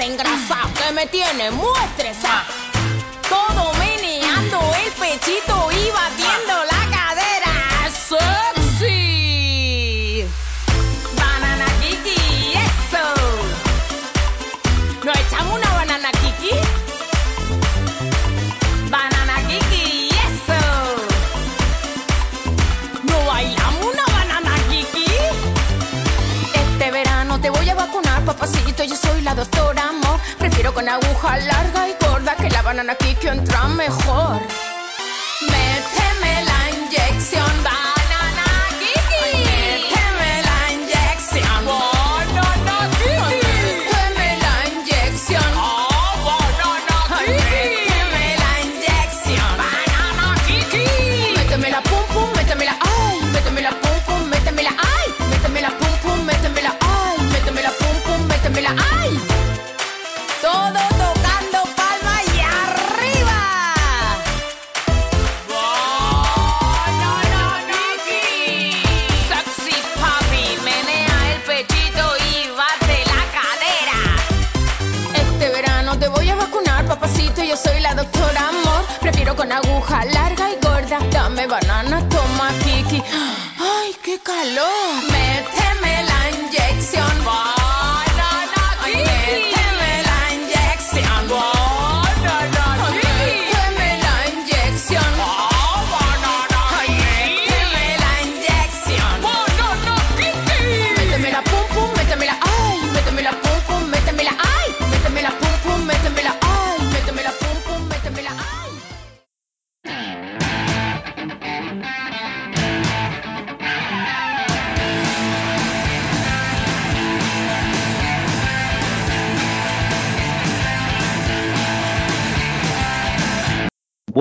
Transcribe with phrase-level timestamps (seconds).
[0.00, 2.46] desengrasado que me tiene muy estresado.
[3.28, 6.59] Todo meneando el pechito y batiendo
[30.90, 34.40] aguja larga y gorda que la banana Kiki entra mejor.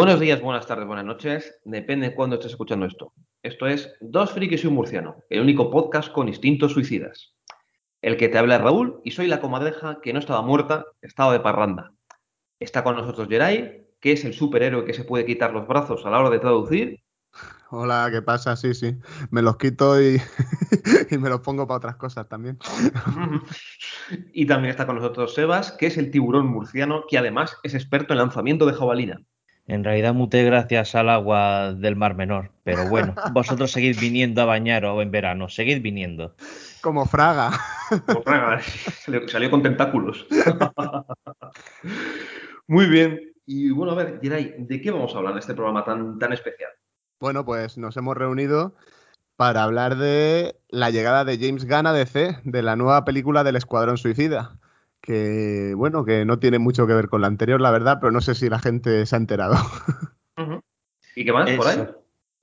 [0.10, 1.60] Buenos días, buenas tardes, buenas noches.
[1.66, 3.14] Depende de cuándo estés escuchando esto.
[3.44, 7.36] Esto es Dos Frikis y un Murciano, el único podcast con instintos suicidas.
[8.02, 11.32] El que te habla es Raúl y soy la comadreja que no estaba muerta, estaba
[11.32, 11.94] de parranda.
[12.60, 16.10] Está con nosotros Jerai, que es el superhéroe que se puede quitar los brazos a
[16.10, 17.04] la hora de traducir.
[17.70, 18.56] Hola, ¿qué pasa?
[18.56, 18.98] Sí, sí.
[19.30, 20.20] Me los quito y,
[21.12, 22.58] y me los pongo para otras cosas también.
[24.34, 28.14] y también está con nosotros Sebas, que es el tiburón murciano, que además es experto
[28.14, 29.22] en lanzamiento de jabalina.
[29.70, 34.46] En realidad muté gracias al agua del Mar Menor, pero bueno, vosotros seguid viniendo a
[34.46, 36.36] bañaros en verano, seguid viniendo.
[36.82, 37.52] Como Fraga.
[38.08, 40.26] Como Fraga, salió, salió con tentáculos.
[42.68, 43.32] Muy bien.
[43.46, 46.34] Y bueno, a ver, Jerai, ¿de qué vamos a hablar en este programa tan, tan
[46.34, 46.72] especial?
[47.20, 48.74] Bueno, pues nos hemos reunido
[49.36, 53.56] para hablar de la llegada de James Gunn a DC, de la nueva película del
[53.56, 54.59] Escuadrón Suicida.
[55.10, 58.22] Que, bueno, que no tiene mucho que ver con la anterior, la verdad, pero no
[58.22, 59.56] sé si la gente se ha enterado.
[61.16, 61.88] ¿Y qué más por ahí?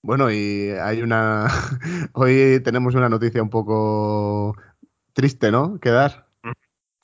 [0.03, 1.47] Bueno, y hay una.
[2.13, 4.57] Hoy tenemos una noticia un poco
[5.13, 5.79] triste, ¿no?
[5.79, 6.27] Que dar.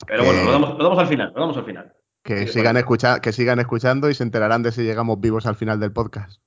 [0.05, 1.93] Pero bueno, lo damos, lo damos al final, lo damos al final.
[2.23, 5.79] Que sigan, escucha que sigan escuchando y se enterarán de si llegamos vivos al final
[5.79, 6.41] del podcast.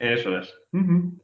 [0.00, 0.52] Eso es.
[0.72, 1.20] Uh -huh.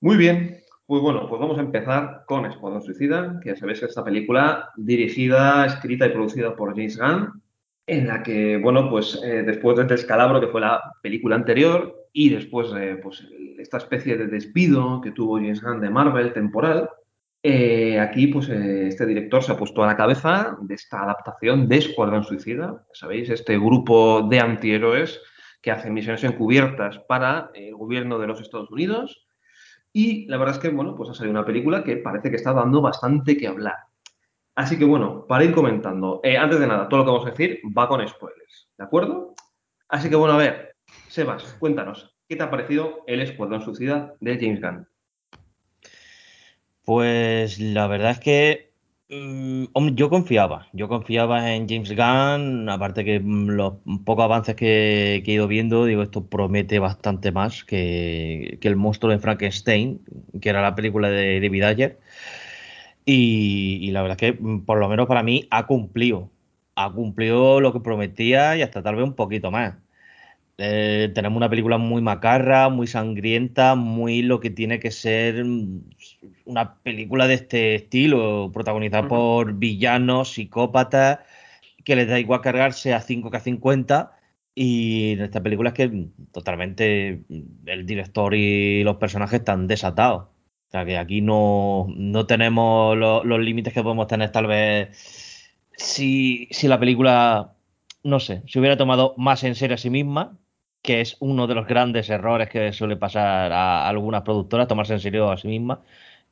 [0.00, 0.63] Muy bien.
[0.86, 4.70] Pues bueno, pues vamos a empezar con Escuadrón Suicida, que ya sabéis que esta película
[4.76, 7.42] dirigida, escrita y producida por James Gunn,
[7.86, 12.08] en la que, bueno, pues eh, después de este descalabro que fue la película anterior
[12.12, 13.26] y después eh, pues,
[13.58, 16.90] esta especie de despido que tuvo James Gunn de Marvel temporal,
[17.42, 21.78] eh, aquí pues este director se ha puesto a la cabeza de esta adaptación de
[21.78, 25.18] Escuadrón Suicida, sabéis, este grupo de antihéroes
[25.62, 29.26] que hacen misiones encubiertas para el gobierno de los Estados Unidos
[29.96, 32.52] y la verdad es que, bueno, pues ha salido una película que parece que está
[32.52, 33.76] dando bastante que hablar.
[34.56, 37.30] Así que, bueno, para ir comentando, eh, antes de nada, todo lo que vamos a
[37.30, 39.34] decir va con spoilers, ¿de acuerdo?
[39.88, 40.74] Así que, bueno, a ver,
[41.06, 44.88] Sebas, cuéntanos, ¿qué te ha parecido El Escuadrón Suicida de James Gunn?
[46.84, 48.73] Pues la verdad es que
[49.94, 53.74] yo confiaba, yo confiaba en James Gunn, aparte que mm, los
[54.04, 59.12] pocos avances que, he ido viendo, digo, esto promete bastante más que, que, El monstruo
[59.12, 60.00] de Frankenstein,
[60.40, 62.00] que era la película de David Ayer.
[63.04, 66.30] Y, y, la verdad es que, mm, por lo menos para mí, ha cumplido.
[66.76, 69.74] Ha cumplido lo que prometía y hasta tal vez un poquito más.
[70.58, 75.82] Eh, tenemos una película muy macarra, muy sangrienta, muy lo que tiene que ser mm,
[76.44, 79.08] una película de este estilo, protagonizada uh -huh.
[79.08, 81.20] por villanos, psicópatas,
[81.84, 84.12] que les da igual cargarse a 5 que a 50.
[84.54, 87.24] Y en esta película es que totalmente
[87.66, 90.24] el director y los personajes están desatados.
[90.68, 94.90] O sea que aquí no, no tenemos lo, los límites que podemos tener tal vez
[95.76, 97.54] si, si la película,
[98.02, 100.38] no sé, se hubiera tomado más en serio a sí misma,
[100.84, 105.00] que es uno de los grandes errores que suele pasar a algunas productoras, tomarse en
[105.00, 105.80] serio a sí misma.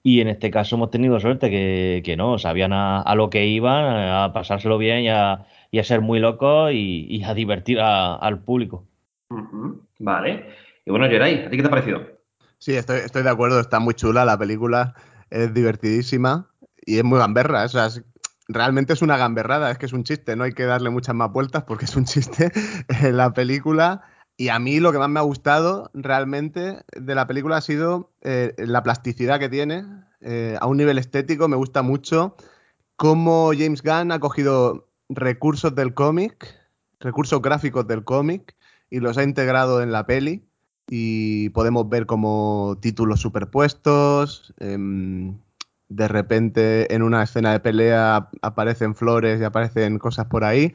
[0.03, 3.47] Y en este caso hemos tenido suerte que, que no, sabían a, a, lo que
[3.47, 7.81] iban, a pasárselo bien y a, y a ser muy locos y, y a divertir
[7.81, 8.85] a, al público.
[9.31, 9.81] Uh -huh.
[10.01, 10.47] Vale.
[10.85, 12.03] Y bueno, Geray, ¿a ti qué te ha parecido?
[12.59, 14.95] Sí, estoy, estoy de acuerdo, está muy chula la película,
[15.31, 16.51] es divertidísima
[16.85, 17.65] y es muy gamberra.
[17.65, 18.05] O sea, es,
[18.49, 21.33] realmente es una gamberrada, es que es un chiste, no hay que darle muchas más
[21.33, 22.53] vueltas porque es un chiste
[23.03, 24.03] en la película.
[24.43, 28.11] Y a mí lo que más me ha gustado realmente de la película ha sido
[28.23, 29.85] eh, la plasticidad que tiene.
[30.21, 32.35] Eh, a un nivel estético me gusta mucho
[32.97, 36.59] cómo James Gunn ha cogido recursos del cómic,
[36.99, 38.57] recursos gráficos del cómic,
[38.91, 40.45] y los ha integrado en la peli.
[40.89, 44.53] Y podemos ver como títulos superpuestos.
[44.59, 44.77] Eh,
[45.89, 50.75] de repente en una escena de pelea aparecen flores y aparecen cosas por ahí.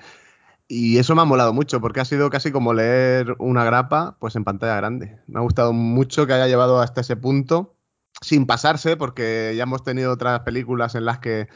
[0.68, 4.36] Y eso me ha molado mucho porque ha sido casi como leer una grapa pues
[4.36, 5.20] en pantalla grande.
[5.28, 7.78] Me ha gustado mucho que haya llevado hasta ese punto
[8.22, 11.48] sin pasarse porque ya hemos tenido otras películas en las que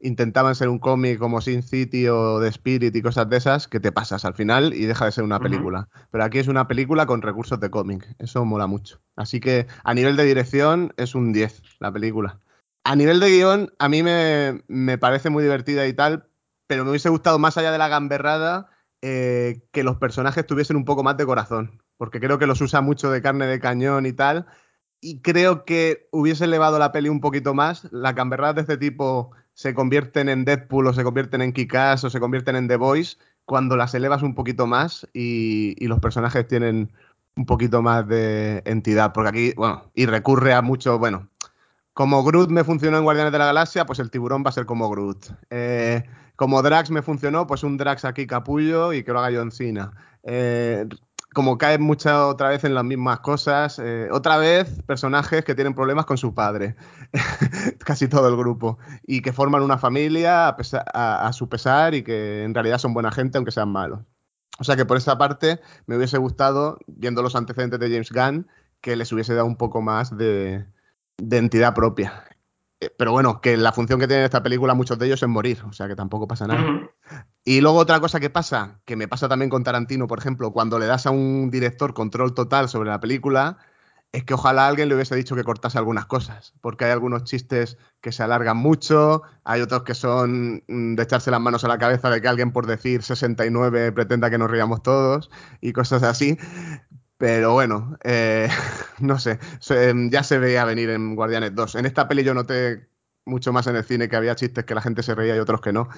[0.00, 3.80] intentaban ser un cómic como Sin City o The Spirit y cosas de esas que
[3.80, 5.80] te pasas al final y deja de ser una película.
[5.80, 6.06] Uh -huh.
[6.10, 8.08] Pero aquí es una película con recursos de cómic.
[8.18, 9.00] Eso mola mucho.
[9.16, 12.40] Así que a nivel de dirección es un 10 la película.
[12.84, 16.27] A nivel de guion, a mí me, me, parece muy divertida y tal,
[16.68, 18.70] pero me hubiese gustado más allá de la gamberrada
[19.02, 22.80] eh, que los personajes tuviesen un poco más de corazón, porque creo que los usa
[22.80, 24.46] mucho de carne de cañón y tal,
[25.00, 27.88] y creo que hubiese elevado la peli un poquito más.
[27.92, 32.10] Las gamberradas de este tipo se convierten en Deadpool o se convierten en Kick-Ass o
[32.10, 36.46] se convierten en The Voice cuando las elevas un poquito más y, y los personajes
[36.46, 36.92] tienen
[37.36, 41.28] un poquito más de entidad, porque aquí, bueno, y recurre a mucho, bueno,
[41.98, 44.66] como Groot me funcionó en Guardianes de la Galaxia, pues el tiburón va a ser
[44.66, 45.32] como Groot.
[45.50, 46.04] Eh,
[46.36, 49.90] como Drax me funcionó, pues un Drax aquí capullo y que lo haga John Cena.
[50.22, 50.86] Eh,
[51.34, 55.74] como cae mucho otra vez en las mismas cosas, eh, otra vez personajes que tienen
[55.74, 56.76] problemas con su padre,
[57.84, 62.44] casi todo el grupo, y que forman una familia a, a, su pesar y que
[62.44, 64.02] en realidad son buena gente aunque sean malos.
[64.60, 68.46] O sea que por esa parte me hubiese gustado, viendo los antecedentes de James Gunn,
[68.80, 70.64] que les hubiese dado un poco más de,
[71.18, 72.24] de entidad propia.
[72.80, 75.62] Eh, Pero bueno, que la función que tiene esta película, muchos de ellos, es morir,
[75.68, 76.60] o sea que tampoco pasa nada.
[76.60, 76.90] Uh -huh.
[77.44, 80.78] Y luego otra cosa que pasa, que me pasa también con Tarantino, por ejemplo, cuando
[80.78, 83.58] le das a un director control total sobre la película,
[84.12, 87.76] es que ojalá alguien le hubiese dicho que cortase algunas cosas, porque hay algunos chistes
[88.00, 91.78] que se alargan mucho, hay otros que son mm, de echarse las manos a la
[91.78, 95.30] cabeza de que alguien por decir 69 pretenda que nos riamos todos
[95.60, 96.38] y cosas así.
[97.18, 98.48] Pero bueno, eh,
[99.00, 101.74] no sé, se, ya se veía venir en Guardianes 2.
[101.74, 102.88] En esta peli yo noté
[103.26, 105.60] mucho más en el cine que había chistes que la gente se reía y otros
[105.60, 105.88] que no.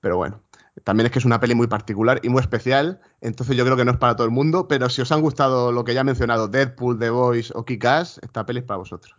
[0.00, 0.42] Pero bueno,
[0.82, 3.84] también es que es una peli muy particular y muy especial, entonces yo creo que
[3.84, 6.04] no es para todo el mundo, pero si os han gustado lo que ya he
[6.04, 9.14] mencionado, Deadpool, The Voice o Kick-Ass, esta peli es para vosotros.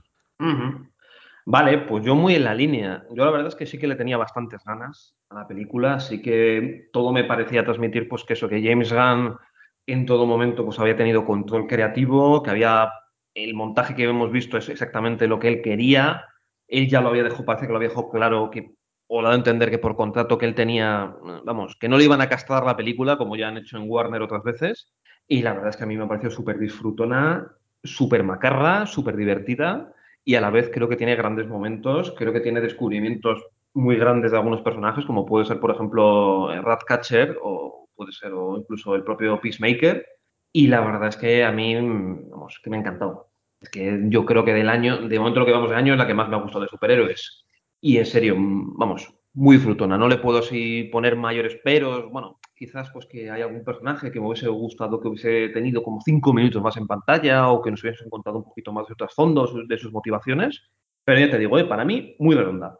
[1.45, 3.03] Vale, pues yo muy en la línea.
[3.11, 6.21] Yo la verdad es que sí que le tenía bastantes ganas a la película, así
[6.21, 9.37] que todo me parecía transmitir pues que eso, que James Gunn
[9.85, 12.91] en todo momento pues había tenido control creativo, que había
[13.33, 16.25] el montaje que hemos visto es exactamente lo que él quería.
[16.67, 18.75] Él ya lo había dejado, parece que lo había claro que
[19.13, 22.21] o dado a entender que por contrato que él tenía, vamos, que no le iban
[22.21, 24.93] a castrar la película, como ya han hecho en Warner otras veces.
[25.27, 27.45] Y la verdad es que a mí me ha parecido súper disfrutona,
[27.83, 29.93] súper macarra, súper divertida.
[30.23, 34.31] Y a la vez creo que tiene grandes momentos, creo que tiene descubrimientos muy grandes
[34.31, 39.03] de algunos personajes, como puede ser, por ejemplo, Ratcatcher o puede ser o incluso el
[39.03, 40.05] propio Peacemaker.
[40.51, 43.29] Y la verdad es que a mí, vamos, que me ha encantado.
[43.59, 45.99] Es que yo creo que del año, de momento lo que vamos de año es
[45.99, 47.45] la que más me ha gustado de superhéroes.
[47.79, 49.97] Y en serio, vamos, muy frutona.
[49.97, 52.11] No le puedo así poner mayores peros.
[52.11, 56.01] Bueno, quizás pues que hay algún personaje que me hubiese gustado que hubiese tenido como
[56.01, 59.13] cinco minutos más en pantalla o que nos hubiesen contado un poquito más de otros
[59.13, 60.63] fondos, de sus motivaciones.
[61.05, 62.79] Pero ya te digo, eh, para mí, muy redonda.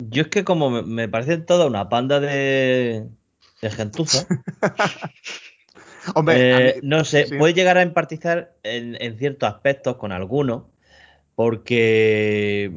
[0.00, 3.08] Yo es que como me parece toda una panda de,
[3.62, 4.26] de gentuza.
[6.14, 7.36] Hombre, eh, mí, no sé, sí.
[7.36, 10.64] puede llegar a empatizar en, en ciertos aspectos con algunos,
[11.34, 12.72] porque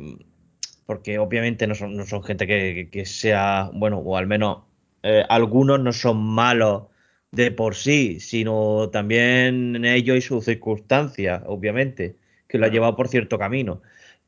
[0.86, 4.64] porque obviamente no son, no son gente que, que, sea, bueno, o al menos
[5.02, 6.84] eh, algunos no son malos
[7.32, 13.08] de por sí, sino también ellos y sus circunstancias, obviamente, que lo ha llevado por
[13.08, 13.82] cierto camino.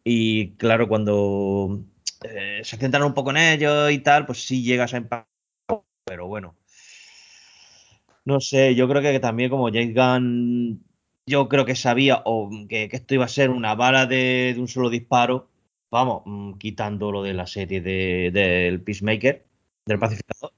[0.04, 1.82] Y claro, cuando
[2.24, 5.28] eh, se centran un poco en ellos y tal, pues sí llegas a empatar,
[6.06, 6.56] pero bueno.
[8.26, 10.84] No sé, yo creo que también como James Gunn,
[11.28, 14.60] yo creo que sabía o que, que esto iba a ser una bala de, de
[14.60, 15.48] un solo disparo,
[15.92, 19.46] vamos, mm, quitando lo de la serie del de, Peacemaker,
[19.86, 20.54] del pacificador,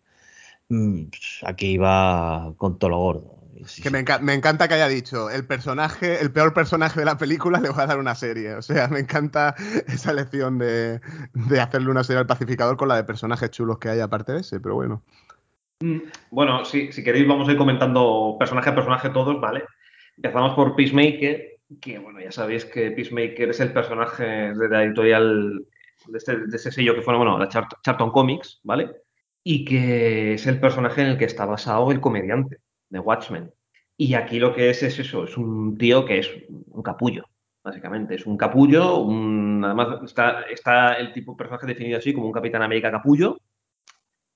[0.70, 1.04] mm,
[1.46, 3.36] aquí va con todo lo gordo.
[3.66, 3.92] Sí, que sí.
[3.92, 7.60] me, enca- me encanta que haya dicho, el personaje, el peor personaje de la película
[7.60, 8.56] le voy a dar una serie.
[8.56, 9.56] O sea, me encanta
[9.88, 11.02] esa elección de,
[11.34, 14.40] de hacerle una serie al pacificador con la de personajes chulos que hay aparte de
[14.42, 15.04] ese, pero bueno.
[15.80, 16.00] Mm,
[16.32, 19.64] Bueno, si queréis vamos a ir comentando personaje a personaje todos, ¿vale?
[20.16, 25.66] Empezamos por Peacemaker, que bueno, ya sabéis que Peacemaker es el personaje de la editorial
[26.08, 28.92] de, este, ese sello que fue, bueno, la Chart- Charlton Comics, ¿vale?
[29.44, 32.58] Y que es el personaje en el que está basado el comediante
[32.90, 33.52] de Watchmen.
[33.98, 37.26] Y aquí lo que es es eso, es un tío que es un capullo,
[37.64, 38.16] básicamente.
[38.16, 42.34] Es un capullo, un, además está, está el tipo de personaje definido así como un
[42.34, 43.38] Capitán América capullo,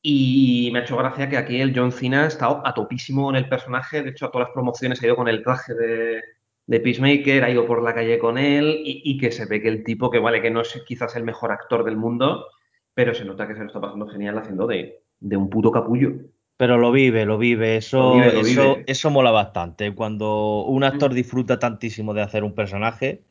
[0.02, 3.36] y me ha hecho gracia que aquí el John Cena ha estado a topísimo en
[3.38, 4.02] el personaje.
[4.04, 6.22] De hecho, a todas las promociones ha ido con el traje de,
[6.66, 9.68] de Peacemaker, ha ido por la calle con él y, y que se ve que
[9.70, 12.48] el tipo, que vale, que no es quizás el mejor actor del mundo,
[12.94, 16.14] pero se nota que se lo está pasando genial haciendo de, de un puto capullo.
[16.58, 18.84] Pero lo vive, lo vive, eso, Lo vive, lo eso, vive.
[18.88, 19.94] eso mola bastante.
[19.96, 21.16] Cuando un actor Mm.
[21.16, 23.24] disfruta tantísimo de hacer un personaje,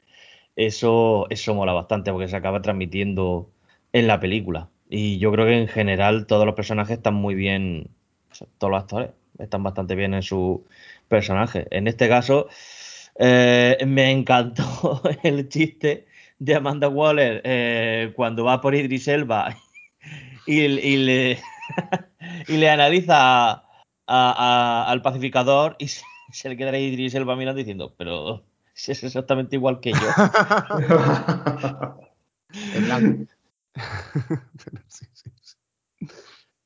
[0.57, 3.51] eso, eso mola bastante porque se acaba transmitiendo
[3.93, 4.71] en la película.
[4.93, 7.89] Y yo creo que en general todos los personajes están muy bien,
[8.33, 10.67] o sea, todos los actores están bastante bien en su
[11.09, 11.67] personaje.
[11.71, 12.49] En este caso,
[13.17, 16.07] eh, me encantó el chiste
[16.41, 19.57] de Amanda Waller eh, cuando va por Idris Elba
[20.47, 21.39] y, y le,
[22.49, 23.63] y le analiza a-
[24.07, 28.43] a- al pacificador y se, se le queda ahí Idris Elba mirando diciendo, pero
[28.75, 29.99] si es exactamente igual que yo.
[34.89, 35.57] Sí, sí, sí.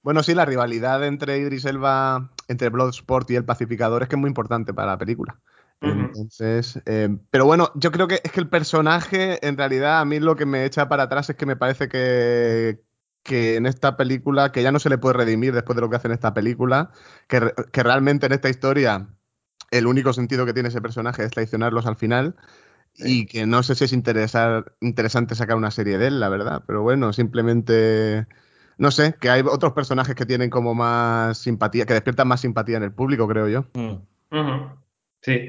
[0.03, 4.21] Bueno, sí, la rivalidad entre Idris Elba, entre Bloodsport y el pacificador es que es
[4.21, 5.41] muy importante para la película.
[5.81, 10.21] Entonces, eh, pero bueno, yo creo que es que el personaje, en realidad, a mí
[10.21, 12.81] lo que me echa para atrás es que me parece que,
[13.23, 15.97] que en esta película, que ya no se le puede redimir después de lo que
[15.97, 16.91] hace en esta película,
[17.27, 19.09] que, que realmente en esta historia
[19.71, 22.37] el único sentido que tiene ese personaje es traicionarlos al final.
[22.95, 23.21] Sí.
[23.23, 26.63] Y que no sé si es interesar, interesante sacar una serie de él, la verdad.
[26.67, 28.27] Pero bueno, simplemente.
[28.77, 32.77] No sé, que hay otros personajes que tienen como más simpatía, que despiertan más simpatía
[32.77, 33.65] en el público, creo yo.
[33.75, 34.73] Mm.
[35.23, 35.49] Sí.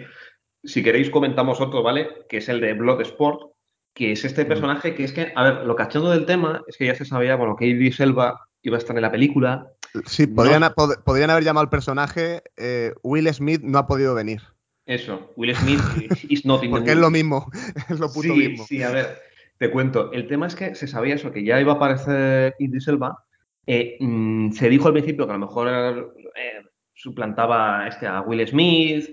[0.64, 2.26] Si queréis comentamos otro, ¿vale?
[2.30, 3.52] Que es el de Bloodsport,
[3.94, 4.48] que es este Mm.
[4.48, 7.36] personaje que es que, a ver, lo cachondo del tema es que ya se sabía,
[7.36, 9.72] bueno, que Idris Elba iba a estar en la película.
[10.06, 14.42] Sí, podrían, pod- podrían haber llamado al personaje eh, Will Smith no ha podido venir.
[14.86, 15.82] Eso, Will Smith
[16.30, 17.50] is not in the Porque es lo mismo,
[17.90, 18.66] es lo puto sí, mismo.
[18.66, 19.18] Sí, a ver,
[19.58, 20.12] te cuento.
[20.12, 23.24] El tema es que se sabía eso, que ya iba a aparecer Idris Elba.
[23.66, 26.64] Eh, mm, se dijo al principio que a lo mejor eh,
[26.94, 29.10] suplantaba este, a Will Smith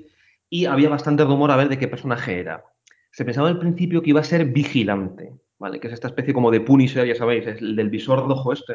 [0.51, 2.63] y había bastante rumor a ver de qué personaje era.
[3.11, 5.81] Se pensaba al principio que iba a ser Vigilante, ¿vale?
[5.81, 8.75] Que es esta especie como de Punisher, ya sabéis, es el del visor rojo este,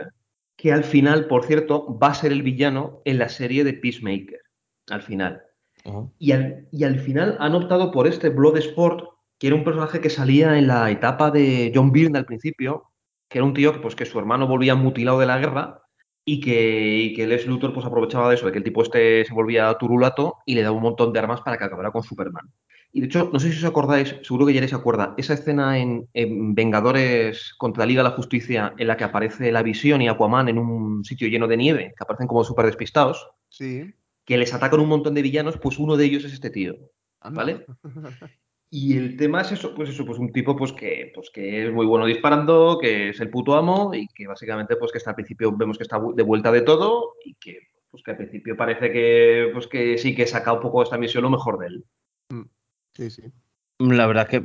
[0.56, 4.42] que al final, por cierto, va a ser el villano en la serie de Peacemaker,
[4.90, 5.44] al final.
[6.20, 9.06] Y al, y al final han optado por este Bloodsport,
[9.40, 12.92] que era un personaje que salía en la etapa de John Byrne al principio,
[13.30, 15.82] que era un tío que, pues, que su hermano volvía mutilado de la guerra
[16.26, 19.26] y que, y que Les Luthor pues, aprovechaba de eso, de que el tipo este
[19.26, 22.52] se volvía turulato y le daba un montón de armas para que acabara con Superman.
[22.92, 25.78] Y de hecho, no sé si os acordáis, seguro que ya se acuerda, esa escena
[25.78, 30.02] en, en Vengadores contra la Liga de la Justicia en la que aparece la Visión
[30.02, 33.94] y Aquaman en un sitio lleno de nieve, que aparecen como súper despistados Sí.
[34.28, 36.76] Que les atacan un montón de villanos, pues uno de ellos es este tío,
[37.22, 37.42] anda.
[37.44, 37.66] ¿vale?
[38.70, 41.74] Y el tema es eso, pues eso, pues un tipo pues que, pues que es
[41.74, 45.16] muy bueno disparando, que es el puto amo y que básicamente pues que está al
[45.16, 48.92] principio vemos que está de vuelta de todo y que pues que al principio parece
[48.92, 51.86] que pues que sí que saca un poco esta misión lo mejor de él.
[52.94, 53.24] Sí, sí.
[53.80, 54.42] La verdad es que,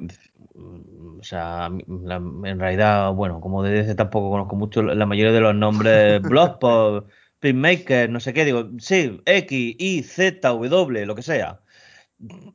[0.54, 1.68] mm, o sea,
[2.04, 6.22] la- en realidad, bueno, como de DC tampoco conozco mucho la mayoría de los nombres,
[6.22, 7.08] Bloodsport,
[7.42, 11.60] Pinmaker, no sé qué, digo, sí, X, Y, Z, W, lo que sea.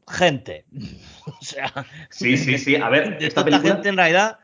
[0.07, 0.65] Gente.
[1.27, 1.71] O sea,
[2.09, 2.77] Sí, sí, sí.
[2.77, 4.39] A ver, esta película- gente en realidad,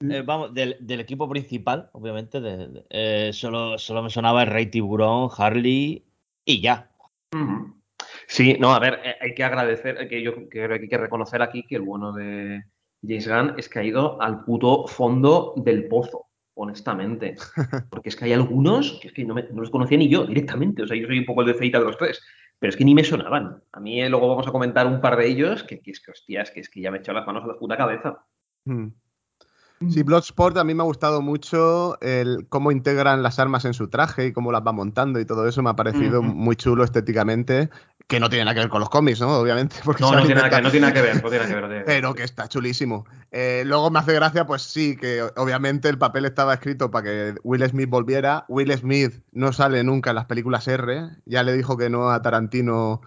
[0.00, 0.10] Mm.
[0.12, 4.50] eh, vamos, del, del equipo principal, obviamente, de- de- eh, solo, solo me sonaba el
[4.50, 6.04] Rey Tiburón, Harley
[6.44, 6.90] y ya.
[8.26, 11.40] Sí, no, a ver, eh, hay que agradecer, que yo creo que hay que reconocer
[11.40, 12.62] aquí que el bueno de
[13.02, 16.25] James Gunn es que ha ido al puto fondo del pozo,
[16.56, 17.36] honestamente.
[17.90, 20.26] Porque es que hay algunos que es que no, me- no los conocía ni yo
[20.26, 20.82] directamente.
[20.82, 22.20] O sea, yo soy un poco el de feita de los tres,
[22.58, 23.62] pero es que ni me sonaban.
[23.72, 26.10] A mí eh, luego vamos a comentar un par de ellos que, que es que,
[26.10, 28.24] hostias, que es que ya me he echado las manos a la puta cabeza.
[28.64, 28.88] Mm.
[29.90, 33.88] Sí, Bloodsport a mí me ha gustado mucho el cómo integran las armas en su
[33.90, 37.68] traje y cómo las va montando y todo eso me ha parecido muy chulo estéticamente.
[38.06, 39.38] Que no tiene nada que ver con los cómics, ¿no?
[39.38, 39.76] Obviamente.
[39.84, 41.68] Porque no, no tiene, nada que, no tiene, nada que, ver, no tiene nada que
[41.68, 41.84] ver.
[41.84, 43.06] Pero que está chulísimo.
[43.32, 47.34] Eh, luego me hace gracia, pues sí, que obviamente el papel estaba escrito para que
[47.42, 48.44] Will Smith volviera.
[48.48, 51.10] Will Smith no sale nunca en las películas R.
[51.24, 53.00] Ya le dijo que no a Tarantino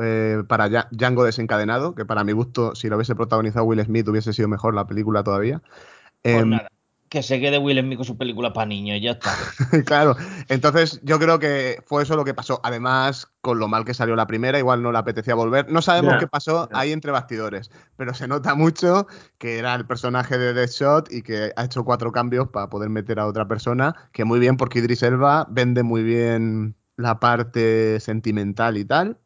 [0.00, 4.32] eh, para Django desencadenado, que para mi gusto, si lo hubiese protagonizado Will Smith, hubiese
[4.32, 5.60] sido mejor la película todavía.
[6.22, 6.68] Pues em, nada
[7.08, 9.32] que se quede Will Smith con su película para niños y ya está.
[9.84, 10.16] claro,
[10.48, 12.60] entonces yo creo que fue eso lo que pasó.
[12.64, 15.70] Además, con lo mal que salió la primera, igual no le apetecía volver.
[15.70, 19.06] No sabemos qué pasó ahí entre bastidores, pero se nota mucho
[19.38, 23.20] que era el personaje de Deadshot y que ha hecho cuatro cambios para poder meter
[23.20, 28.76] a otra persona, que muy bien porque Idris Elba vende muy bien la parte sentimental
[28.76, 29.18] y tal.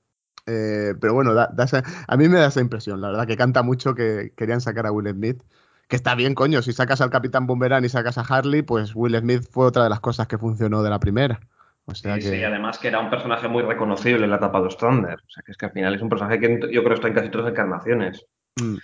[0.47, 4.33] Eh, pero bueno, a mí me da esa impresión, la verdad, que canta mucho que
[4.37, 5.43] querían sacar a Will Smith
[5.91, 6.63] que está bien, coño.
[6.63, 9.91] Si sacas al Capitán Boomerang y sacas a Harley, pues Will Smith fue otra de
[9.91, 11.41] las cosas que funcionó de la primera.
[11.85, 14.65] O sea sí, sí, además que era un personaje muy reconocible en la etapa de
[14.67, 15.17] los Thunder.
[15.19, 17.15] O sea, que es que al final es un personaje que yo creo está en
[17.15, 18.25] casi todas las encarnaciones.
[18.63, 18.77] Mm.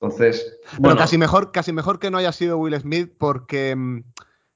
[0.00, 0.56] Entonces.
[0.78, 4.04] Bueno, casi mejor, casi mejor que no haya sido Will Smith porque mm,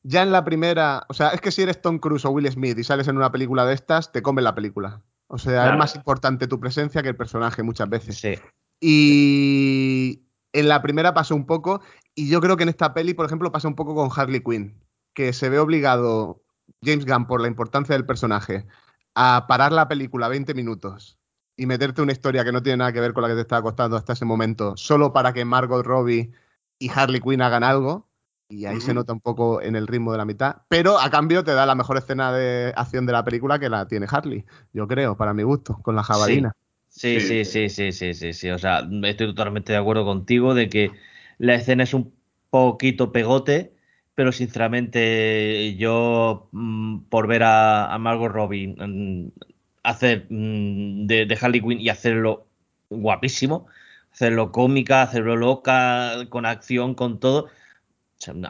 [0.04, 1.06] ya en la primera.
[1.08, 3.32] O sea, es que si eres Tom Cruise o Will Smith y sales en una
[3.32, 5.02] película de estas, te come la película.
[5.26, 8.16] O sea, es más importante tu presencia que el personaje muchas veces.
[8.16, 8.34] Sí.
[8.80, 11.80] Y, en la primera pasó un poco,
[12.14, 14.74] y yo creo que en esta peli, por ejemplo, pasa un poco con Harley Quinn,
[15.14, 16.42] que se ve obligado
[16.82, 18.66] James Gunn por la importancia del personaje
[19.14, 21.18] a parar la película 20 minutos
[21.56, 23.62] y meterte una historia que no tiene nada que ver con la que te estaba
[23.62, 26.32] costando hasta ese momento, solo para que Margot Robbie
[26.78, 28.08] y Harley Quinn hagan algo.
[28.48, 30.62] Y ahí se nota un poco en el ritmo de la mitad.
[30.68, 33.86] Pero a cambio te da la mejor escena de acción de la película que la
[33.86, 36.56] tiene Harley, yo creo, para mi gusto, con la jabalina.
[36.90, 38.50] Sí, sí, sí, sí, sí, sí, sí.
[38.50, 40.90] O sea, estoy totalmente de acuerdo contigo de que
[41.38, 42.12] la escena es un
[42.50, 43.72] poquito pegote,
[44.14, 49.30] pero sinceramente yo mm, por ver a, Margot Robbie mm,
[49.84, 52.46] hacer mm, de, Harley Quinn y hacerlo
[52.90, 53.66] guapísimo,
[54.12, 57.48] hacerlo cómica, hacerlo loca, con acción, con todo,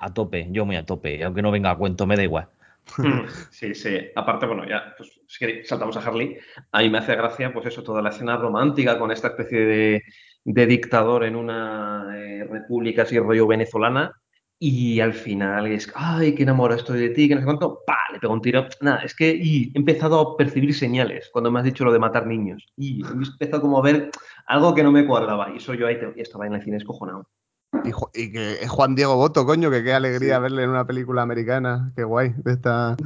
[0.00, 2.48] a tope, yo muy a tope, aunque no venga a cuento, me da igual.
[2.98, 3.98] Mm, sí, sí.
[4.14, 5.20] Aparte, bueno, ya pues,
[5.64, 6.36] saltamos a Harley.
[6.72, 10.02] A mí me hace gracia, pues eso, toda la escena romántica con esta especie de,
[10.44, 14.12] dictador en una eh, república así rollo venezolana.
[14.62, 17.96] Y al final es, ay, qué enamorado estoy de ti, que no sé cuánto, pa,
[18.12, 18.66] le pego un tiro.
[18.82, 21.98] Nada, es que y he empezado a percibir señales cuando me has dicho lo de
[21.98, 22.66] matar niños.
[22.76, 24.10] Y he empezado como a ver
[24.46, 25.50] algo que no me cuadraba.
[25.54, 27.26] Y eso yo ahí estaba en el cine escojonado.
[27.84, 31.92] Y, que es Juan Diego Boto, coño, que qué alegría verle en una película americana,
[31.96, 32.96] qué guay, de, esta,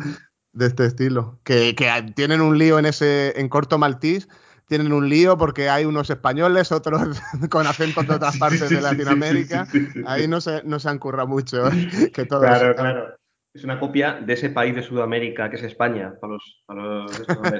[0.52, 1.38] de este estilo.
[1.44, 1.74] Que,
[2.14, 4.28] tienen un lío en ese, en Corto Maltís,
[4.66, 9.66] tienen un lío porque hay unos españoles, otros con acentos de otras partes de Latinoamérica.
[10.06, 11.64] Ahí no se, no se han currado mucho.
[12.14, 13.16] Que claro, claro.
[13.54, 16.82] Es una copia de ese país de Sudamérica que es España, para los, para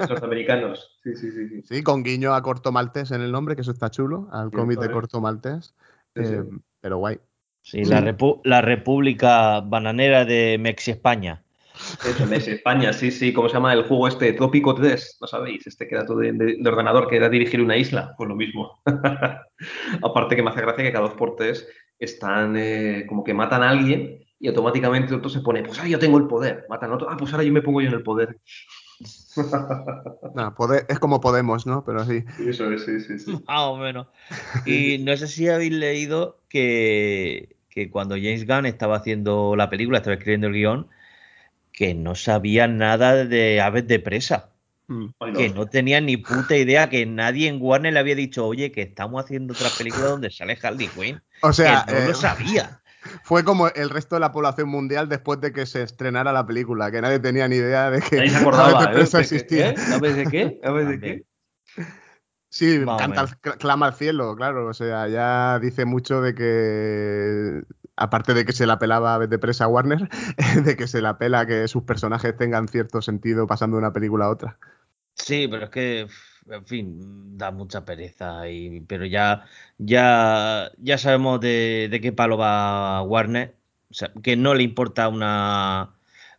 [0.08, 0.98] los americanos.
[1.04, 1.82] Sí, sí, sí, sí.
[1.84, 4.90] con guiño a Corto Maltés en el nombre, que eso está chulo, al cómic de
[4.90, 5.72] Corto Maltés.
[6.16, 6.42] Eh,
[6.84, 7.18] pero guay.
[7.62, 11.42] Sí, la, la República Bananera de Mexi España.
[12.06, 13.32] Eso, Mexi España, sí, sí.
[13.32, 14.34] ¿Cómo se llama el juego este?
[14.34, 15.66] Trópico 3, ¿no sabéis?
[15.66, 18.14] Este que era todo de, ordenador, que era dirigir una isla.
[18.18, 18.82] Pues lo mismo.
[20.02, 21.66] Aparte que me hace gracia que cada dos por tres
[21.98, 25.98] están eh, como que matan a alguien y automáticamente otro se pone, pues ahora yo
[25.98, 26.66] tengo el poder.
[26.68, 28.40] Matan a otro, ah, pues ahora yo me pongo yo en el poder.
[30.88, 31.84] es como Podemos, ¿no?
[31.84, 32.24] Pero así.
[32.46, 33.32] Eso es, sí, sí, sí.
[33.46, 34.06] Más o menos.
[34.66, 39.98] Y no sé si habéis leído que, que cuando James Gunn estaba haciendo la película,
[39.98, 40.88] estaba escribiendo el guion,
[41.72, 44.50] que no sabía nada de aves de presa.
[44.86, 45.06] Mm.
[45.34, 48.82] Que no tenía ni puta idea, que nadie en Warner le había dicho, oye, que
[48.82, 51.22] estamos haciendo otra película donde sale Harley Quinn.
[51.42, 52.82] O sea, no lo eh, sabía.
[53.22, 56.90] Fue como el resto de la población mundial después de que se estrenara la película,
[56.90, 59.02] que nadie tenía ni idea de que se acordaba, ¿eh?
[59.02, 59.76] existía.
[59.76, 60.60] ¿Sabes de qué?
[60.62, 61.24] ¿Sabes de qué?
[62.54, 63.26] Sí, canta,
[63.58, 64.68] clama al cielo, claro.
[64.68, 67.64] O sea, ya dice mucho de que,
[67.96, 70.08] aparte de que se la pelaba de presa a Warner,
[70.64, 74.26] de que se la pela que sus personajes tengan cierto sentido pasando de una película
[74.26, 74.58] a otra.
[75.16, 76.06] Sí, pero es que
[76.50, 78.48] en fin, da mucha pereza.
[78.48, 79.44] Y, pero ya,
[79.78, 83.56] ya, ya sabemos de, qué palo va Warner.
[83.90, 85.94] O sea, que no le importa una,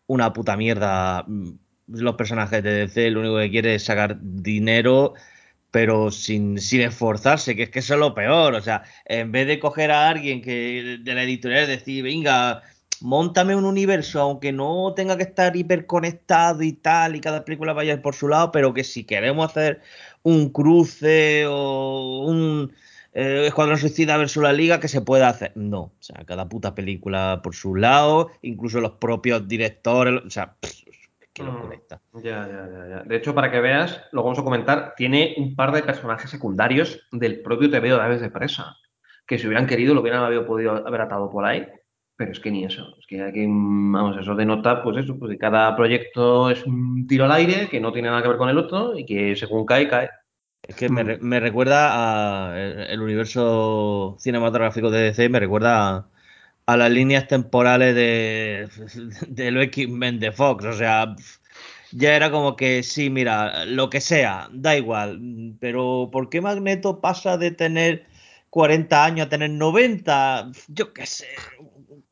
[0.07, 1.51] una puta mierda mm,
[1.87, 3.11] los personajes de DC.
[3.11, 5.13] Lo único que quiere es sacar dinero,
[5.71, 8.55] pero sin, sin esforzarse, que es que eso es lo peor.
[8.55, 12.63] O sea, en vez de coger a alguien que de la editorial decir, venga,
[13.01, 18.01] montame un universo, aunque no tenga que estar hiperconectado y tal, y cada película vaya
[18.01, 19.81] por su lado, pero que si queremos hacer
[20.23, 22.73] un cruce o un
[23.13, 25.53] eh, Escuadrón Suicida versus la Liga, que se pueda hacer.
[25.55, 30.55] No, o sea, cada puta película por su lado, incluso los propios directores, o sea,
[31.31, 32.01] que los conecta.
[32.13, 33.03] Ya, ya, ya, ya.
[33.03, 37.08] De hecho, para que veas, lo vamos a comentar, tiene un par de personajes secundarios
[37.12, 38.77] del propio TVO de Aves de Presa,
[39.27, 41.67] que si hubieran querido lo hubieran podido haber atado por ahí,
[42.17, 42.95] pero es que ni eso.
[42.99, 47.32] Es que aquí, vamos, eso denota, pues eso, pues cada proyecto es un tiro al
[47.32, 50.10] aire, que no tiene nada que ver con el otro y que según cae, cae.
[50.67, 56.10] Es que me, me recuerda a el, universo cinematográfico de DC, me recuerda a,
[56.65, 58.67] a las líneas temporales de,
[59.28, 60.65] de los X-Men de Fox.
[60.65, 61.15] O sea,
[61.91, 65.56] ya era como que sí, mira, lo que sea, da igual.
[65.60, 68.06] Pero ¿por qué Magneto pasa de tener
[68.49, 70.51] 40 años a tener 90?
[70.67, 71.28] Yo qué sé,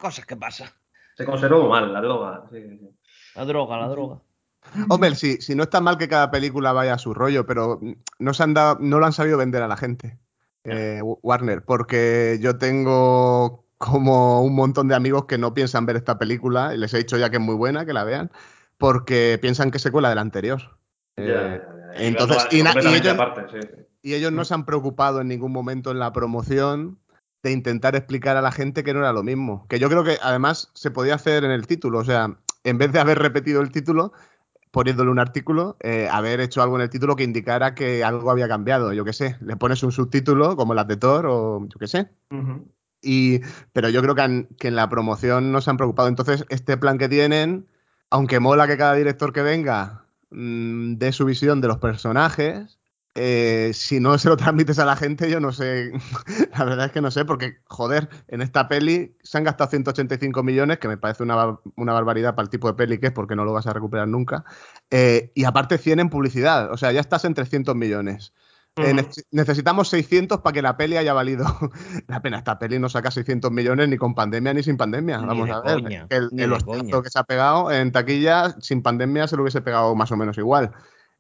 [0.04, 0.70] cosas que pasan.
[1.16, 2.44] Se conservó mal la droga.
[2.52, 2.90] sí, sí, sí.
[3.36, 4.20] La droga, la droga.
[4.90, 7.80] Hombre, sí, si no está mal que cada película vaya a su rollo, pero
[8.20, 10.20] no, se han dado, no lo han sabido vender a la gente,
[10.64, 16.18] eh, Warner, porque yo tengo como un montón de amigos que no piensan ver esta
[16.18, 18.32] película, y les he dicho ya que es muy buena, que la vean,
[18.78, 20.62] porque piensan que es secuela de la anterior.
[21.18, 22.04] Ya, Eh, ya, ya.
[22.04, 23.82] Y entonces, va- va y na- y completamente ellos- aparte, sí, sí.
[24.02, 27.00] Y ellos no se han preocupado en ningún momento en la promoción
[27.44, 29.68] de intentar explicar a la gente que no era lo mismo.
[29.68, 32.00] Que yo creo que además se podía hacer en el título.
[32.00, 34.14] O sea, en vez de haber repetido el título,
[34.72, 38.48] poniéndole un artículo, eh, haber hecho algo en el título que indicara que algo había
[38.48, 38.94] cambiado.
[38.94, 42.10] Yo qué sé, le pones un subtítulo como las de Thor o yo qué sé.
[43.02, 43.42] Y,
[43.74, 46.08] pero yo creo que, han- que en la promoción no se han preocupado.
[46.08, 47.68] Entonces, este plan que tienen,
[48.10, 52.80] aunque mola que cada director que venga mm, dé su visión de los personajes,
[53.16, 55.92] eh, si no se lo transmites a la gente, yo no sé.
[56.58, 60.42] la verdad es que no sé, porque, joder, en esta peli se han gastado 185
[60.42, 63.36] millones, que me parece una, una barbaridad para el tipo de peli que es, porque
[63.36, 64.44] no lo vas a recuperar nunca.
[64.90, 68.34] Eh, y aparte 100 en publicidad, o sea, ya estás en 300 millones.
[68.76, 68.96] Eh,
[69.30, 71.46] necesitamos 600 para que la peli haya valido
[72.08, 72.40] la pena.
[72.40, 75.20] Esta peli no saca 600 millones ni con pandemia ni sin pandemia.
[75.20, 75.84] Ni Vamos a ver.
[75.84, 79.94] coña, el el que se ha pegado en taquilla, sin pandemia se lo hubiese pegado
[79.94, 80.72] más o menos igual.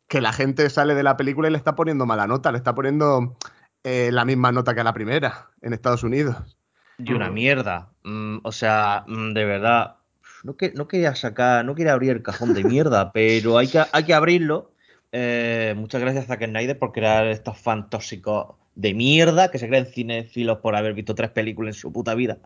[0.07, 2.75] Que la gente sale de la película y le está poniendo mala nota, le está
[2.75, 3.35] poniendo
[3.83, 6.57] eh, la misma nota que a la primera en Estados Unidos.
[6.97, 7.33] Y una Ujú.
[7.33, 7.89] mierda.
[8.03, 9.95] Mm, o sea, mm, de verdad.
[10.43, 13.81] No, que, no quería sacar, no quería abrir el cajón de mierda, pero hay que,
[13.91, 14.71] hay que abrirlo.
[15.11, 19.67] Eh, muchas gracias a Zack Snyder por crear estos fans tóxicos de mierda que se
[19.67, 22.39] creen cinéfilos por haber visto tres películas en su puta vida.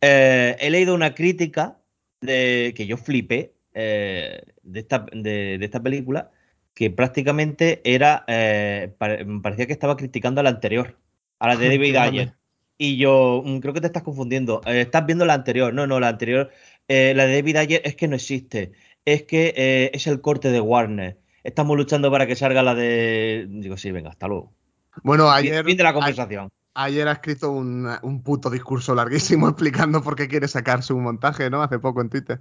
[0.00, 1.76] Eh, he leído una crítica
[2.20, 6.30] de, que yo flipé eh, de, esta, de, de esta película
[6.80, 10.96] que prácticamente era eh, pare- parecía que estaba criticando a la anterior,
[11.38, 12.32] a la de David Ayer.
[12.78, 14.62] Y yo mm, creo que te estás confundiendo.
[14.64, 15.74] Eh, estás viendo la anterior.
[15.74, 16.50] No, no, la anterior.
[16.88, 18.72] eh, la de David Ayer es que no existe.
[19.04, 21.18] Es que eh, es el corte de Warner.
[21.44, 23.46] Estamos luchando para que salga la de.
[23.50, 24.54] Digo, sí, venga, hasta luego.
[25.02, 26.50] Bueno, ayer, fin de la a- conversación.
[26.74, 31.50] Ayer ha escrito un, un puto discurso larguísimo explicando por qué quiere sacar su montaje,
[31.50, 31.62] ¿no?
[31.62, 32.40] Hace poco en Twitter.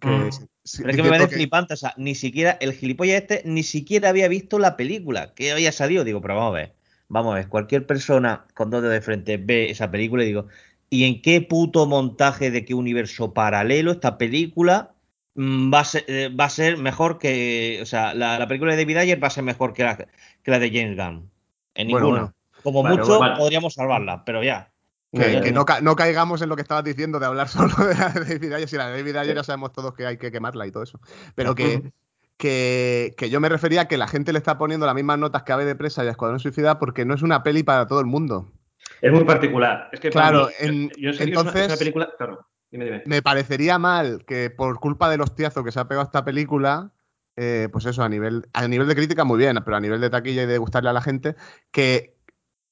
[0.00, 0.30] Que, Mm.
[0.76, 1.74] Pero es que me parece flipante.
[1.74, 5.72] O sea, ni siquiera el gilipollas este ni siquiera había visto la película que había
[5.72, 6.04] salido.
[6.04, 6.74] Digo, pero vamos a ver.
[7.08, 7.48] Vamos a ver.
[7.48, 10.46] Cualquier persona con dos dedos de frente ve esa película y digo,
[10.90, 14.94] ¿y en qué puto montaje de qué universo paralelo esta película
[15.34, 17.78] mm, va a ser, eh, va a ser mejor que.
[17.82, 20.50] O sea, la, la película de David Ayer va a ser mejor que la, que
[20.50, 21.30] la de James Gunn?
[21.74, 22.20] En Bueno, ninguna.
[22.22, 22.34] bueno.
[22.62, 23.36] Como Vale, mucho vale.
[23.36, 24.70] podríamos salvarla, pero ya.
[25.12, 25.60] Que, Ya que no.
[25.60, 28.52] no, ca- no caigamos en lo que estabas diciendo de hablar solo de la David
[28.52, 28.68] Ayer.
[28.68, 31.00] Si la de David Ayer ya sabemos todos que hay que quemarla y todo eso.
[31.34, 31.92] Pero que,
[32.36, 35.42] que, que yo me refería a que la gente le está poniendo las mismas notas
[35.42, 38.00] que Ave de Presa y a Escuadrón Suicida porque no es una peli para todo
[38.00, 38.52] el mundo.
[39.00, 39.88] Es muy particular.
[39.92, 41.78] Es que para Claro, mí, en- yo, yo en serio, es una- es una, entonces-
[41.78, 42.08] película.
[42.16, 43.02] Claro, dime, dime.
[43.06, 46.92] Me parecería mal que por culpa del hostiazo que se ha pegado esta película,
[47.36, 50.10] eh, pues eso, a nivel, a nivel de crítica muy bien, pero a nivel de
[50.10, 51.34] taquilla y de gustarle a la gente,
[51.70, 52.17] que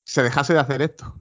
[0.06, 1.20] se dejase de hacer esto.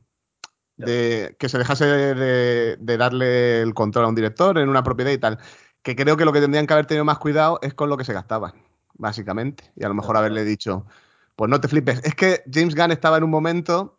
[0.78, 5.12] De, que se dejase de, de- darle el control a un director en una propiedad
[5.12, 5.39] y tal.
[5.82, 8.04] Que creo que lo que tendrían que haber tenido más cuidado es con lo que
[8.04, 8.54] se gastaban,
[8.93, 9.71] básicamente.
[9.76, 10.86] Y a lo mejor haberle dicho,
[11.36, 12.02] pues no te flipes.
[12.04, 13.95] Es que James Gunn estaba en un momento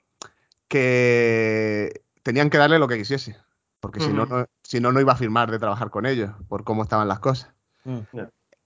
[0.68, 3.37] que tenían que darle lo que quisiese.
[3.81, 6.64] Porque si, no, no, si no, no iba a firmar de trabajar con ellos, por
[6.64, 7.51] cómo estaban las cosas.
[7.85, 8.01] Mm.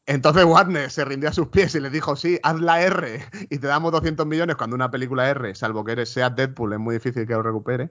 [0.07, 3.59] Entonces Warner se rindió a sus pies y les dijo, sí, haz la R y
[3.59, 6.95] te damos 200 millones cuando una película R, salvo que eres, seas Deadpool, es muy
[6.95, 7.91] difícil que lo recupere.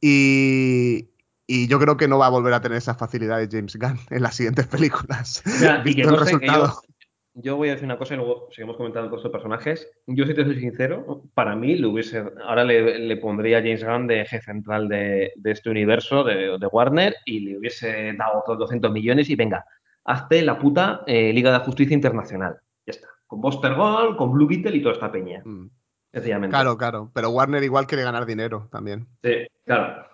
[0.00, 1.08] Y,
[1.46, 4.22] y yo creo que no va a volver a tener esas facilidades James Gunn en
[4.22, 5.42] las siguientes películas.
[5.60, 6.66] Mira, y que Visto el que resultado.
[6.66, 9.88] yo, yo voy a decir una cosa y luego seguimos comentando con estos personajes.
[10.06, 12.24] Yo, si te soy sincero, para mí le hubiese.
[12.44, 16.58] Ahora le, le pondría a James Gunn de eje central de, de este universo, de,
[16.58, 19.64] de Warner, y le hubiese dado otros 200 millones y venga,
[20.06, 22.56] hazte la puta eh, Liga de Justicia Internacional.
[22.86, 23.08] Ya está.
[23.26, 25.42] Con Buster Gold, con Blue Beetle y toda esta peña.
[25.44, 25.68] Mm,
[26.12, 26.54] Sencillamente.
[26.54, 27.10] Claro, claro.
[27.12, 29.06] Pero Warner igual quiere ganar dinero también.
[29.22, 30.06] Sí, claro.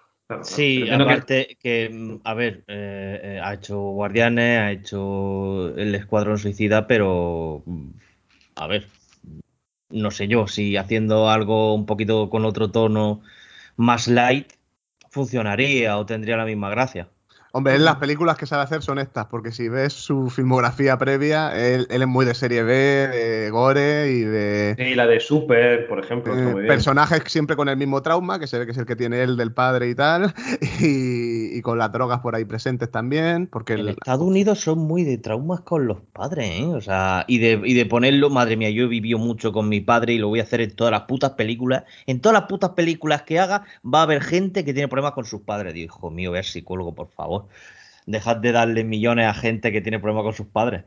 [0.42, 6.38] Sí, aparte que, mm, a ver, eh, eh, ha hecho Guardianes, ha hecho el Escuadrón
[6.38, 7.88] Suicida, pero, mm,
[8.56, 8.88] a ver,
[9.90, 13.20] no sé yo, si haciendo algo un poquito con otro tono
[13.76, 14.54] más light,
[15.10, 17.10] funcionaría o tendría la misma gracia.
[17.54, 21.54] Hombre, él las películas que sabe hacer son estas, porque si ves su filmografía previa,
[21.54, 25.86] él, él es muy de serie B, de gore y de Sí, la de Super,
[25.86, 28.86] por ejemplo, eh, personajes siempre con el mismo trauma, que se ve que es el
[28.86, 30.32] que tiene él del padre y tal,
[30.80, 34.78] y, y con las drogas por ahí presentes también, porque En el- Estados Unidos son
[34.78, 36.64] muy de traumas con los padres, ¿eh?
[36.74, 39.80] O sea, y de, y de ponerlo, madre mía, yo he vivido mucho con mi
[39.80, 41.84] padre y lo voy a hacer en todas las putas películas.
[42.06, 45.24] En todas las putas películas que haga va a haber gente que tiene problemas con
[45.26, 45.74] sus padres.
[45.74, 47.41] Digo, hijo mío, ver psicólogo, por favor.
[48.06, 50.84] Dejad de darle millones a gente que tiene problemas con sus padres.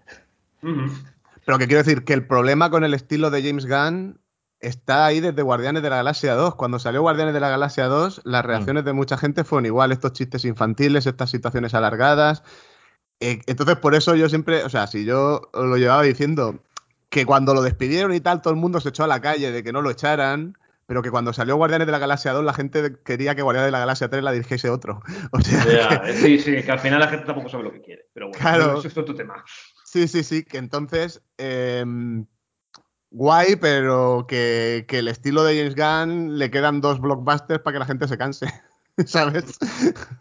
[0.61, 4.19] Pero que quiero decir que el problema con el estilo de James Gunn
[4.59, 6.55] está ahí desde Guardianes de la Galaxia 2.
[6.55, 10.13] Cuando salió Guardianes de la Galaxia 2, las reacciones de mucha gente fueron igual, estos
[10.13, 12.43] chistes infantiles, estas situaciones alargadas.
[13.19, 16.59] Eh, entonces, por eso yo siempre, o sea, si yo os lo llevaba diciendo
[17.09, 19.63] que cuando lo despidieron y tal, todo el mundo se echó a la calle de
[19.63, 20.57] que no lo echaran,
[20.87, 23.71] pero que cuando salió Guardianes de la Galaxia 2, la gente quería que Guardianes de
[23.71, 25.01] la Galaxia 3 la dirigiese otro.
[25.31, 28.05] O sea, sí, sí, que al final la gente tampoco sabe lo que quiere.
[28.13, 28.79] Pero bueno, Claro.
[28.79, 29.43] eso es otro tema.
[29.83, 32.25] Sí, sí, sí, que entonces em,
[33.11, 37.79] guay, pero que, que el estilo de James Gunn le quedan dos blockbusters para que
[37.79, 38.45] la gente se canse,
[39.05, 39.57] ¿sabes?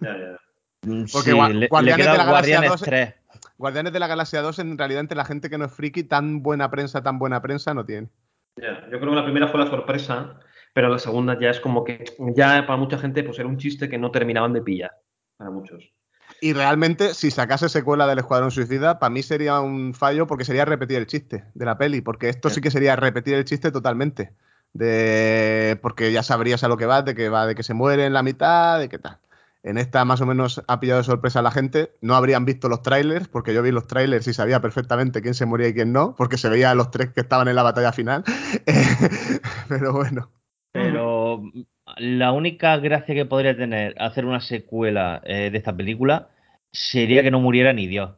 [0.01, 0.39] Ya, ya.
[0.83, 3.15] Mm, Porque sí, Gua- le, le Guardianes queda de la Galaxia Guardianes 2 3.
[3.59, 6.43] Guardianes de la Galaxia 2 en realidad entre la gente que no es friki tan
[6.43, 8.09] buena prensa, tan buena prensa no tiene.
[8.57, 10.39] Ya, Yo creo que la primera fue la sorpresa,
[10.75, 13.89] pero la segunda ya es como que ya para mucha gente pues era un chiste
[13.89, 14.91] que no terminaban de pillar.
[15.37, 15.95] Para muchos.
[16.41, 20.65] Y realmente, si sacase secuela del Escuadrón Suicida, para mí sería un fallo porque sería
[20.65, 24.35] repetir el chiste de la peli, porque esto sí que sería repetir el chiste totalmente.
[24.73, 25.79] De...
[25.81, 28.13] Porque ya sabrías a lo que va, de que va de que se muere en
[28.13, 29.19] la mitad, de qué tal.
[29.63, 31.93] En esta más o menos ha pillado de sorpresa a la gente.
[32.01, 35.47] No habrían visto los trailers, porque yo vi los trailers y sabía perfectamente quién se
[35.47, 37.93] moría y quién no, porque se veía a los tres que estaban en la batalla
[37.93, 38.25] final.
[39.69, 40.31] Pero bueno.
[40.75, 41.63] Pero mm,
[41.99, 46.29] la única gracia que podría tener hacer una secuela eh, de esta película
[46.73, 48.11] sería que no muriera ni Dios.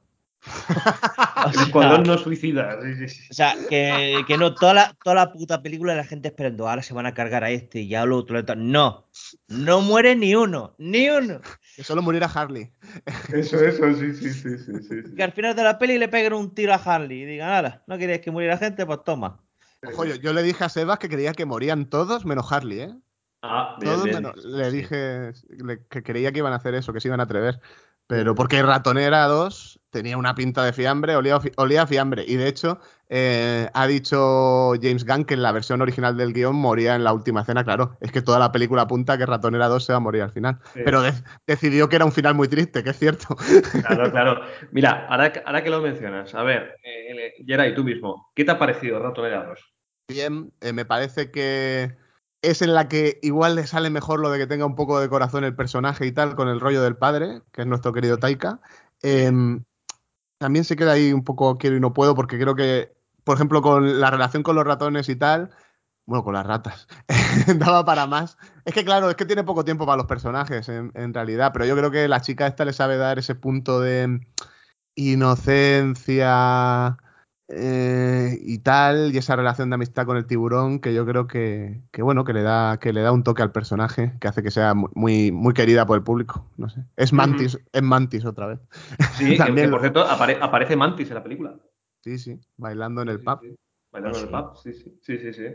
[1.47, 2.77] O sea, no suicida.
[2.83, 3.29] Sí, sí, sí.
[3.31, 6.83] o sea, que, que no, toda la, toda la puta película la gente esperando, ahora
[6.83, 8.35] se van a cargar a este y ya lo otro.
[8.35, 8.57] lo otro".
[8.57, 9.07] No,
[9.47, 11.41] no muere ni uno, ni uno.
[11.77, 12.73] Que solo muriera Harley.
[13.33, 15.15] Eso, eso, sí, sí, sí, sí, sí.
[15.15, 17.85] Que al final de la peli le peguen un tiro a Harley y digan, ahora,
[17.87, 18.85] ¿no queréis que muriera gente?
[18.85, 19.46] Pues toma.
[19.83, 22.95] Ojo, yo, yo le dije a Sebas que creía que morían todos menos Harley, ¿eh?
[23.43, 24.17] Ah, bien, Todos bien.
[24.17, 27.25] menos- le dije le- que creía que iban a hacer eso, que se iban a
[27.25, 27.61] atrever.
[28.07, 32.23] Pero porque Ratonera 2 tenía una pinta de fiambre, olía, olía a fiambre.
[32.29, 32.79] Y de hecho,
[33.09, 37.15] eh, ha dicho James Gunn que en la versión original del guion moría en la
[37.15, 37.65] última escena.
[37.65, 40.23] Claro, es que toda la película apunta a que Ratonera 2 se va a morir
[40.23, 40.59] al final.
[40.75, 40.81] Sí.
[40.85, 41.15] Pero de-
[41.47, 43.35] decidió que era un final muy triste, que es cierto.
[43.87, 44.41] Claro, claro.
[44.71, 48.51] Mira, ahora, que- ahora que lo mencionas, a ver, eh, Geray, tú mismo, ¿qué te
[48.51, 49.61] ha parecido Ratonera 2?
[50.09, 51.97] Bien, eh, me parece que
[52.43, 55.09] es en la que igual le sale mejor lo de que tenga un poco de
[55.09, 58.61] corazón el personaje y tal, con el rollo del padre, que es nuestro querido Taika.
[59.03, 59.65] Em,
[60.39, 62.93] también se queda ahí un poco quiero y no puedo, porque creo que,
[63.25, 65.51] por ejemplo, con la relación con los ratones y tal,
[66.07, 66.87] bueno, con las ratas,
[67.59, 68.39] daba para más.
[68.65, 71.77] Es que claro, es que tiene poco tiempo para los personajes, en, realidad, pero yo
[71.77, 74.21] creo que la chica esta le sabe dar ese punto de
[74.95, 76.97] inocencia
[77.49, 81.81] eh, y tal, y esa relación de amistad con el tiburón que yo creo que,
[81.93, 84.51] que, bueno, que le da, que le da un toque al personaje, que hace que
[84.51, 86.51] sea mu- muy, muy querida por el público.
[86.57, 86.85] No sé.
[86.97, 88.61] Es Mantis, es Mantis otra vez.
[89.17, 91.55] Sí, También que, por cierto apare- aparece Mantis en la película.
[92.03, 93.41] Sí, sí, bailando en el pub.
[93.43, 93.57] sí,
[93.93, 95.47] Bailando en el pub, sí, sí, sí, sí.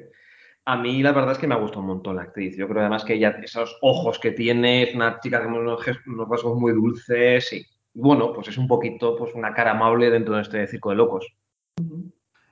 [0.65, 2.55] A mí la verdad es que me ha gustado un montón la actriz.
[2.55, 6.29] Yo creo además que ella, esos ojos que tiene, es una chica con unos, unos
[6.29, 7.65] rasgos muy dulces, sí.
[7.93, 11.27] Bueno, pues es un poquito pues una cara amable dentro de este circo de locos.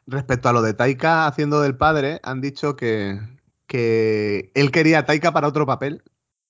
[0.09, 3.19] Respecto a lo de Taika haciendo del padre, han dicho que,
[3.67, 6.03] que él quería a Taika para otro papel.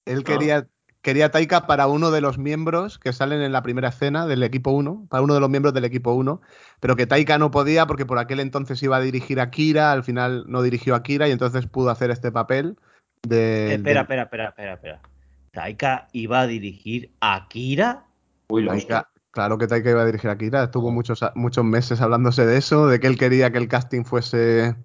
[0.05, 0.23] Él Ah.
[0.23, 0.67] quería,
[1.01, 4.43] quería a Taika para uno de los miembros que salen en la primera escena del
[4.43, 6.41] equipo 1, para uno de los miembros del equipo 1,
[6.79, 10.03] pero que Taika no podía porque por aquel entonces iba a dirigir a Kira, al
[10.03, 12.77] final no dirigió a Kira y entonces pudo hacer este papel
[13.23, 13.73] de...
[13.75, 15.01] espera, de- espera, espera, espera, espera.
[15.51, 18.05] Taika iba a dirigir a Kira.
[18.47, 19.07] Uy, lo Taika-
[19.39, 22.87] claro que Taika iba a dirigir a Kira, estuvo muchos, muchos meses hablándose de eso,
[22.87, 24.75] de que él quería que el casting fuese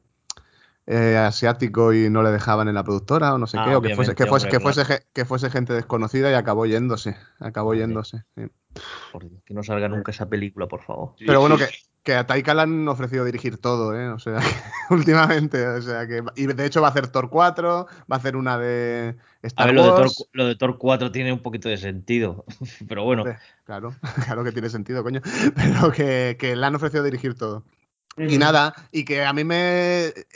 [0.86, 3.82] eh, asiático y no le dejaban en la productora o no sé Ah, qué, o
[3.82, 5.00] que fuese, que, fuese, hombre, que, fuese, claro.
[5.02, 8.22] ge- que fuese gente desconocida y acabó yéndose, acabó yéndose.
[8.36, 8.42] sí.
[9.12, 11.14] Por Dios, que no salga nunca esa película, por favor.
[11.18, 11.66] Pero bueno, que.
[12.04, 14.10] Que a Taika le han ofrecido dirigir todo, ¿eh?
[14.10, 14.38] O sea,
[14.90, 15.66] últimamente.
[15.66, 16.22] O sea, que.
[16.36, 19.66] Y de hecho va a hacer Thor 4, va a hacer una de Star A
[19.68, 20.28] ver, lo de, Thor, Wars.
[20.32, 22.44] lo de Thor 4 tiene un poquito de sentido.
[22.88, 23.24] Pero bueno,
[23.64, 23.94] Claro,
[24.26, 25.22] claro que tiene sentido, coño.
[25.56, 27.64] Pero que, que le han ofrecido dirigir todo.
[28.18, 30.06] Y nada, y que a mí me.
[30.08, 30.26] eh,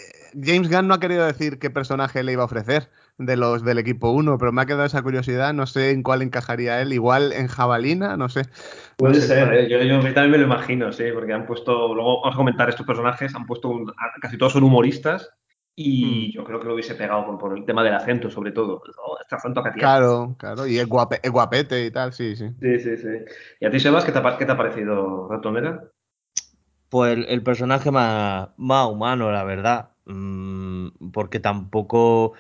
[0.43, 3.79] James Gunn no ha querido decir qué personaje le iba a ofrecer de los del
[3.79, 7.33] equipo 1, pero me ha quedado esa curiosidad, no sé en cuál encajaría él, igual
[7.33, 8.43] en Jabalina, no sé.
[8.97, 9.55] Puede No sé ser.
[9.55, 9.69] ¿eh?
[9.69, 12.87] yo, yo también me lo imagino, sí, porque han puesto, luego vamos a comentar estos
[12.87, 15.31] personajes, han puesto, un- casi todos son humoristas
[15.75, 18.83] y yo creo que lo hubiese pegado por, por el tema del acento, sobre todo.
[19.05, 19.79] Oh, este acento tiene.
[19.79, 22.51] Claro, claro, y es, guape- es guapete y tal, sí, sí.
[22.61, 23.09] Sí, sí, sí.
[23.61, 25.81] ¿Y a ti, Sebas, qué te qué te ha parecido Ratonera?
[26.89, 29.91] pues el, el personaje más, más humano, la verdad.
[30.07, 32.33] Mm, porque tampoco.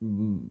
[0.00, 0.46] Mm,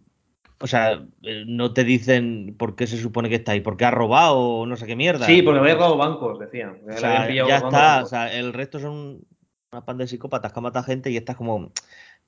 [0.60, 3.90] o sea, eh, no te dicen por qué se supone que está ahí, porque ha
[3.90, 5.26] robado o no sé qué mierda.
[5.26, 6.80] Sí, porque había robado bancos, decían.
[6.88, 8.02] O sea, ya está.
[8.02, 9.24] O sea, el resto son
[9.70, 11.70] una pan de psicópatas que mata gente y estás como,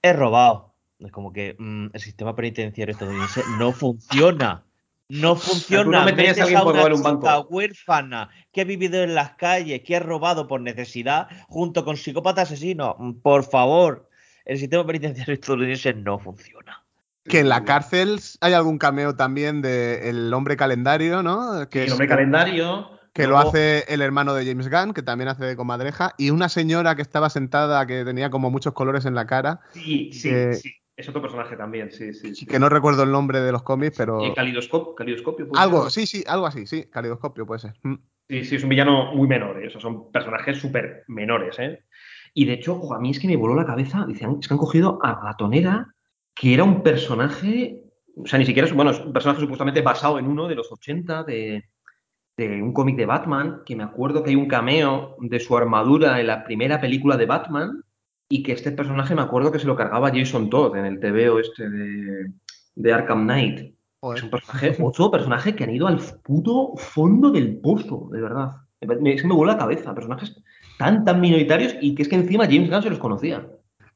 [0.03, 0.75] he robado.
[1.01, 4.65] Es como que mm, el sistema penitenciario estadounidense no funciona.
[5.09, 6.03] No funciona.
[6.03, 7.49] a Metes alguien a por una un banco.
[7.51, 12.43] huérfana que ha vivido en las calles, que ha robado por necesidad, junto con psicópata
[12.43, 12.95] asesino.
[12.99, 14.09] Mm, Por favor,
[14.45, 16.80] el sistema penitenciario estadounidense no funciona.
[17.25, 21.69] Que en la cárcel hay algún cameo también de El Hombre Calendario, ¿no?
[21.69, 22.91] Que, el hombre calendario.
[23.13, 26.49] que lo hace el hermano de James Gunn, que también hace de comadreja, y una
[26.49, 30.55] señora que estaba sentada que tenía como muchos colores en la cara, Sí, sí, que-
[30.55, 30.75] sí.
[30.97, 32.35] Es otro personaje también, sí, sí.
[32.35, 32.45] sí.
[32.45, 34.23] que no recuerdo el nombre de los cómics, pero...
[34.23, 35.49] Eh, calidoscopio, calidoscopio.
[35.57, 36.07] Algo, ser.
[36.07, 37.73] sí, sí, algo así, sí, calidoscopio puede ser.
[37.83, 37.95] Mm.
[38.29, 39.69] Sí, sí, es un villano muy menor, ¿eh?
[39.69, 41.85] O sea, son personajes súper menores, ¿eh?
[42.35, 44.53] Y de hecho, ojo, a mí es que me voló la cabeza, dicen, es que
[44.53, 45.95] han cogido a Ratonera,
[46.41, 47.85] que era un personaje,
[48.17, 50.73] o sea, ni siquiera es, bueno, es un personaje supuestamente basado en uno de los
[50.73, 51.65] 80, de,
[52.35, 56.19] de un cómic de Batman, que me acuerdo que hay un cameo de su armadura
[56.19, 57.85] en la primera película de Batman,
[58.31, 61.41] y que este personaje me acuerdo que se lo cargaba Jason Todd en el TVO
[61.41, 62.33] este de,
[62.75, 63.75] de Arkham Knight.
[64.15, 68.53] Es un personaje, otro personaje que han ido al puto fondo del pozo, de verdad.
[68.81, 68.89] Es
[69.21, 69.95] que me vuela la cabeza.
[69.95, 70.43] Personajes
[70.79, 73.47] tan, tan minoritarios y que es que encima James Gunn se los conocía.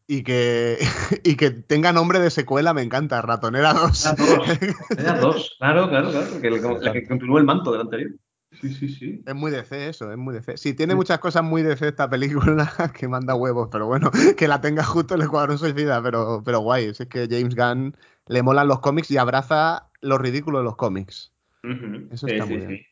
[0.06, 0.78] Y que,
[1.24, 4.06] y que tenga nombre de secuela me encanta, Ratonera 2.
[4.06, 4.90] Era dos.
[4.98, 5.56] Era dos.
[5.58, 6.40] Claro, claro, claro.
[6.40, 8.12] Que, la que continúa el manto del anterior.
[8.60, 9.22] Sí, sí, sí.
[9.26, 10.56] Es muy DC eso, es muy DC.
[10.56, 14.60] Sí, tiene muchas cosas muy DC esta película que manda huevos, pero bueno, que la
[14.60, 16.86] tenga justo el Escuadrón Suicida, pero, pero guay.
[16.86, 21.32] Es que James Gunn le molan los cómics y abraza lo ridículo de los cómics.
[22.10, 22.86] Eso está sí, muy bien.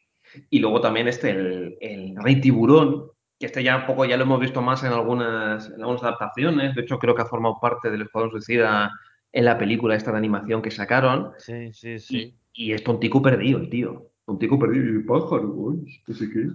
[0.48, 3.12] Y luego también este, el, el Rey Tiburón,
[3.42, 6.76] que este ya un poco ya lo hemos visto más en algunas, en algunas adaptaciones.
[6.76, 8.92] De hecho, creo que ha formado parte del Escuadrón Suicida
[9.33, 11.33] en la película esta de animación que sacaron.
[11.38, 12.37] Sí, sí, sí.
[12.52, 14.12] y es tontico perdido el tío.
[14.26, 16.50] Tontico perdido y pájaro, uy, no sé qué.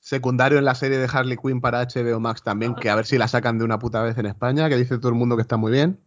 [0.00, 3.16] Secundario en la serie de Harley Quinn para HBO Max también, que a ver si
[3.16, 5.56] la sacan de una puta vez en España, que dice todo el mundo que está
[5.56, 6.00] muy bien.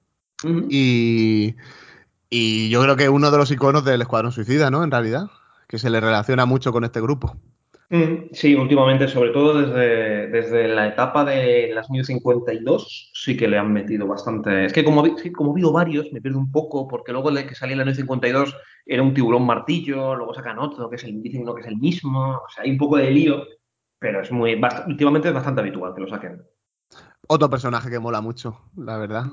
[0.70, 1.56] Y,
[2.30, 4.84] y yo creo que uno de los iconos del Escuadrón Suicida, ¿no?
[4.84, 5.28] En realidad,
[5.70, 7.38] que se le relaciona mucho con este grupo.
[7.90, 13.48] Mm, Sí, últimamente, sobre todo desde, desde la etapa de las New 52, sí que
[13.48, 14.66] le han metido bastante.
[14.66, 17.74] Es que como, sí, como varios, me pierdo un poco, porque luego el que salía
[17.74, 21.44] en la New 52 era un tiburón martillo, luego sacan otro que es el, dicen
[21.44, 23.44] uno que es el mismo, o sea, hay un poco de lío,
[24.00, 26.42] pero es muy, bast- últimamente es bastante habitual que lo saquen.
[27.28, 29.26] Otro personaje que mola mucho, la verdad.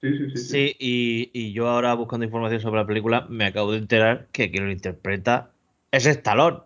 [0.00, 0.38] Sí, sí, sí.
[0.48, 4.50] Sí, y, y yo ahora buscando información sobre la película me acabo de enterar que
[4.50, 5.52] quien lo interpreta
[5.90, 6.60] es Stallone.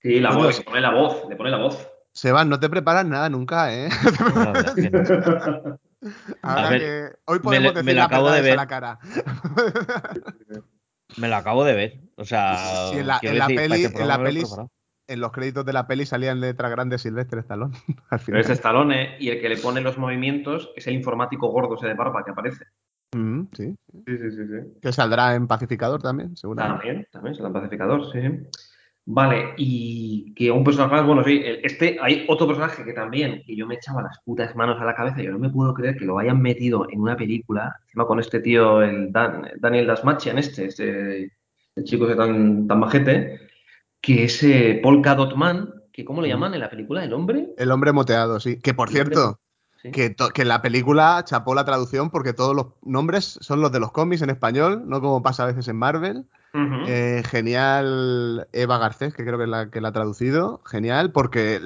[0.00, 1.88] Sí, la voz, le pone la voz, le pone la voz.
[2.12, 3.88] Sebas, no te preparas nada nunca, ¿eh?
[4.34, 4.52] La
[4.90, 5.78] no.
[6.42, 8.56] Ahora ver, que hoy me podemos me decir lo la acabo de ver.
[8.56, 8.98] la cara.
[11.16, 12.00] Me lo acabo de ver.
[12.16, 12.56] O sea,
[12.90, 14.44] Sí, en la- en la decir, peli- este en la me peli-.
[15.08, 17.72] En los créditos de la peli salían letras grandes Silvestre Stallone.
[18.10, 18.40] Al Pero final.
[18.42, 21.94] es Stallone y el que le pone los movimientos es el informático gordo ese de
[21.94, 22.64] barba que aparece.
[23.16, 23.74] Mm, sí.
[24.06, 24.78] Sí, sí, sí, sí.
[24.82, 26.78] Que saldrá en Pacificador también, seguramente.
[26.84, 28.18] También, también, es el pacificador, sí.
[29.10, 33.42] Vale, y que un personaje más, bueno, sí, el- este, hay otro personaje que también,
[33.46, 35.96] que yo me echaba las putas manos a la cabeza, yo no me puedo creer
[35.96, 40.36] que lo hayan metido en una película, encima con este tío, el Dan- Daniel Dasmachian,
[40.36, 41.32] este, este,
[41.76, 43.40] el chico ese tan, tan majete,
[44.02, 47.02] que es eh, Polka Dot Man, que ¿cómo le llaman en la película?
[47.02, 47.48] ¿El hombre?
[47.56, 48.60] El hombre moteado, sí.
[48.60, 49.40] Que por cierto,
[49.82, 49.90] Sí.
[49.92, 53.92] que, que la película chapó la traducción porque todos los nombres son los de los
[53.92, 56.24] cómics en español, no como pasa a veces en Marvel.
[56.52, 60.62] Eh, genial Eva Garcés, que creo que la que la ha traducido.
[60.64, 61.60] Genial, porque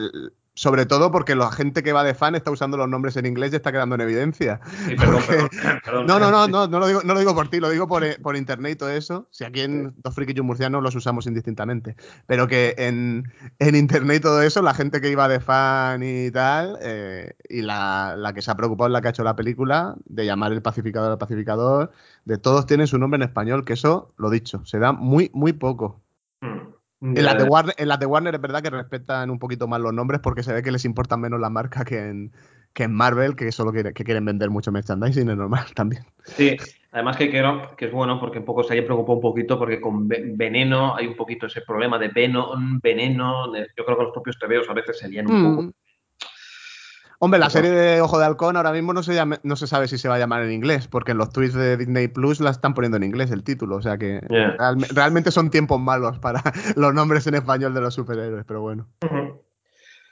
[0.54, 3.52] sobre todo porque la gente que va de fan está usando los nombres en inglés
[3.52, 4.60] y está quedando en evidencia.
[4.86, 5.48] Sí, perdón, perdón,
[5.84, 6.06] perdón.
[6.06, 8.04] No, no, no, no, no lo digo, no lo digo por ti, lo digo por,
[8.04, 9.28] eh, por internet y todo eso.
[9.30, 11.96] Si aquí en Dos Frikis y un Murciano los usamos indistintamente.
[12.26, 16.30] Pero que en, en internet y todo eso, la gente que iba de fan y
[16.30, 19.94] tal, eh, y la, la que se ha preocupado, la que ha hecho la película,
[20.04, 21.92] de llamar el pacificador al pacificador,
[22.24, 25.52] de todos tienen su nombre en español, que eso, lo dicho, se da muy, muy
[25.52, 26.02] poco.
[26.40, 26.71] Mm.
[27.02, 29.80] En las, de Warner, en las de Warner es verdad que respetan un poquito más
[29.80, 32.32] los nombres porque se ve que les importan menos la marca que en,
[32.72, 36.04] que en Marvel, que solo quiere- que quieren vender mucho merchandising, es normal también.
[36.24, 36.56] Sí,
[36.92, 39.80] además que creo que es bueno porque un poco se haya preocupado un poquito porque
[39.80, 43.52] con Ve- Veneno hay un poquito ese problema de Venom, Veneno.
[43.54, 45.72] Yo creo que los propios TVOs a veces se lían un poco.
[47.24, 49.96] Hombre, la serie de Ojo de Halcón ahora mismo no se, no se sabe si
[49.96, 52.74] se va a llamar en inglés, porque en los tweets de Disney Plus la están
[52.74, 54.20] poniendo en inglés el título, o sea que
[54.90, 56.42] realmente son tiempos malos para
[56.74, 58.88] los nombres en español de los superhéroes, pero bueno.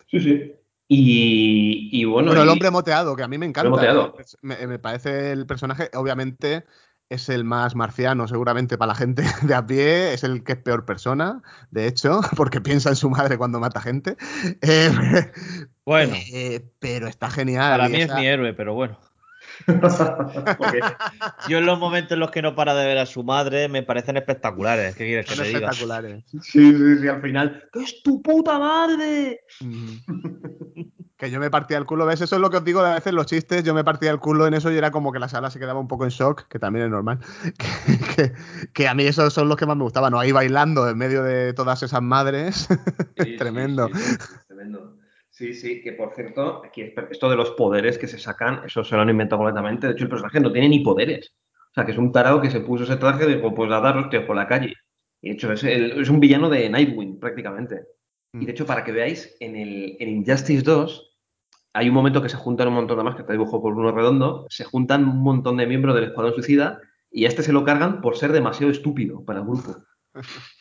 [0.07, 0.55] Sí, sí.
[0.87, 2.29] Y, y bueno.
[2.29, 3.71] Bueno, el hombre moteado, que a mí me encanta.
[3.71, 4.15] moteado.
[4.43, 6.65] Me, me parece el personaje, obviamente,
[7.11, 10.59] es el más marciano, seguramente para la gente de a pie, es el que es
[10.59, 14.17] peor persona, de hecho, porque piensa en su madre cuando mata gente.
[14.63, 14.91] Eh,
[15.91, 17.73] Bueno, eh, pero está genial.
[17.79, 18.97] para mí es esa- mi héroe, pero bueno.
[20.59, 20.81] porque-
[21.49, 23.83] Yo en los momentos en los que no para de ver a su madre me
[23.83, 24.95] parecen espectaculares.
[24.95, 25.67] ¿Qué quieres que Son te diga?
[25.71, 26.25] espectaculares.
[26.31, 27.69] sí, sí, sí, al final.
[27.73, 29.41] ¡Que es tu puta madre!
[29.61, 29.97] Mm.
[31.21, 32.23] Que yo me partía el culo, ¿ves?
[32.23, 34.19] Eso es lo que os digo de a veces los chistes, yo me partía el
[34.21, 36.49] culo en eso y era como que la sala se quedaba un poco en shock,
[36.49, 37.19] que también es normal.
[37.59, 38.33] Que, que-
[38.73, 40.19] que a mí esos son los que más me gustaban, ¿no?
[40.19, 42.69] Ahí bailando en medio de todas esas madres.
[43.23, 43.89] Sí, Tremendo.
[43.89, 44.97] Sí, sí, sí, tremendo.
[45.41, 48.85] Sí, sí, que por cierto, aquí es- esto de los poderes que se sacan, eso
[48.85, 49.87] se lo han inventado completamente.
[49.87, 51.33] De hecho, el personaje no tiene ni poderes.
[51.71, 53.81] O sea, que es un tarado que se puso ese traje y dijo, pues a
[53.81, 54.75] dar hostias por la calle.
[55.23, 57.85] Y de hecho, es, el- es un villano de Nightwing, prácticamente.
[58.35, 61.17] Y de hecho, para que veáis, en, el, en Injustice 2
[61.73, 63.93] hay un momento que se juntan un montón de más, que te dibujo por uno
[63.93, 66.81] redondo, se juntan un montón de miembros del Escuadrón Suicida
[67.11, 69.75] y a este se lo cargan por ser demasiado estúpido para el grupo.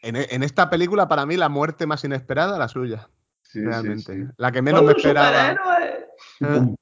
[0.00, 3.08] En, en esta película, para mí, la muerte más inesperada, la suya,
[3.48, 4.14] Sí, realmente.
[4.14, 4.28] sí, sí.
[4.36, 5.52] La que menos me ¡Soy un esperaba.
[6.40, 6.74] Eh.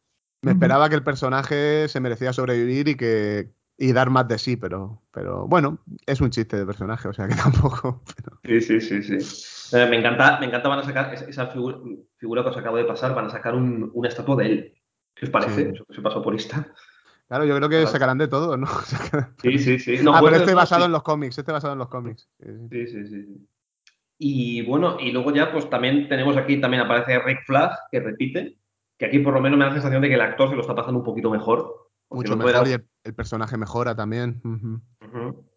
[0.42, 4.56] Me esperaba que el personaje se merecía sobrevivir y que y dar más de sí,
[4.56, 7.34] pero, pero bueno, es un chiste de personaje, o sea que
[7.74, 8.02] tampoco.
[8.16, 9.76] pero- Sí, sí, sí, sí.
[9.76, 12.84] Eh, me encanta, me encanta, van a sacar esa, figu- figura que os acabo de
[12.84, 14.74] pasar, van a sacar un- una estatua de él.
[15.14, 15.64] ¿Qué os parece?
[15.64, 15.70] Sí.
[15.74, 16.72] Eso que se pasó por Insta.
[17.28, 17.90] Claro, yo creo que Claro.
[17.90, 18.66] sacarán de todo, ¿no?
[19.42, 19.98] Sí, sí, sí.
[20.02, 20.86] No, ah, pero este basado sí.
[20.86, 22.28] en los cómics, este basado en los cómics.
[22.40, 22.68] Sí, sí.
[22.70, 23.48] Sí, sí, sí, sí.
[24.18, 28.58] Y bueno, y luego ya, pues también tenemos aquí, también aparece Rick Flag, que repite,
[28.98, 30.62] que aquí por lo menos me da la sensación de que el actor se lo
[30.62, 31.90] está pasando un poquito mejor.
[32.08, 34.40] Mucho mejor y el, el personaje mejora también.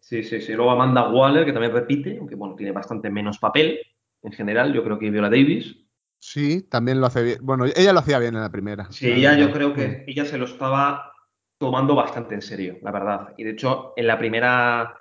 [0.00, 0.52] Sí, sí, sí.
[0.52, 3.78] Luego Amanda Waller, que también repite, aunque bueno, tiene bastante menos papel
[4.22, 4.72] en general.
[4.72, 5.76] Yo creo que Viola Davis.
[6.18, 7.38] Sí, también lo hace bien.
[7.40, 8.90] Bueno, ella lo hacía bien en la primera.
[8.90, 11.12] Sí, la ella yo creo que ella se lo estaba
[11.58, 13.34] tomando bastante en serio, la verdad.
[13.38, 14.98] Y de hecho, en la primera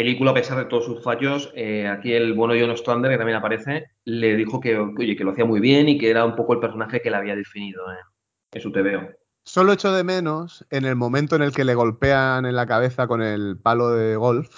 [0.00, 3.36] película, a pesar de todos sus fallos, eh, aquí el bueno John Ostrander, que también
[3.36, 6.54] aparece, le dijo que, oye, que lo hacía muy bien y que era un poco
[6.54, 7.96] el personaje que le había definido eh,
[8.52, 9.10] en su TVO.
[9.44, 13.06] Solo echo de menos en el momento en el que le golpean en la cabeza
[13.06, 14.48] con el palo de golf,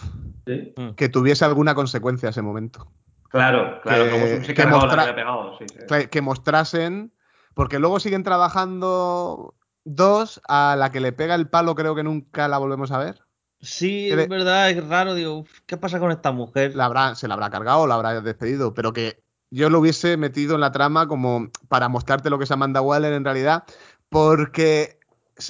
[0.46, 0.74] ¿Sí?
[0.96, 2.92] que tuviese alguna consecuencia ese momento.
[3.30, 5.58] Claro, claro, Que- como que mostra- pegado.
[5.58, 5.78] Sí, sí.
[5.88, 7.12] Que, que mostrasen,
[7.54, 12.46] porque luego siguen trabajando dos, a la que le pega el palo creo que nunca
[12.48, 13.20] la volvemos a ver.
[13.62, 15.14] Sí, es verdad, es raro.
[15.14, 16.74] Digo, ¿qué pasa con esta mujer?
[16.74, 20.16] La habrá, se la habrá cargado o la habrá despedido, pero que yo lo hubiese
[20.16, 23.64] metido en la trama como para mostrarte lo que es Amanda Waller en realidad,
[24.08, 24.98] porque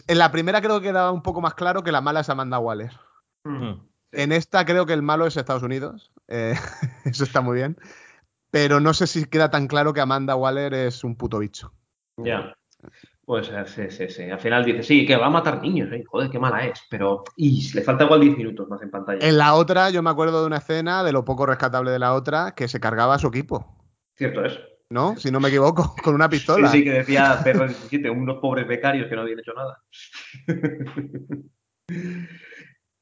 [0.07, 2.59] en la primera creo que quedaba un poco más claro que la mala es Amanda
[2.59, 2.93] Waller.
[3.45, 3.81] Mm.
[4.13, 6.55] En esta creo que el malo es Estados Unidos, eh,
[7.05, 7.79] eso está muy bien,
[8.51, 11.73] pero no sé si queda tan claro que Amanda Waller es un puto bicho.
[12.19, 12.55] Ya.
[13.25, 14.31] Pues eh, sí, sí, sí.
[14.31, 16.03] Al final dice, sí, que va a matar niños, ¿eh?
[16.07, 16.83] Joder, qué mala es.
[16.91, 19.27] Pero y le falta igual 10 minutos más en pantalla.
[19.27, 22.15] En la otra yo me acuerdo de una escena, de lo poco rescatable de la
[22.15, 23.79] otra, que se cargaba a su equipo,
[24.17, 24.59] Cierto es.
[24.91, 25.17] ¿no?
[25.17, 26.69] Si no me equivoco, con una Sí, pistola.
[26.69, 29.79] sí, que decía Perro 17, unos pobres becarios que no habían hecho nada.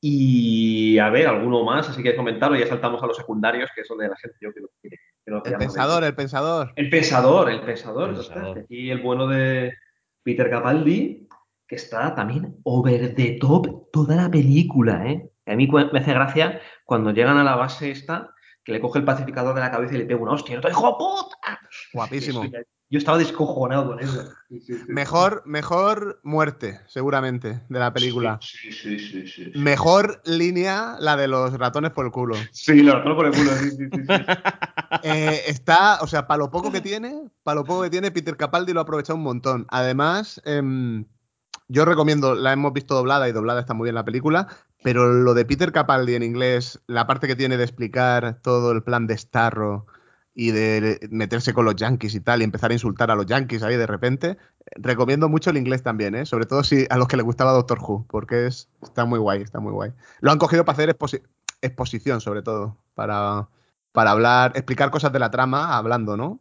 [0.02, 3.98] y a ver, alguno más, así que comentarlo, ya saltamos a los secundarios, que son
[3.98, 6.72] de la gente yo que, que, que no El pensador, el pensador.
[6.76, 8.14] El pensador, el pensador.
[8.14, 8.58] Pensador.
[8.60, 9.72] Aquí el bueno de
[10.30, 11.28] Peter Capaldi,
[11.66, 15.30] que está también over the top toda la película, ¿eh?
[15.46, 19.04] A mí me hace gracia cuando llegan a la base esta, que le coge el
[19.04, 20.58] pacificador de la cabeza y le pega una hostia.
[20.58, 21.58] Otro, ¡hijo puta!
[21.92, 22.44] Guapísimo.
[22.44, 24.24] Eso ya- Yo estaba descojonado con eso.
[24.48, 24.84] Sí, sí, sí.
[24.88, 28.40] Mejor, mejor muerte, seguramente, de la película.
[28.42, 29.52] Sí, sí, sí, sí.
[29.52, 29.52] sí.
[29.54, 32.34] Mejor línea, la de los ratones por el culo.
[32.50, 34.02] Sí, lo ratón por el culo, sí, sí, sí.
[34.08, 34.14] sí.
[35.04, 38.36] Eh, está, o sea, para lo poco que tiene, para lo poco que tiene, Peter
[38.36, 39.66] Capaldi lo ha aprovechado un montón.
[39.70, 41.04] Además, em,
[41.68, 44.48] yo recomiendo, la hemos visto doblada y doblada está muy bien la película,
[44.82, 48.82] pero lo de Peter Capaldi en inglés, la parte que tiene de explicar todo el
[48.82, 49.86] plan de Starro
[50.34, 53.62] y de meterse con los yankees y tal, y empezar a insultar a los yankees
[53.62, 54.38] ahí de repente,
[54.76, 56.24] recomiendo mucho el inglés también, ¿eh?
[56.26, 59.42] sobre todo si a los que les gustaba Doctor Who, porque es, está muy guay,
[59.42, 59.92] está muy guay.
[60.20, 61.22] Lo han cogido para hacer exposi-
[61.62, 63.48] exposición, sobre todo, para,
[63.92, 66.38] para hablar, explicar cosas de la trama hablando, ¿no?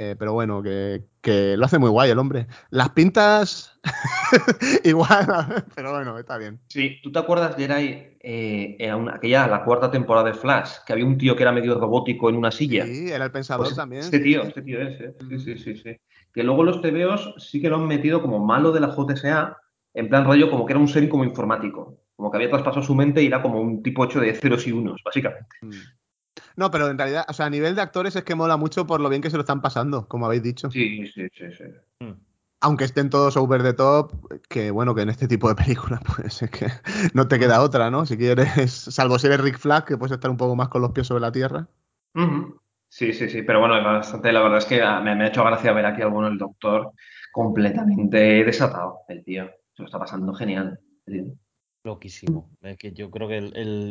[0.00, 2.46] Eh, pero bueno, que, que lo hace muy guay el hombre.
[2.70, 3.80] Las pintas,
[4.84, 5.26] igual,
[5.74, 6.60] pero bueno, está bien.
[6.68, 10.92] Sí, ¿tú te acuerdas, Geray, eh, en una- aquella, la cuarta temporada de Flash, que
[10.92, 12.86] había un tío que era medio robótico en una silla?
[12.86, 14.02] Sí, era el pensador Pues también.
[14.02, 15.14] Este tío, este tío es, ¿eh?
[15.30, 15.96] Sí, sí, sí, sí.
[16.32, 19.56] Que luego los TVOs sí que lo han metido como malo de la JSA,
[19.94, 21.98] en plan rollo como que era un ser como informático.
[22.14, 24.72] Como que había traspasado su mente y era como un tipo hecho de ceros y
[24.72, 25.48] unos, básicamente.
[25.62, 25.70] Mm.
[26.58, 29.00] No, pero en realidad, o sea, a nivel de actores es que mola mucho por
[29.00, 30.68] lo bien que se lo están pasando, como habéis dicho.
[30.72, 31.64] Sí, sí, sí, sí.
[32.04, 32.14] Mm.
[32.62, 34.12] Aunque estén todos over the top,
[34.48, 36.66] que bueno, que en este tipo de películas, pues es que
[37.14, 38.06] no te queda otra, ¿no?
[38.06, 40.90] Si quieres, salvo si eres Rick Flag, que puedes estar un poco más con los
[40.90, 41.68] pies sobre la tierra.
[42.88, 45.72] Sí, sí, sí, pero bueno, bastante, la verdad es que me, me ha hecho gracia
[45.72, 46.90] ver aquí a alguno el doctor
[47.30, 49.48] completamente desatado, el tío.
[49.74, 50.80] Se lo está pasando genial.
[51.06, 51.34] el tío.
[51.88, 52.50] Loquísimo.
[52.60, 53.38] Es que yo creo que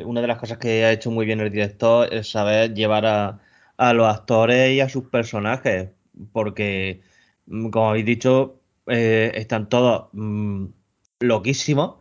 [0.06, 3.94] una de las cosas que ha hecho muy bien el director es saber llevar a,
[3.94, 5.90] los actores y a sus personajes.
[6.32, 7.02] Porque,
[7.48, 10.66] mm, como habéis dicho, eh, están todos mm,
[11.22, 11.96] loquísimos.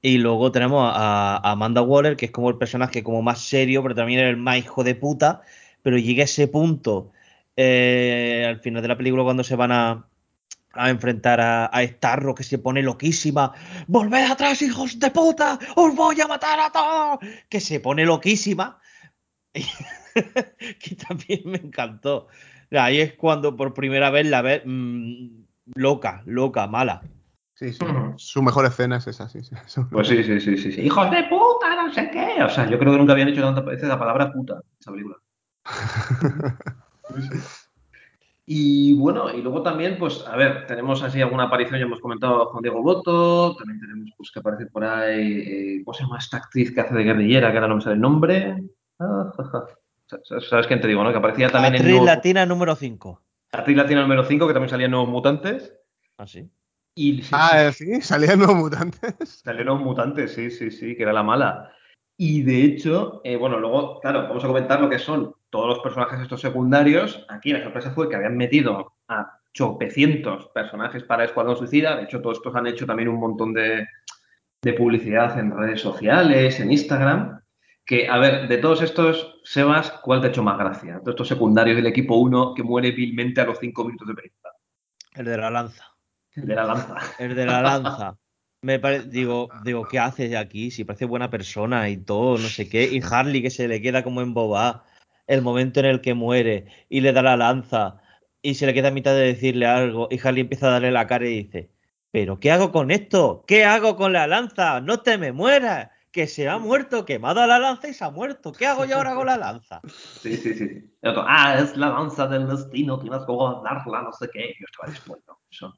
[0.00, 3.96] Y luego tenemos a, Amanda Waller, que es como el personaje como más serio, pero
[3.96, 5.42] también el más hijo de puta.
[5.82, 7.10] Pero llega ese punto
[7.56, 10.09] eh, al final de la película cuando se van a,
[10.74, 13.52] a enfrentar a, a Starro, que se pone loquísima.
[13.86, 15.58] ¡Volved atrás, hijos de puta!
[15.76, 17.18] ¡Os voy a matar a todos!
[17.48, 18.78] Que se pone loquísima.
[19.52, 22.28] que también me encantó.
[22.70, 25.26] Ahí es cuando por primera vez la ves mm,
[25.74, 27.02] loca, loca, mala.
[27.54, 27.76] Sí.
[28.16, 29.54] Su mejor escena es esa, sí, sí.
[29.90, 30.80] Pues sí, sí, sí, sí, sí.
[30.80, 31.76] ¡Hijos de puta!
[31.76, 32.42] No sé qué.
[32.42, 34.90] O sea, yo creo que nunca habían hecho tantas veces la palabra puta en esa
[34.90, 35.16] película.
[38.50, 38.92] Sí, sí.
[38.92, 42.42] Y bueno, y luego también, pues, a ver, tenemos así alguna aparición, ya hemos comentado
[42.42, 45.40] a Juan Diego Boto, también tenemos, pues, que aparece por ahí,
[45.78, 47.94] eh, ¿cómo se llama esta actriz que hace de guerrillera, que ahora no me sale
[47.94, 48.56] el nombre?
[48.98, 49.64] Ah, ja, ja.
[50.06, 51.12] Sa- ¿Sabes quién te digo, no?
[51.12, 53.22] Que aparecía también en Actriz Nuevos- latina número 5.
[53.52, 55.72] actriz latina número 5, que también salía en Nuevos Mutantes.
[56.18, 56.50] Así.
[56.96, 59.14] Y sí, Ah, eh, sí, salían los mutantes.
[59.44, 61.70] Salió Nuevos Mutantes, sí, sí, sí, que era la mala.
[62.22, 65.78] Y de hecho, eh, bueno, luego, claro, vamos a comentar lo que son todos los
[65.78, 67.24] personajes estos secundarios.
[67.30, 71.96] Aquí la sorpresa fue que habían metido a chopecientos personajes para Escuadrón Suicida.
[71.96, 73.86] De hecho, todos estos han hecho también un montón de,
[74.60, 77.40] de publicidad en redes sociales, en Instagram.
[77.86, 81.00] Que, a ver, de todos estos, Sebas, ¿cuál te ha hecho más gracia?
[81.02, 84.52] De estos secundarios del equipo 1 que muere vilmente a los 5 minutos de película.
[85.14, 85.86] El de la lanza.
[86.32, 86.96] El de la lanza.
[87.18, 88.18] El de la lanza.
[88.62, 90.70] Me pare- digo, digo, ¿qué haces aquí?
[90.70, 92.84] Si parece buena persona y todo, no sé qué.
[92.92, 94.84] Y Harley que se le queda como embobada.
[95.26, 97.98] El momento en el que muere y le da la lanza
[98.42, 101.06] y se le queda a mitad de decirle algo y Harley empieza a darle la
[101.06, 101.70] cara y dice,
[102.10, 103.44] ¿pero qué hago con esto?
[103.46, 104.80] ¿Qué hago con la lanza?
[104.80, 105.88] No te me mueras.
[106.12, 108.50] Que se ha muerto, que me ha dado la lanza y se ha muerto.
[108.52, 109.80] ¿Qué hago yo ahora con la lanza?
[109.86, 110.92] Sí, sí, sí.
[111.04, 114.52] Otro, ah, es la lanza del destino, tienes que guardarla, no sé qué.
[114.58, 115.38] Yo estaba dispuesto.
[115.48, 115.72] Eso.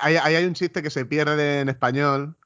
[0.00, 2.36] Ahí hay, un chiste que se pierde en español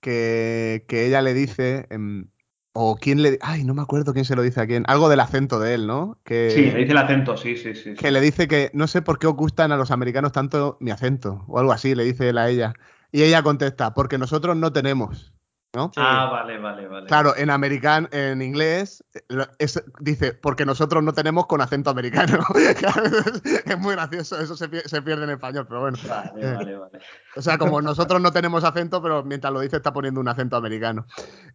[0.00, 2.28] que, que ella le dice, em,
[2.72, 3.38] o quién le...
[3.40, 4.84] Ay, no me acuerdo quién se lo dice a quién.
[4.86, 6.20] Algo del acento de él, ¿no?
[6.24, 7.94] Que, Sí, le dice el acento, sí, sí, sí.
[7.94, 10.90] que le dice que no sé por qué os gustan a los americanos tanto mi
[10.90, 12.74] acento, o algo así, le dice él a ella.
[13.12, 15.32] Y ella contesta, porque nosotros no tenemos,
[15.76, 15.92] ¿no?
[15.96, 17.06] Ah, vale, vale, vale.
[17.06, 19.20] Claro, en americano, en inglés, eh,
[19.58, 22.38] es- dice, porque nosotros no tenemos con acento americano.
[23.66, 25.98] Es, muy gracioso, eso se, pie- se pierde en español, pero bueno.
[26.08, 26.98] Vale, vale, vale.
[27.36, 30.56] O sea, como nosotros no tenemos acento, pero mientras lo dice está poniendo un acento
[30.56, 31.06] americano.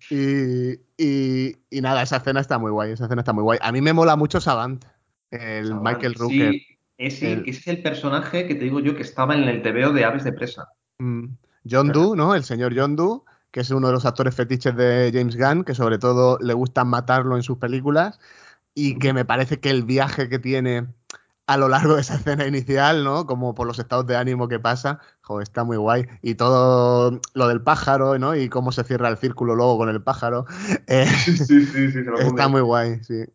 [0.10, 3.58] Y, y- y nada, esa escena está muy guay, esa escena está muy guay.
[3.62, 4.86] A mí me mola mucho Savant,
[5.32, 5.74] el.
[5.76, 6.52] Michael Rooker.
[6.52, 6.68] Sí,
[6.98, 9.92] ese, El- ese es el personaje que te digo yo que estaba en el TVO
[9.94, 10.68] de Aves de Presa.
[11.00, 11.26] Mm,
[11.70, 12.36] John Doe, ¿no?
[12.36, 15.76] El señor John Doe, que es uno de los actores fetiches de James Gunn, que
[15.76, 18.20] sobre todo le gusta matarlo en sus películas,
[18.76, 20.88] y que me parece que el viaje que tiene
[21.48, 23.26] a lo largo de esa escena inicial, ¿no?
[23.26, 26.06] Como por los estados de ánimo que pasa, joder, está muy guay.
[26.22, 28.36] Y todo lo del pájaro, ¿no?
[28.36, 30.46] Y cómo se cierra el círculo luego con el pájaro.
[30.88, 33.26] eh, Sí, sí, sí, se lo está muy guay, sí.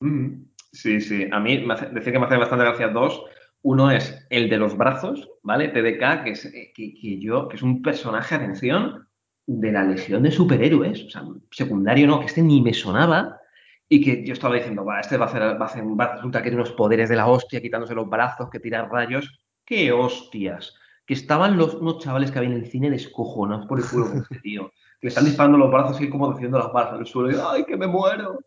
[0.00, 1.28] Mm, Sí, sí.
[1.32, 3.22] A mí me hace- decir que me hace bastante gracia dos.
[3.62, 5.68] Uno es el de los brazos, ¿vale?
[5.68, 9.08] TDK, que es, eh, que, que yo, que es un personaje, atención,
[9.46, 11.04] de la Legión de Superhéroes.
[11.04, 13.40] O sea, secundario no, que este ni me sonaba.
[13.88, 16.14] Y que yo estaba diciendo, va, este va a hacer, va a hacer, va a
[16.14, 19.38] resultar que tiene unos poderes de la hostia, quitándose los brazos, que tira rayos.
[19.64, 20.74] ¡Qué hostias!
[21.06, 24.18] Que estaban los, unos chavales que habían en el cine descojonados por el culo con
[24.18, 24.68] este tío.
[25.00, 27.30] Que le están disparando los brazos y como haciendo las balas en el suelo.
[27.30, 28.38] Y, ¡Ay, que me muero!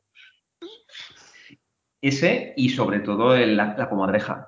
[2.01, 4.47] Ese y sobre todo el- la, la comadreja.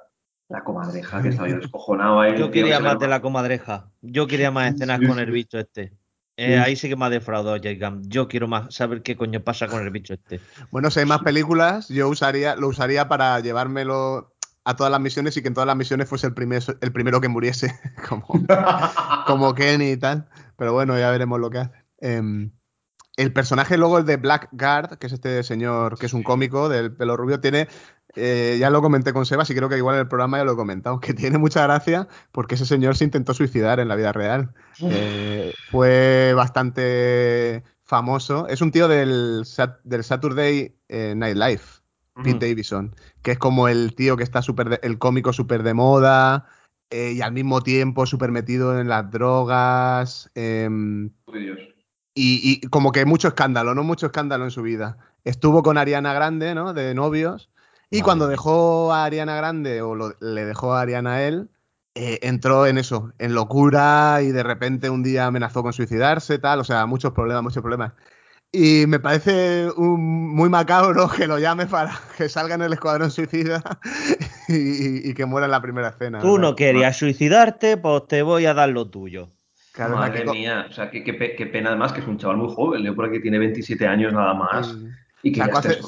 [0.49, 2.35] La comadreja, que estaba yo descojonado ahí.
[2.37, 3.91] Yo quería más de la comadreja.
[4.01, 5.93] Yo quería más escenas Sí, con el bicho este.
[6.39, 6.57] Eh.
[6.57, 8.09] Ahí sí que me ha defraudado James Gunn.
[8.09, 10.39] Yo quiero más saber qué coño pasa con el bicho este.
[10.71, 14.33] Bueno, si hay más películas, yo usaría, lo usaría para llevármelo
[14.63, 17.19] a todas las misiones y que en todas las misiones fuese el, primer, el primero
[17.19, 17.77] que muriese,
[18.07, 18.25] como,
[19.27, 20.29] como Kenny y tal.
[20.57, 21.73] Pero bueno, ya veremos lo que hace.
[21.99, 22.51] Em,
[23.17, 26.93] el personaje luego, el de Blackguard, que es este señor que es un cómico del
[26.93, 27.67] pelo rubio, tiene,
[28.15, 30.53] eh, ya lo comenté con Sebas y creo que igual en el programa ya lo
[30.53, 34.13] he comentado, que tiene mucha gracia porque ese señor se intentó suicidar en la vida
[34.13, 34.51] real.
[34.81, 38.47] Eh, fue bastante famoso.
[38.47, 39.43] Es un tío del,
[39.83, 41.61] del Saturday eh, Night Live,
[42.23, 42.47] Pete.
[42.47, 46.47] Davidson, que es como el tío que está súper, de- el cómico súper de moda
[46.89, 50.29] eh, y al mismo tiempo súper metido en las drogas.
[50.35, 51.11] em,
[52.15, 53.83] y, y como que mucho escándalo, ¿no?
[53.83, 54.97] Mucho escándalo en su vida.
[55.23, 56.73] Estuvo con Ariana Grande, ¿no?
[56.73, 57.49] De novios.
[57.91, 61.49] Y cuando dejó a Ariana Grande, o lo- le dejó a Ariana a él,
[61.99, 66.59] eh, entró en eso, en locura y de repente un día amenazó con suicidarse, tal.
[66.59, 67.93] O sea, muchos problemas, muchos problemas.
[68.51, 73.11] Y me parece un- muy macabro que lo llame para que salga en el escuadrón
[73.11, 73.61] suicida
[74.47, 74.55] y,
[75.07, 76.19] y- y que muera en la primera escena.
[76.19, 79.29] Tú O sea, no querías suicidarte, pues te voy a dar lo tuyo.
[79.71, 82.37] claro, Madre que mía, o sea, qué, qué qué pena además que es un chaval
[82.37, 84.77] muy joven, leo por aquí tiene 27 años nada más.
[85.21, 85.81] Y que ya Sacó esté hace,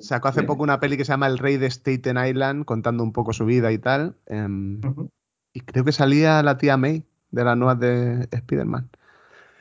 [0.00, 3.12] sacó hace poco una peli que se llama El Rey de Staten Island, contando un
[3.12, 4.16] poco su vida y tal.
[4.26, 5.10] em, Ujú.
[5.56, 8.90] Y creo que salía la tía May de las nuevas de Spider-Man.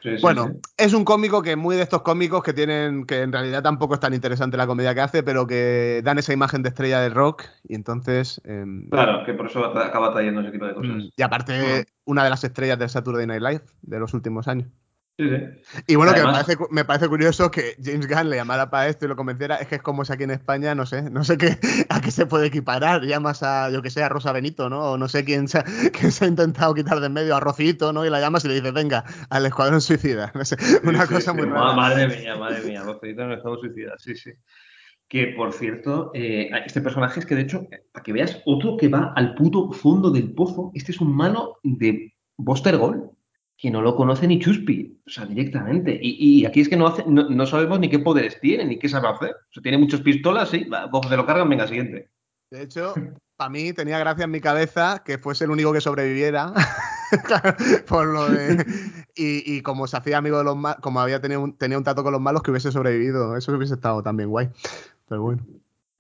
[0.04, 0.60] Sí, sí, Bueno, sí.
[0.78, 3.94] es un cómico que es muy de estos cómicos que tienen, que en realidad tampoco
[3.94, 7.10] es tan interesante la comedia que hace, pero que dan esa imagen de estrella de
[7.10, 8.42] rock y entonces...
[8.44, 11.14] em, Claro, que por eso acaba trayendo ese tipo de mm, cosas.
[11.16, 11.54] y aparte,
[11.88, 12.12] Mm.
[12.12, 14.68] una de las estrellas del Saturday Night Live de los últimos años.
[15.18, 15.82] Sí, sí.
[15.88, 18.90] Y bueno, que me parece, cu- me parece curioso que James Gunn le llamara para
[18.90, 19.56] esto y lo convenciera.
[19.56, 21.58] Es que es como si aquí en España, no sé, no sé qué,
[21.90, 23.02] a qué se puede equiparar.
[23.04, 24.92] Llamas a, yo que sé, a Rosa Benito, ¿no?
[24.92, 25.64] O no sé quién se, ha-
[25.98, 28.06] quién se ha intentado quitar de en medio a Rocito, ¿no?
[28.06, 30.34] Y la llamas y le dices, venga, al Escuadrón Suicida.
[30.36, 31.50] No sé, una cosa muy sí.
[31.50, 31.64] rara.
[31.64, 34.32] Ma- Madre mía, madre mía, Rocito en estado suicida, sí, sí.
[35.08, 38.90] Que por cierto, eh, este personaje es que de hecho, para que veas, otro que
[38.90, 43.12] va al puto fondo del pozo, este es un malo de Buster Gold,
[43.58, 45.98] que no lo conoce ni Chuspi, o sea, directamente.
[46.02, 48.78] Y, y aquí es que no, hace, no, no sabemos ni qué poderes tiene, ni
[48.78, 49.32] qué sabe hacer.
[49.32, 52.10] O sea, tiene muchas pistolas, sí, va, coge, lo cargan, venga, siguiente.
[52.52, 52.94] De hecho,
[53.38, 56.54] para mí tenía gracia en mi cabeza que fuese el único que sobreviviera.
[57.88, 58.66] por lo de.
[59.16, 61.84] Y, y como se hacía amigo de los malos, como había tenido un, tenía un
[61.84, 63.38] trato con los malos, que hubiese sobrevivido.
[63.38, 64.50] Eso hubiese estado también guay.
[65.08, 65.46] Pero bueno.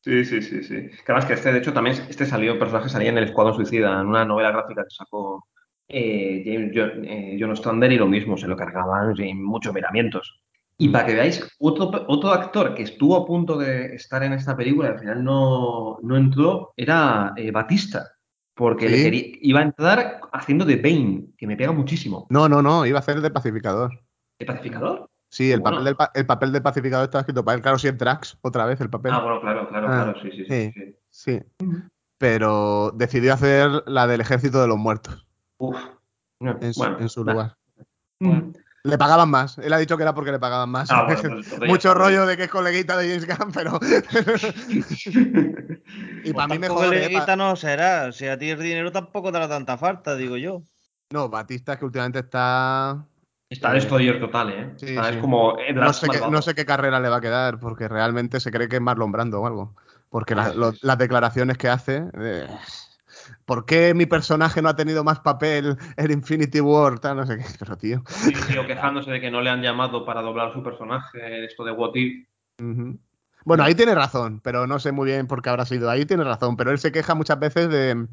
[0.01, 0.75] Sí, sí, sí, sí.
[0.75, 3.55] Que además que este, de hecho, también este salió, el personaje salía en el Escuadrón
[3.55, 5.47] Suicida, en una novela gráfica que sacó
[5.87, 10.41] eh, James John, eh, John Ostrander y lo mismo, se lo cargaban sin muchos miramientos.
[10.77, 10.91] Y Mm.
[10.91, 14.89] para que veáis, otro, otro actor que estuvo a punto de estar en esta película
[14.89, 18.11] y al final no, no entró era eh, Batista,
[18.53, 19.03] porque le ¿Sí?
[19.03, 22.27] quería- iba a entrar haciendo de Bane, que me pega muchísimo.
[22.29, 23.91] No, no, no, iba a ser de pacificador.
[24.37, 25.09] ¿De pacificador?
[25.29, 25.77] Sí, el, Bueno.
[25.77, 27.61] papel del, el papel de pacificador estaba escrito para él.
[27.61, 29.11] Claro, sí, en Drax, otra vez el papel.
[29.13, 30.71] Ah, bueno, claro, claro, Ah, claro, sí, sí, sí.
[30.73, 30.95] sí.
[31.09, 31.39] Sí.
[32.17, 35.24] Pero decidió hacer la del ejército de los muertos
[35.57, 35.77] Uf.
[36.39, 37.31] No, en su, bueno, en su nah.
[37.33, 37.57] lugar.
[38.19, 38.51] Mm.
[38.83, 39.57] Le pagaban más.
[39.57, 40.91] Él ha dicho que era porque le pagaban más.
[40.91, 43.79] Ah, bueno, pues Mucho rollo de que es coleguita de James Gunn, pero.
[46.23, 46.95] y para mí Tampoco mejor.
[46.95, 47.09] ¿eh?
[47.13, 48.11] Pa- quita no será.
[48.11, 50.61] Si a ti el dinero tampoco te da tanta falta, digo yo.
[51.11, 53.05] No, Batista es que últimamente está.
[53.49, 54.73] Está destroyer total, ¿eh?
[54.77, 55.15] Sí, Está- sí.
[55.15, 56.31] Es como Ed No sé, qué, malvado.
[56.31, 59.11] no sé qué carrera le va a quedar, porque realmente se cree que es Marlon
[59.11, 59.75] Brando o algo.
[60.09, 60.79] Porque la- Sí, lo- sí.
[60.81, 62.03] las declaraciones que hace.
[62.19, 62.47] eh,
[63.45, 66.99] ¿Por qué mi personaje no ha tenido más papel en Infinity War?
[66.99, 67.43] Tal, no sé qué.
[67.59, 68.03] Pero, tío.
[68.07, 71.63] Sí, sí, o quejándose de que no le han llamado para doblar su personaje, esto
[71.63, 72.27] de What If.
[73.45, 75.89] Bueno, ahí tiene razón, pero no sé muy bien por qué habrá sido.
[75.89, 78.07] Ahí tiene razón, pero él se queja muchas veces de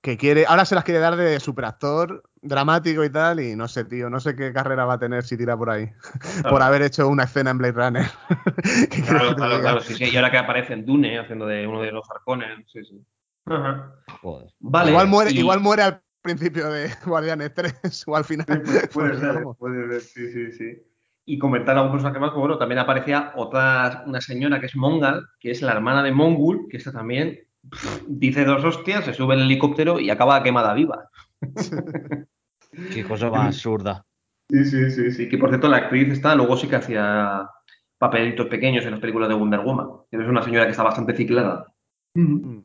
[0.00, 0.46] que quiere.
[0.46, 4.20] Ahora se las quiere dar de superactor, dramático y tal, y no sé, tío, no
[4.20, 5.90] sé qué carrera va a tener si tira por ahí.
[6.48, 8.06] Por haber hecho una escena en Blade Runner.
[8.62, 10.04] ¿Qué quieres Claro, claro, claro, sí, sí.
[10.04, 13.04] Y ahora que aparece en Dune haciendo de uno de los Harkonnen, sí, sí.
[13.46, 13.94] Ajá.
[14.22, 14.50] Joder.
[14.60, 14.90] Vale.
[14.90, 18.46] igual, muere, y- igual muere al principio de Guardianes 3 o al final.
[18.46, 20.82] Sí, puede, ser, puede ser, sí, sí, sí.
[21.26, 25.26] Y comentar algún personaje más, pues bueno, también aparecía otra, una señora que es Mongal,
[25.38, 27.38] que es la hermana de Mongul, que esta también
[27.68, 31.08] pff, dice dos hostias, se sube en el helicóptero y acaba quemada viva.
[32.92, 34.04] Qué cosa más absurda.
[34.48, 35.28] Sí, sí, sí, sí.
[35.28, 37.48] Que por cierto, la actriz esta luego sí que hacía
[37.98, 39.88] papelitos pequeños en las películas de Wonder Woman.
[40.10, 41.66] Es una señora que está bastante ciclada.
[42.14, 42.58] Mm.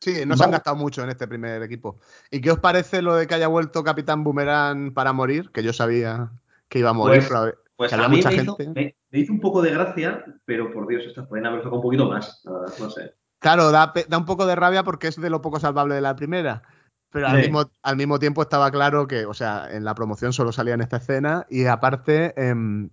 [0.00, 1.98] Sí, no se han gastado mucho en este primer equipo.
[2.30, 5.50] ¿Y qué os parece lo de que haya vuelto Capitán Boomerang para morir?
[5.52, 6.30] Que yo sabía
[6.68, 8.80] que iba a morir, Pues- pero Pues que a mí mucha me hizo, gente.
[8.80, 11.82] me- me hizo un poco de gracia, pero por Dios, estas pueden haber tocado un
[11.82, 12.40] poquito más.
[12.44, 13.14] la verdad, no sé.
[13.38, 16.62] Claro, da, un poco de rabia porque es de lo poco salvable de la primera.
[17.10, 17.42] Pero al, Sí.
[17.42, 20.80] mismo, al mismo tiempo estaba claro que, o sea, en la promoción solo salía en
[20.80, 22.90] esta escena y aparte em,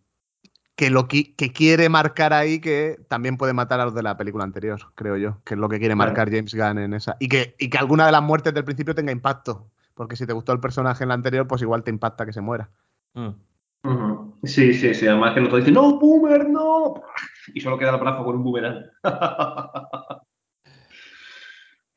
[0.75, 4.17] que lo qui- que quiere marcar ahí que también puede matar a los de la
[4.17, 6.09] película anterior, creo yo, que es lo que quiere Claro.
[6.09, 7.15] marcar James Gunn en esa.
[7.19, 9.69] Y que, y que alguna de las muertes del principio tenga impacto.
[9.93, 12.41] Porque si te gustó el personaje en la anterior, pues igual te impacta que se
[12.41, 12.71] muera.
[13.13, 13.29] Mm.
[14.43, 15.07] Sí, sí, sí.
[15.07, 16.95] Además que el otro dice, no, boomer, no.
[17.53, 18.85] Y solo queda el brazo con un boomerang.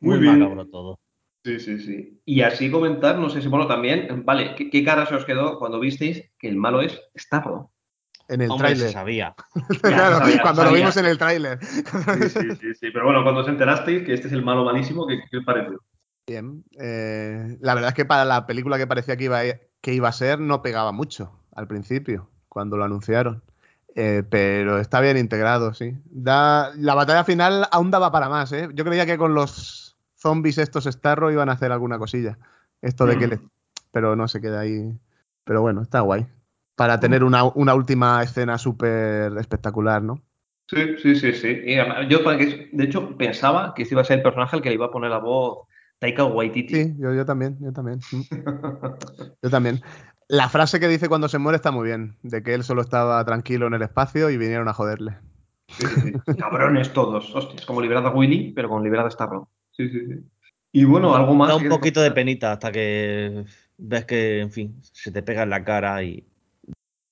[0.01, 0.41] Muy, bien.
[0.70, 1.01] todo.
[1.45, 2.20] Sí, sí, sí.
[2.24, 5.59] Y así comentar, no sé si, bueno, también, vale, ¿qué, qué cara se os quedó
[5.59, 7.70] cuando visteis que el malo es Starro?
[8.29, 8.93] En el Hombre, se tráiler.
[8.93, 9.35] sabía.
[9.83, 11.59] Claro, sabía, cuando lo vimos en el tráiler.
[11.64, 12.91] Sí, sí, sí, sí.
[12.93, 15.81] Pero bueno, cuando os enterasteis que este es el malo malísimo, ¿qué, qué os pareció?
[16.27, 16.64] Bien.
[16.81, 19.45] eh, la verdad es que para la película que parecía que iba, a,
[19.81, 23.43] que iba a ser, no pegaba mucho al principio, cuando lo anunciaron.
[23.95, 25.97] Eh, pero está bien integrado, sí.
[26.07, 28.68] Da, la batalla final aún daba para más, ¿eh?
[28.74, 32.37] Yo creía que con los zombies estos Starro iban a hacer alguna cosilla.
[32.83, 33.41] Esto de que le...
[33.93, 34.93] Pero no se queda ahí.
[35.45, 36.27] Pero bueno, está guay.
[36.77, 40.22] Para tener una, una última escena súper espectacular, ¿no?
[40.68, 41.61] Sí, sí, sí, sí.
[41.64, 44.68] Y además, yo, de hecho, pensaba que este iba a ser el personaje al que
[44.68, 45.66] le iba a poner la voz
[45.99, 46.74] Taika Waititi.
[46.74, 48.01] Sí, yo, yo también, yo también.
[48.12, 48.20] Mm.
[49.43, 49.81] Yo también.
[50.29, 53.24] La frase que dice cuando se muere está muy bien, de que él solo estaba
[53.24, 55.18] tranquilo en el espacio y vinieron a joderle.
[55.68, 56.35] Sí, sí, sí.
[56.39, 57.35] Cabrones todos.
[57.35, 59.49] Hostia, es como liberar a Willy, pero con liberar a Starro.
[59.70, 60.14] Sí, sí, sí.
[60.72, 61.49] Y bueno, algo más.
[61.49, 63.45] Da un poquito de penita hasta que
[63.79, 66.27] ves que, en fin, se te pega en la cara y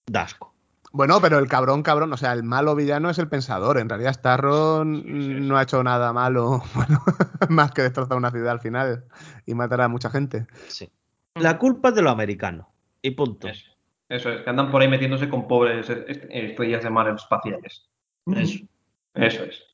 [0.07, 0.53] da asco.
[0.93, 3.79] Bueno, pero el cabrón, cabrón, o sea, el malo villano es el pensador.
[3.79, 5.41] En realidad, Starro Sí, sí, sí.
[5.41, 7.03] no ha hecho nada malo, bueno,
[7.49, 9.05] más que destrozar una ciudad al final
[9.45, 10.47] y matar a mucha gente.
[10.69, 10.89] Sí.
[11.35, 12.67] La culpa es de los americanos.
[13.03, 13.49] Y punto.
[13.49, 13.71] Eso,
[14.09, 17.89] eso es, que andan por ahí metiéndose con pobres est- estrellas de mar espaciales.
[18.27, 18.65] Eso.
[19.15, 19.65] Eso es.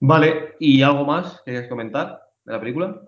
[0.00, 2.98] Vale, ¿y algo más que querías comentar de la película?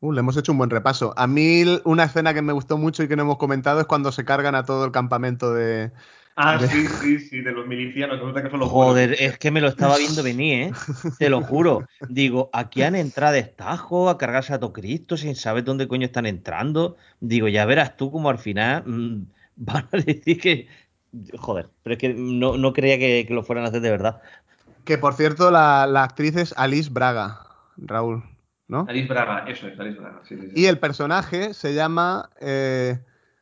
[0.00, 1.12] Uh, le hemos hecho un buen repaso.
[1.16, 4.12] A mí, una escena que me gustó mucho y que no hemos comentado es cuando
[4.12, 5.90] se cargan a todo el campamento de.
[6.36, 9.20] Ah, De- sí, sí, sí, de los milicianos, que resulta que son los Joder, buenos.
[9.32, 10.72] es que me lo estaba viendo venir, ¿eh?
[11.18, 11.84] Te lo juro.
[12.08, 16.06] Digo, aquí han entrado de estajo a cargarse a todo Cristo sin saber dónde coño
[16.06, 16.96] están entrando.
[17.18, 19.22] Digo, ya verás tú como al final mm,
[19.56, 20.68] van a decir que.
[21.38, 24.20] Joder, pero es que no, no creía que, que lo fueran a hacer de verdad.
[24.84, 27.40] Que por cierto, la, la actriz es Alice Braga,
[27.78, 28.22] Raúl,
[28.68, 28.86] ¿no?
[28.88, 30.52] Alice Braga, eso es, Alice Braga, sí, sí, sí.
[30.54, 32.98] Y el personaje se llama eh,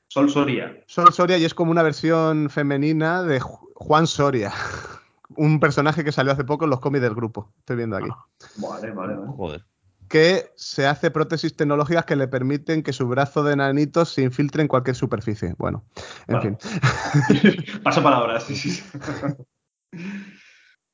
[0.08, 0.82] Sol Soria.
[0.86, 4.52] Sol Soria y es como una versión femenina de Ju- Juan Soria.
[5.36, 7.52] Un personaje que salió hace poco en los cómics del grupo.
[7.58, 8.08] Estoy viendo aquí.
[8.56, 9.32] Vale, vale, vale.
[9.36, 9.64] Joder.
[10.08, 14.62] Que se hace prótesis tecnológicas que le permiten que su brazo de nanito se infiltre
[14.62, 15.54] en cualquier superficie.
[15.58, 15.84] Bueno,
[16.28, 16.56] en Vale.
[16.56, 16.58] fin.
[17.82, 18.82] Paso palabras, sí, sí.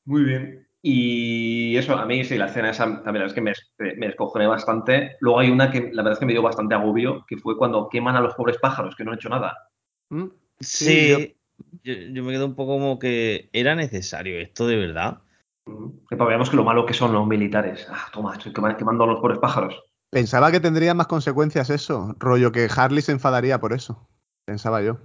[0.05, 0.67] Muy bien.
[0.85, 5.15] Y eso, a mí sí, la escena esa también es que me, me descojoné bastante.
[5.21, 7.87] Luego hay una que la verdad es que me dio bastante agobio, que fue cuando
[7.87, 9.69] queman a los pobres pájaros, que no han hecho nada.
[10.09, 10.25] ¿Mm?
[10.59, 11.35] Sí,
[11.83, 15.21] yo- me quedo un poco como que era necesario esto de verdad.
[15.67, 16.03] Ujú.
[16.09, 17.87] Que para veamos que lo malo que son los militares.
[17.89, 19.81] Ah, toma, estoy quema- quemando a los pobres pájaros.
[20.11, 22.13] Pensaba que tendría más consecuencias eso.
[22.19, 24.05] Rollo que Harley se enfadaría por eso.
[24.45, 24.97] Pensaba yo.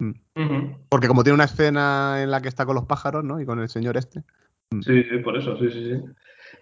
[0.00, 0.76] Ujú.
[0.88, 3.40] Porque como tiene una escena en la que está con los pájaros, ¿no?
[3.40, 4.22] Y con el señor este.
[4.84, 6.02] Sí, sí, por eso, sí, sí, sí.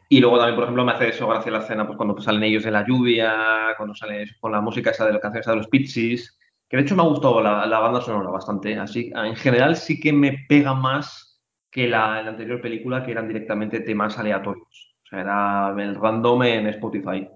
[0.09, 2.65] Y luego también, por ejemplo, me hace eso gracia la escena, pues cuando salen ellos
[2.67, 5.69] en la lluvia, cuando salen con la música esa de la canción esa de los
[5.69, 6.39] Pixies,
[6.69, 8.79] que de hecho me ha gustado la, la banda sonora bastante.
[8.79, 13.27] Así, en general sí que me pega más que la, la anterior película, que eran
[13.27, 14.95] directamente temas aleatorios.
[15.05, 17.29] O sea, era el random en Spotify.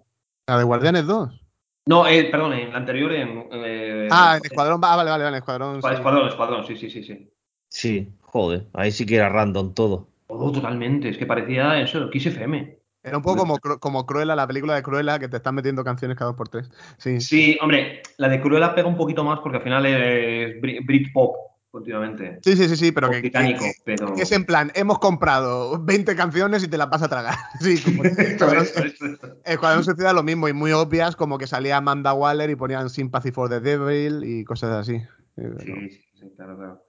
[0.46, 1.44] La de Guardianes 2.
[1.86, 3.48] No, eh, perdón, en la anterior en...
[3.52, 4.80] eh, Ah, en Escuadrón.
[4.84, 5.82] Ah, vale, vale, vale, Escuadrón.
[5.82, 5.88] sí.
[5.90, 7.32] Escuadrón, Escuadrón, sí, sí, sí, sí.
[7.70, 10.08] Sí, joder, ahí sí que era random todo.
[10.28, 12.78] Oh, totalmente, es que parecía eso, Kiss FM.
[13.02, 16.16] Era un poco como, como Cruella, la película de Cruella, que te están metiendo canciones
[16.16, 16.70] cada dos por tres.
[16.98, 17.20] Sí.
[17.20, 21.34] Sí, hombre, la de Cruella pega un poquito más porque al final es Brit- Britpop
[21.70, 22.38] continuamente.
[22.42, 24.14] Sí, sí, sí, sí, pero que, británico, que- pero...
[24.14, 27.34] que es en plan, hemos comprado 20 canciones y te las vas a tragar.
[27.60, 28.02] Sí, como
[29.44, 33.30] Escuadrón, Suicida lo mismo y muy obvias, como que salía Amanda Waller y ponían Sympathy
[33.30, 34.98] for the Devil y cosas así.
[35.36, 36.82] Sí, sí, sí, claro, claro.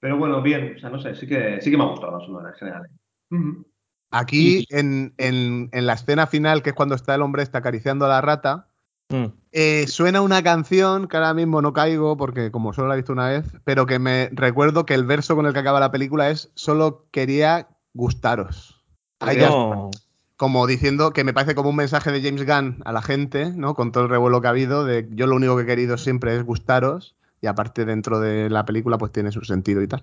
[0.00, 2.24] Pero bueno, bien, o sea, no sé, sí que, sí que me ha gustado la
[2.24, 2.86] sonora en general.
[3.30, 3.66] Ujú.
[4.10, 8.04] Aquí, en, en- en la escena final, que es cuando está el hombre está acariciando
[8.04, 8.68] a la rata,
[9.08, 9.26] Mm.
[9.52, 13.12] Eh, suena una canción que ahora mismo no caigo porque como solo la he visto
[13.12, 16.28] una vez, pero que me recuerdo que el verso con el que acaba la película
[16.28, 18.84] es solo quería gustaros.
[19.20, 19.92] Ahí ya No.
[20.36, 23.74] como diciendo que me parece como un mensaje de James Gunn a la gente, ¿no?
[23.76, 26.36] Con todo el revuelo que ha habido, de yo lo único que he querido siempre
[26.36, 27.14] es gustaros,
[27.46, 30.02] y aparte dentro de la película pues tiene su sentido y tal.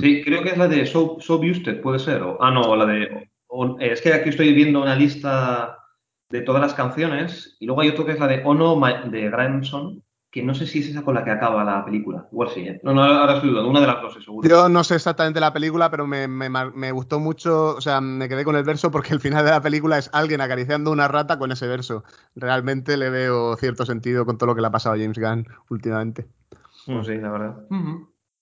[0.00, 2.22] Sí, creo que es la de So, So Busted, puede ser.
[2.22, 3.28] O, ah, no, la de.
[3.80, 5.76] es que aquí estoy viendo una lista
[6.30, 10.02] de todas las canciones y luego hay otro que es la de Ono de Grandson,
[10.32, 12.26] que no sé si es esa con la que acaba la película.
[12.32, 12.80] Igual sí, ¿eh?
[12.82, 13.68] No, no, ahora estoy dudando.
[13.70, 14.48] Una de las dos, seguro.
[14.48, 18.28] Yo no sé exactamente la película, pero me, me me gustó mucho, o sea, me
[18.30, 21.38] quedé con el verso porque el final de la película es alguien acariciando una rata
[21.38, 22.02] con ese verso.
[22.34, 25.46] Realmente le veo cierto sentido con todo lo que le ha pasado a James Gunn
[25.68, 26.26] últimamente.
[26.86, 27.56] Pues sí, la verdad.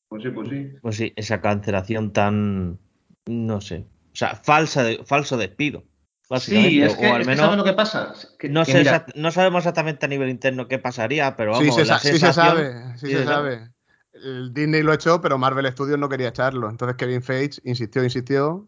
[0.08, 0.68] Pues sí, pues sí.
[0.80, 2.78] Pues sí, esa cancelación tan.
[3.26, 3.84] No sé.
[4.12, 5.82] O sea, falsa de- falso despido.
[6.30, 6.70] Básicamente.
[6.70, 7.44] Sí, es que, o al es que menos.
[7.44, 8.14] ¿sabes lo que pasa?
[8.38, 11.50] Que- no, que sé mira, exact- no sabemos exactamente a nivel interno qué pasaría, pero
[11.52, 13.56] vamos, sí, se, la sí se sabe, sí sí se se sabe.
[13.56, 13.72] sabe.
[14.12, 16.70] El Disney lo echó, pero Marvel Studios no quería echarlo.
[16.70, 18.66] Entonces Kevin Feige insistió, insistió.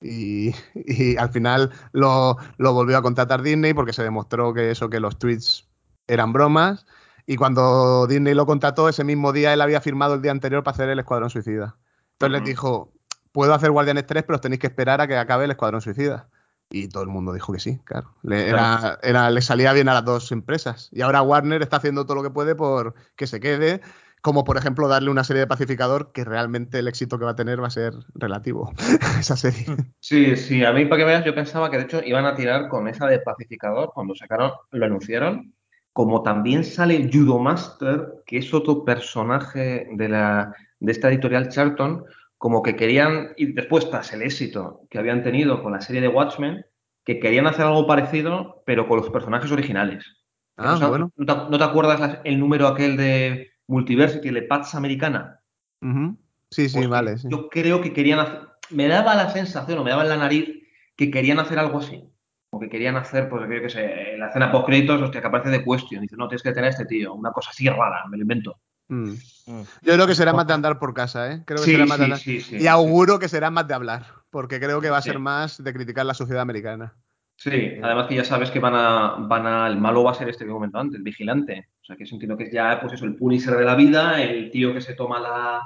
[0.00, 4.88] Y, y al final lo, lo volvió a contratar Disney porque se demostró que eso,
[4.88, 5.66] que los tweets
[6.06, 6.86] eran bromas.
[7.26, 10.74] Y cuando Disney lo contrató, ese mismo día él había firmado el día anterior para
[10.74, 11.76] hacer el Escuadrón Suicida.
[12.12, 12.92] Entonces les dijo,
[13.32, 16.28] puedo hacer Guardianes 3, pero os tenéis que esperar a que acabe el Escuadrón Suicida.
[16.70, 18.12] Y todo el mundo dijo que sí, claro.
[18.22, 20.88] Le, era, era- le salía bien a las dos empresas.
[20.92, 23.80] Y ahora Warner está haciendo todo lo que puede por que se quede,
[24.20, 27.36] como por ejemplo darle una serie de Pacificador, que realmente el éxito que va a
[27.36, 28.72] tener va a ser relativo.
[29.18, 29.64] Esa serie.
[30.00, 32.68] Sí, sí, a mí para que veas, yo pensaba que de hecho iban a tirar
[32.68, 35.54] con esa de pacificador cuando sacaron, lo anunciaron.
[35.92, 42.04] Como también sale Judo Master, que es otro personaje de, la, de esta editorial Charlton,
[42.38, 46.08] como que querían, y después tras el éxito que habían tenido con la serie de
[46.08, 46.64] Watchmen,
[47.04, 50.04] que querían hacer algo parecido, pero con los personajes originales.
[50.56, 51.12] Ah, O sea, bueno.
[51.16, 55.40] ¿no, te, no te acuerdas el número aquel de Multiversity, de Pax Americana?
[56.50, 57.18] Sí, sí, Pues que vale.
[57.18, 57.28] sí.
[57.30, 60.48] Yo creo que querían hacer, me daba la sensación o me daba en la nariz
[60.96, 62.04] que querían hacer algo así.
[62.50, 65.50] O que querían hacer, pues yo qué sé, la escena post créditos, hostia, que aparece
[65.50, 66.00] de Question.
[66.00, 68.58] Dice, no, tienes que tener a este tío, una cosa así rara, me lo invento.
[68.88, 69.10] Mm.
[69.46, 69.62] Mm.
[69.82, 71.42] Yo creo que será más de andar por casa, ¿eh?
[71.44, 72.18] Creo que Sí, será más de andar.
[72.18, 72.66] sí, sí, y sí.
[72.66, 75.10] auguro que será más de hablar, porque creo que va a Sí.
[75.10, 76.94] ser más de criticar la sociedad americana.
[77.36, 80.28] Sí, además que ya sabes que van a, van a, el malo va a ser
[80.28, 81.68] este que he comentado antes, el vigilante.
[81.82, 84.50] O sea, que entiendo que es ya, pues eso, el Punisher de la vida, el
[84.50, 85.62] tío que se toma la,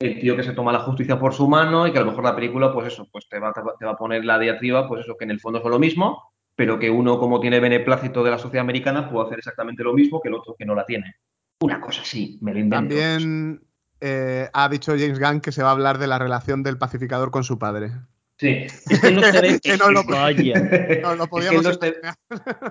[0.00, 2.24] el tío que se toma la justicia por su mano y que a lo mejor
[2.24, 5.16] la película, pues eso, pues te va, te va a poner la diatriba, pues eso,
[5.16, 8.38] que en el fondo son lo mismo, pero que uno, como tiene beneplácito de la
[8.38, 11.14] sociedad americana, puede hacer exactamente lo mismo que el otro que no la tiene.
[11.64, 12.94] Una cosa así, me lo invento.
[12.94, 13.62] También
[14.00, 17.30] eh, ha dicho James Gunn que se va a hablar de la relación del pacificador
[17.30, 17.90] con su padre.
[18.36, 19.60] Sí, es que en los TV...
[19.60, 20.54] Que no lo- Vaya.
[21.02, 21.48] No, lo Es
[21.78, 21.92] que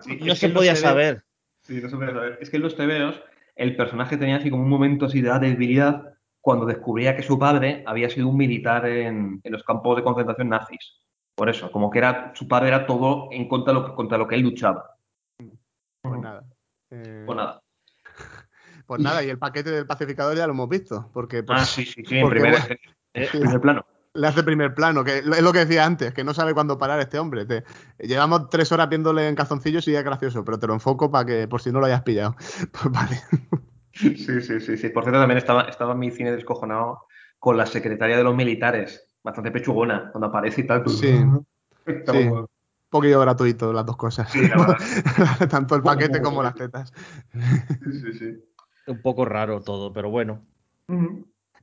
[0.03, 1.23] sí, No se podía saber.
[1.63, 2.37] Sí, no se puede saber.
[2.39, 3.19] Es que en los TVOs
[3.55, 7.39] el personaje tenía así como un momento así de la debilidad cuando descubría que su
[7.39, 10.99] padre había sido un militar en, en los campos de concentración nazis.
[11.35, 14.17] Por eso, como que era su padre era todo en contra de lo que, contra
[14.19, 14.97] lo que él luchaba.
[16.03, 16.43] Pues nada.
[16.91, 17.62] Eh, Pues nada.
[18.85, 21.85] Pues nada, y el paquete del pacificador ya lo hemos visto, porque pues, ah, sí,
[21.85, 22.79] sí, sí, en porque, primer,
[23.39, 23.85] bueno, plano.
[24.13, 26.99] le hace primer plano, que es lo que decía antes, que no sabe cuándo parar
[26.99, 27.45] este hombre.
[27.45, 27.63] Te-
[27.99, 31.25] llevamos tres horas viéndole en calzoncillos y ya es gracioso, pero te lo enfoco para
[31.25, 32.35] que, por si no lo hayas pillado.
[32.71, 33.21] Pues vale.
[33.91, 34.89] Sí, sí, sí, sí.
[34.89, 37.05] Por cierto, también estaba, estaba en mi cine descojonado
[37.37, 39.07] con la secretaria de los militares.
[39.23, 40.83] Bastante pechugona cuando aparece y tal.
[40.89, 41.15] Sí.
[41.85, 42.17] Sí.
[42.17, 42.47] Un
[42.89, 44.31] poquillo gratuito las dos cosas.
[44.31, 44.77] Sí, la verdad.
[45.49, 46.91] Tanto el paquete como las tetas.
[47.33, 48.43] Sí, sí, sí.
[48.87, 50.41] Un poco raro todo, pero bueno.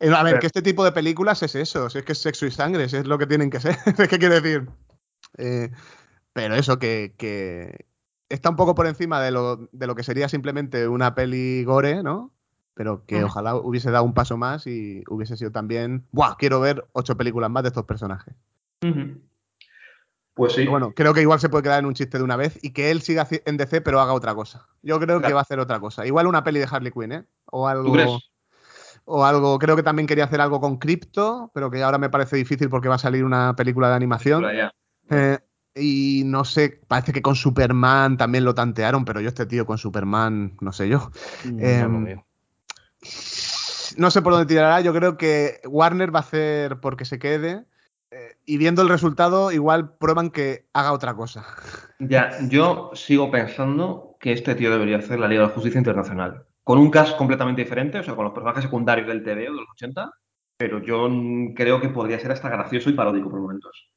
[0.00, 2.18] Eh, A ver, Pero- que este tipo de películas es eso, si es que es
[2.18, 3.76] sexo y sangre, si es lo que tienen que ser.
[3.98, 4.68] es que quiero decir.
[5.36, 5.70] Eh,
[6.32, 7.86] pero eso, que, que
[8.28, 12.02] está un poco por encima de lo, de lo que sería simplemente una peli gore,
[12.02, 12.32] ¿no?
[12.74, 13.26] Pero que Ujú.
[13.26, 16.06] ojalá hubiese dado un paso más y hubiese sido también.
[16.12, 16.36] ¡Buah!
[16.38, 18.34] Quiero ver ocho películas más de estos personajes.
[20.41, 20.61] Pues sí.
[20.61, 22.70] Pero bueno, creo que igual se puede quedar en un chiste de una vez y
[22.70, 24.66] que él siga en DC, pero haga otra cosa.
[24.80, 26.07] Yo creo que va a hacer otra cosa.
[26.07, 27.24] Igual una peli de Harley Quinn, ¿eh?
[27.53, 27.84] O algo.
[27.84, 28.11] ¿Tú crees?
[29.05, 32.36] O algo, creo que también quería hacer algo con Crypto, pero que ahora me parece
[32.36, 34.47] difícil porque va a salir una película de animación.
[35.11, 35.38] Eh,
[35.74, 39.76] y no sé, parece que con Superman también lo tantearon, pero yo este tío con
[39.76, 41.11] Superman, no sé yo.
[41.45, 42.26] No Em, veo.
[43.99, 47.66] No sé por dónde tirará, yo creo que Warner va a hacer porque se quede.
[48.11, 51.46] Eh, y viendo el resultado, igual prueban que haga otra cosa.
[52.00, 56.44] Ya, yo sigo pensando que este tío debería hacer la Liga de la Justicia Internacional.
[56.64, 59.70] Con un cast completamente diferente, o sea, con los personajes secundarios del TVO de los
[59.74, 60.11] 80,
[60.56, 63.90] pero yo mm, creo que podría ser hasta gracioso y paródico por momentos.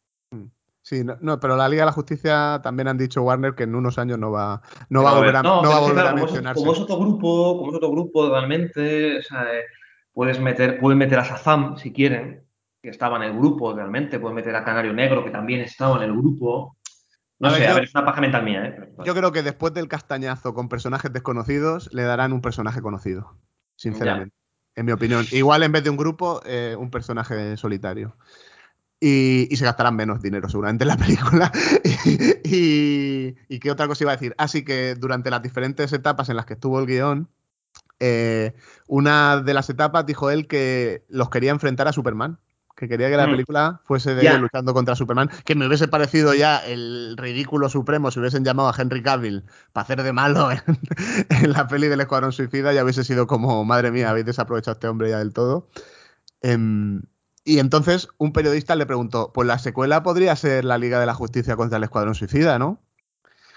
[0.84, 3.74] Sí, no, no, pero la Liga de la Justicia también han dicho Warner que en
[3.74, 6.10] unos años no va, no va a volver a, no, no va a, volver claro,
[6.10, 6.60] a como, es, mencionarse.
[6.60, 9.64] como es otro grupo, como es otro grupo realmente, o sea, eh,
[10.12, 12.46] puedes meter, pueden meter a Shazam si quieren,
[12.84, 16.04] que estaba en el grupo realmente, pueden meter a Canario Negro, que también estaba en
[16.04, 16.76] el grupo.
[17.40, 18.76] No A ver, sé, a ver, es una paja mental mía, ¿eh?
[18.78, 23.38] Pero- Yo creo que después del castañazo con personajes desconocidos, le darán un personaje conocido.
[23.78, 24.36] Sinceramente.
[24.76, 25.26] En mi opinión.
[25.32, 28.18] Igual en vez de un grupo, eh, un personaje solitario.
[29.00, 31.52] Y, y se gastarán menos dinero seguramente en la película.
[32.44, 34.36] y, y qué otra cosa iba a decir.
[34.38, 37.30] Así que durante las diferentes etapas en las que estuvo el guion,
[38.00, 38.54] eh,
[38.88, 42.40] una de las etapas dijo él que los quería enfrentar a Superman.
[42.84, 43.32] Que quería que la Mm.
[43.32, 45.30] película fuese de ellos luchando contra Superman.
[45.46, 49.84] Que me hubiese parecido ya el ridículo supremo si hubiesen llamado a Henry Cavill para
[49.84, 50.60] hacer de malo en,
[51.30, 52.74] en la peli del Escuadrón Suicida.
[52.74, 55.70] Ya hubiese sido como, madre mía, habéis desaprovechado a este hombre ya del todo.
[56.42, 57.04] Em,
[57.46, 61.14] y entonces un periodista le preguntó, pues la secuela podría ser la Liga de la
[61.14, 62.82] Justicia contra el Escuadrón Suicida, ¿no?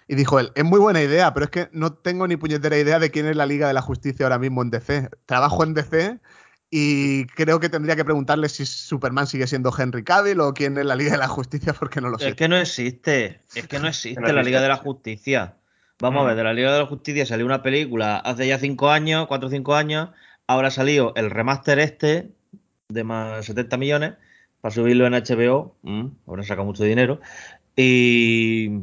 [0.08, 3.00] Y dijo él, es muy buena idea, pero es que no tengo ni puñetera idea
[3.00, 5.10] de quién es la Liga de la Justicia ahora mismo en DC.
[5.26, 6.20] Trabajo en DC
[6.78, 10.84] y creo que tendría que preguntarle si Superman sigue siendo Henry Cavill o quién es
[10.84, 12.28] la Liga de la Justicia porque no lo sé.
[12.28, 14.42] Es que no existe, es que no existe la.
[14.42, 15.56] Liga de la Justicia.
[16.00, 16.26] Vamos a Mm.
[16.26, 19.48] ver, de la Liga de la Justicia salió una película hace ya cinco años, cuatro
[19.48, 20.10] o cinco años.
[20.46, 22.32] Ahora ha salido el remaster este
[22.90, 24.12] de más 70 millones
[24.60, 25.76] para subirlo en HBO.
[25.82, 27.20] Mm, habrán sacado mucho dinero.
[27.74, 28.82] Y,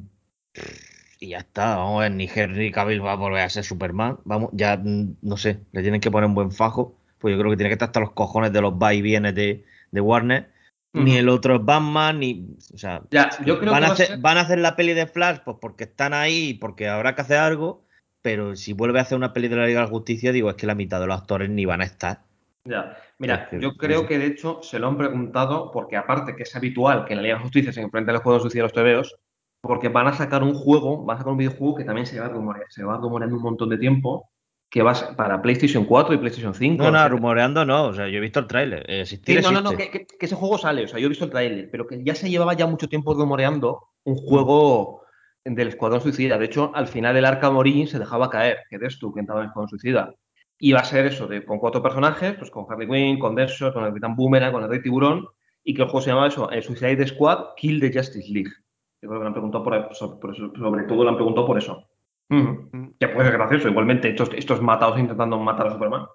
[1.20, 1.76] y ya está.
[1.78, 4.18] Vamos a ver, ni Henry Cavill va a volver a ser Superman.
[4.26, 6.98] Vamos, ya mm, no sé, le tienen que poner un buen fajo.
[7.24, 9.34] Pues yo creo que tiene que estar hasta los cojones de los va y vienes
[9.34, 10.52] de, de Warner.
[10.92, 12.56] Ni el otro es Batman, ni.
[12.74, 14.76] O sea, Ya, yo creo van, que a a hacer, ser- van a hacer la
[14.76, 17.86] peli de Flash pues porque están ahí porque habrá que hacer algo.
[18.22, 20.56] Pero si vuelve a hacer una peli de la Liga de la Justicia, digo, es
[20.58, 22.20] que la mitad de los actores ni van a estar.
[22.66, 26.56] Ya, mira, yo creo que de hecho se lo han preguntado porque aparte que es
[26.56, 29.16] habitual que en la Liga de Justicia se enfrenten a los juegos suicidas los TVOs,
[29.62, 32.28] porque van a sacar un juego, van a sacar un videojuego que también se va
[32.28, 34.30] a rumorear, se va rumoreando un montón de tiempo,
[34.74, 36.84] que va a ser para PlayStation 4 y PlayStation 5.
[36.84, 37.86] No, no, rumoreando no.
[37.86, 38.84] O sea, yo he visto el tráiler.
[38.90, 41.06] eh, Existir Sí, no, no, no, que, que- que ese juego sale, o sea, yo
[41.06, 45.04] he visto el tráiler, pero que ya se llevaba ya mucho tiempo rumoreando un juego
[45.46, 46.40] del Escuadrón Suicida.
[46.40, 49.42] De hecho, al final del Arkham Origins se dejaba caer que eres tú que entraba
[49.42, 50.16] en el Escuadrón Suicida.
[50.58, 53.74] Y va a ser eso, de, con cuatro personajes, pues con Harley Quinn, con Deadshot,
[53.76, 55.28] con el Capitán Boomerang, con el Rey Tiburón,
[55.64, 58.50] y que el juego se llama eso, el Suicide Squad Kill the Justice League.
[59.04, 61.46] Yo creo que lo han preguntado por, so- por eso, sobre todo lo han preguntado
[61.46, 61.86] por eso.
[62.30, 62.88] Mm.
[63.00, 66.06] Que puede ser gracioso, igualmente, estos, estos matados intentando matar a Superman.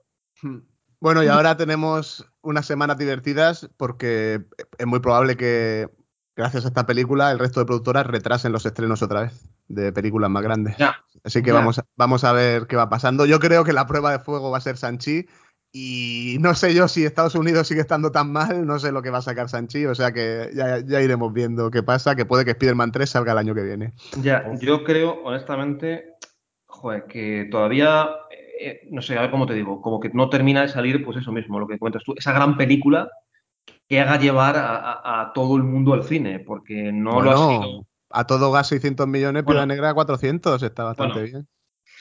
[0.43, 0.59] Hmm.
[1.01, 4.45] Bueno, y ahora tenemos unas semanas divertidas porque
[4.79, 5.89] es muy probable que,
[6.35, 10.31] gracias a esta película, el resto de productoras retrasen los estrenos otra vez de películas
[10.31, 10.77] más grandes.
[10.77, 10.97] Ya.
[11.23, 11.55] Así que Ya.
[11.55, 13.27] vamos, vamos a ver qué va pasando.
[13.27, 15.27] Yo creo que la prueba de fuego va a ser Sanchi.
[15.81, 19.11] Y no sé yo si Estados Unidos sigue estando tan mal, no sé lo que
[19.11, 19.87] va a sacar Sanchi.
[19.87, 22.17] O sea que ya, ya iremos viendo qué pasa.
[22.17, 23.93] Que puede que Spider-Man 3 salga el año que viene.
[24.21, 26.15] Ya, yo creo, honestamente,
[26.67, 28.09] joder, que todavía,
[28.61, 31.17] eh, no sé, a ver cómo te digo, como que no termina de salir, pues
[31.19, 33.09] eso mismo, lo que cuentas tú, esa gran película
[33.89, 37.37] que haga llevar a, a- a todo el mundo al cine, porque no lo ha
[37.37, 37.87] Bueno, sido.
[38.11, 39.61] a todo gas 600 millones, Bueno.
[39.61, 40.61] Piedra Negra 400.
[40.63, 41.27] Está bastante Bueno.
[41.31, 41.49] bien.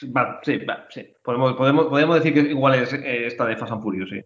[0.04, 1.12] Va, sí, va, sí.
[1.22, 4.20] Podemos, podemos, podemos decir que igual es eh, esta de Fast and Furious, sí.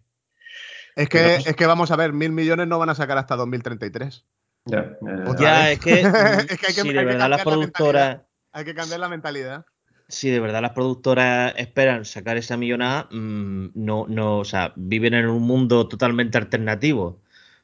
[0.95, 3.37] Es que, Pero- es que vamos a ver, mil millones no van a sacar hasta
[3.37, 4.25] 2033.
[4.67, 7.39] Ya, es que, mm, Es que hay que- si hay de que verdad las cambiar
[7.39, 8.21] la productoras,
[8.53, 9.65] Hay que cambiar la mentalidad.
[10.09, 15.15] si de verdad las productoras esperan sacar esa millonada, mm, no, no, o sea, viven
[15.15, 17.05] en un mundo totalmente alternativo.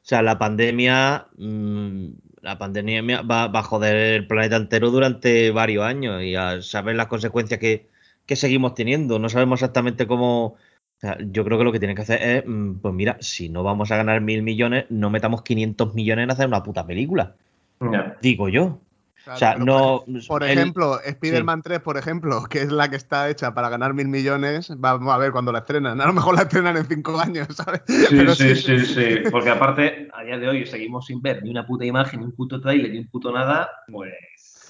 [0.01, 2.05] O sea, la pandemia, mm,
[2.41, 6.95] la pandemia va, va a joder el planeta entero durante varios años y a saber
[6.95, 7.88] las consecuencias que,
[8.29, 9.17] que seguimos teniendo.
[9.17, 10.45] No sabemos exactamente cómo.
[10.45, 10.57] O
[11.01, 13.63] sea, yo creo que lo que tienen que hacer es, mm, pues mira, si no
[13.63, 17.35] vamos a ganar mil millones, no metamos 500 millones en hacer una puta película.
[17.79, 18.17] ya.
[18.21, 18.81] Digo yo.
[19.23, 20.03] Claro, o sea, no.
[20.05, 23.69] Por, por el- ejemplo, Spider-Man 3, por ejemplo, que es la que está hecha para
[23.69, 25.99] ganar mil millones, vamos a ver cuando la estrenan.
[25.99, 27.81] A lo mejor la estrenan en cinco años, ¿sabes?
[27.87, 29.05] Sí, Pero sí, sí, sí.
[29.31, 32.33] Porque aparte, a día de hoy seguimos sin ver ni una puta imagen, ni un
[32.33, 33.69] puto trailer, ni un puto nada.
[33.91, 34.13] Pues.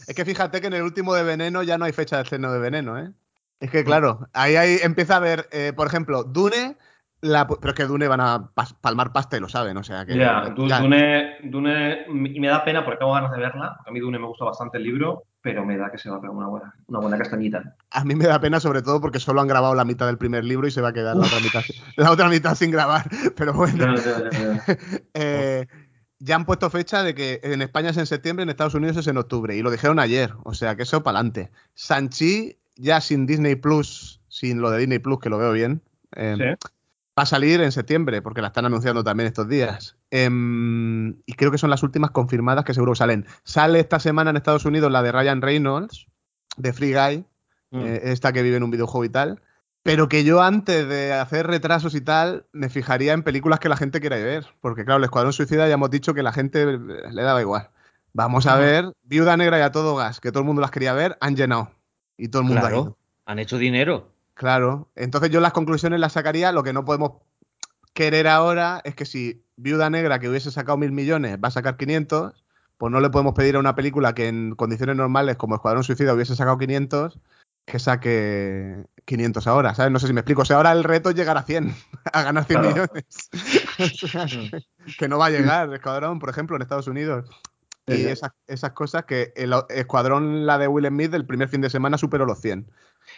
[0.08, 2.52] Es que fíjate que en el último de Veneno ya no hay fecha de estreno
[2.54, 3.12] de Veneno, ¿eh?
[3.60, 6.78] Es que claro, ahí, ahí empieza a haber, eh, por ejemplo, Dune,
[7.22, 10.06] la, pero es que Dune van a pas- palmar pasta y lo saben, o sea
[10.06, 10.16] que.
[10.16, 10.80] Ya, Du- ya.
[10.80, 13.74] Dune, Dune, y me da pena porque tengo ganas de verla.
[13.76, 16.16] porque A mí Dune me gusta bastante el libro, pero me da que se va
[16.16, 17.76] a pegar una buena, una buena castañita.
[17.92, 20.46] A mí me da pena sobre todo porque solo han grabado la mitad del primer
[20.46, 21.62] libro y se va a quedar la otra mitad,
[21.98, 23.10] la otra mitad sin grabar.
[23.36, 23.94] Pero bueno,
[25.14, 25.68] eh,
[26.20, 29.08] ya han puesto fecha de que en España es en septiembre, en Estados Unidos es
[29.08, 29.56] en octubre.
[29.56, 31.52] Y lo dijeron ayer, o sea que eso para adelante.
[31.74, 35.82] Sanchi, ya sin Disney Plus, sin lo de Disney Plus, que lo veo bien.
[36.16, 36.68] eh, Sí.
[37.18, 39.98] Va a salir en septiembre, porque la están anunciando también estos días.
[40.10, 43.26] Em, y creo que son las últimas confirmadas que seguro salen.
[43.44, 46.08] Sale esta semana en Estados Unidos la de Ryan Reynolds,
[46.58, 47.26] de Free Guy,
[47.72, 47.80] Mm.
[47.86, 49.42] eh, esta que vive en un videojuego y tal.
[49.84, 53.78] Pero que yo antes de hacer retrasos y tal, me fijaría en películas que la
[53.78, 54.46] gente quiera ver.
[54.62, 56.80] Porque claro, el Escuadrón Suicida ya hemos dicho que la gente eh,
[57.12, 57.70] le daba igual.
[58.14, 60.94] Vamos a ver Viuda Negra y a todo gas, que todo el mundo las quería
[60.94, 61.70] ver, han llenado.
[62.20, 62.62] Y todo el mundo.
[62.62, 64.10] Claro, han hecho dinero.
[64.34, 64.90] Claro.
[64.96, 66.52] Entonces yo las conclusiones las sacaría.
[66.52, 67.14] Lo que no podemos
[67.94, 71.78] querer ahora es que si Viuda Negra, que hubiese sacado mil millones, va a sacar
[71.78, 72.44] 500,
[72.78, 76.14] pues no le podemos pedir a una película que en condiciones normales, como Escuadrón Suicida,
[76.14, 77.20] hubiese sacado 500,
[77.66, 79.92] que saque 500 ahora, ¿sabes?
[79.92, 80.42] No sé si me explico.
[80.42, 81.74] O sea, ahora el reto es llegar a 100,
[82.14, 82.76] a ganar 100 Claro.
[82.76, 83.30] millones.
[84.04, 84.64] O sea, que-
[84.98, 87.30] que no va a llegar Escuadrón, por ejemplo, en Estados Unidos.
[87.96, 91.70] Y esas, esas cosas que el Escuadrón, la de Will Smith, el primer fin de
[91.70, 92.70] semana superó los 100.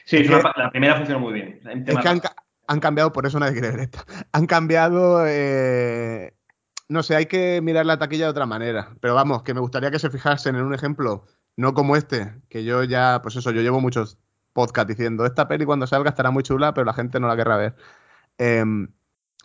[0.06, 1.60] Sí, Es una la primera funcionó muy bien.
[1.66, 2.22] En Es que
[2.68, 4.06] han cambiado, por eso nadie quiere ver esta.
[4.32, 5.26] Han cambiado.
[5.28, 6.34] eh,
[6.88, 8.90] no sé, hay que mirar la taquilla de otra manera.
[9.02, 12.64] Pero vamos, que me gustaría que se fijasen en un ejemplo, no como este, que
[12.64, 14.18] yo ya, pues eso, yo llevo muchos
[14.54, 17.58] podcasts diciendo, esta peli cuando salga estará muy chula, pero la gente no la querrá
[17.58, 17.76] ver.
[18.38, 18.90] Em,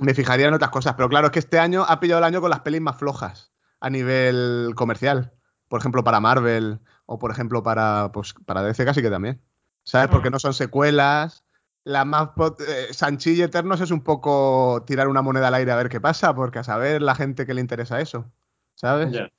[0.00, 2.40] me fijaría en otras cosas, pero claro, es que este año ha pillado el año
[2.40, 5.32] con las pelis más flojas a nivel comercial.
[5.68, 9.40] Por ejemplo, para Marvel o por ejemplo para, pues, para DC casi que también.
[9.84, 10.08] ¿Sabes?
[10.08, 11.44] Porque no son secuelas.
[11.84, 15.76] La más pot- eh, Sanchille Eternos es un poco tirar una moneda al aire a
[15.76, 18.30] ver qué pasa, porque a saber la gente que le interesa eso.
[18.74, 19.12] ¿Sabes?
[19.12, 19.30] Ya,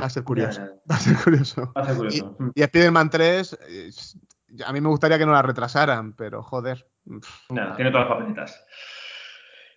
[0.00, 0.60] Va a ser curioso.
[0.90, 1.72] Va a ser curioso.
[1.76, 2.36] Va a ser curioso.
[2.38, 2.48] Mm.
[2.54, 3.90] Y Spider-Man 3, eh,
[4.64, 6.86] a mí me gustaría que no la retrasaran, pero joder.
[7.50, 8.64] Nada, tiene todas las papeletas.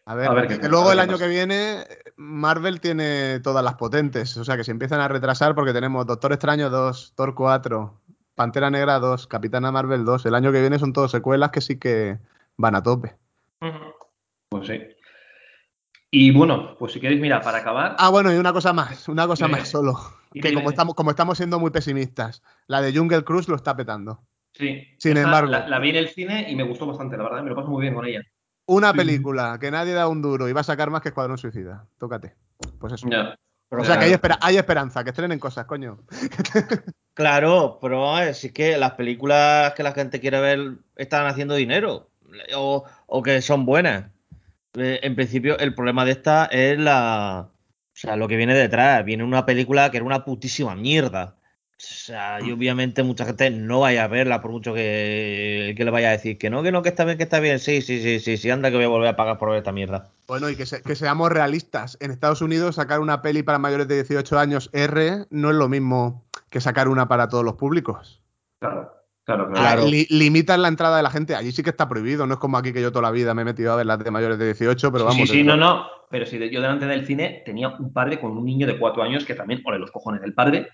[0.08, 1.24] A ver, A ver que luego a ver el año pasa.
[1.24, 1.84] que viene
[2.16, 4.38] Marvel tiene todas las potentes.
[4.38, 8.02] O sea que si empiezan a retrasar, porque tenemos Doctor Extraño 2, Thor 4,
[8.36, 10.26] Pantera Negra 2, Capitana Marvel 2.
[10.28, 12.20] El año que viene son todas secuelas que sí que
[12.58, 13.16] van a tope.
[14.50, 14.82] Pues sí.
[16.12, 17.96] Y bueno, pues si queréis, mira, para acabar.
[17.98, 19.98] Ah, bueno, y una cosa más, una cosa más solo.
[20.32, 24.22] Que como estamos, como estamos siendo muy pesimistas, la de Jungle Cruise lo está petando.
[24.54, 24.84] Sí.
[25.00, 25.50] Sin embargo.
[25.50, 27.42] La, la vi en el cine y me gustó bastante, la verdad.
[27.42, 28.22] Me lo paso muy bien con ella.
[28.68, 31.38] Una Sí, película que nadie da un duro y va a sacar más que Escuadrón
[31.38, 31.86] Suicida.
[32.00, 32.36] Tócate.
[32.80, 33.08] Pues eso.
[33.10, 33.38] Ya.
[33.70, 36.00] Pero o sea que hay, espera- hay esperanza, que estrenen cosas, coño.
[37.14, 40.74] Claro, pero vamos a ver, si es que las películas que la gente quiere ver
[40.98, 42.10] están haciendo dinero
[42.56, 44.12] o, o que son buenas.
[44.74, 47.48] Eh, En principio, el problema de esta es la.
[47.50, 49.06] O sea, lo que viene detrás.
[49.06, 51.38] Viene una película que era una putísima mierda.
[51.92, 55.92] O sea, y obviamente mucha gente no vaya a verla por mucho que, que le
[55.92, 57.60] vaya a decir que no, que no, que está bien, que está bien.
[57.60, 59.72] Sí, sí, sí, sí, sí, anda que voy a volver a pagar por ver esta
[59.72, 60.10] mierda.
[60.28, 61.98] Bueno, y que, se- que seamos realistas.
[62.02, 65.70] En Estados Unidos, sacar una peli para mayores de 18 años R no es lo
[65.70, 68.22] mismo que sacar una para todos los públicos.
[68.60, 68.92] Claro,
[69.24, 69.54] claro, claro.
[69.54, 69.82] Claro.
[69.84, 71.36] Ah, li- limitan la entrada de la gente.
[71.36, 72.26] Allí sí que está prohibido.
[72.26, 74.00] No es como aquí que yo toda la vida me he metido a ver las
[74.00, 75.28] de mayores de 18, pero vamos.
[75.30, 75.86] sí, sí, no, no.
[76.10, 79.26] Pero si yo delante del cine tenía un padre con un niño de cuatro años
[79.26, 80.68] que también, ole los cojones del padre.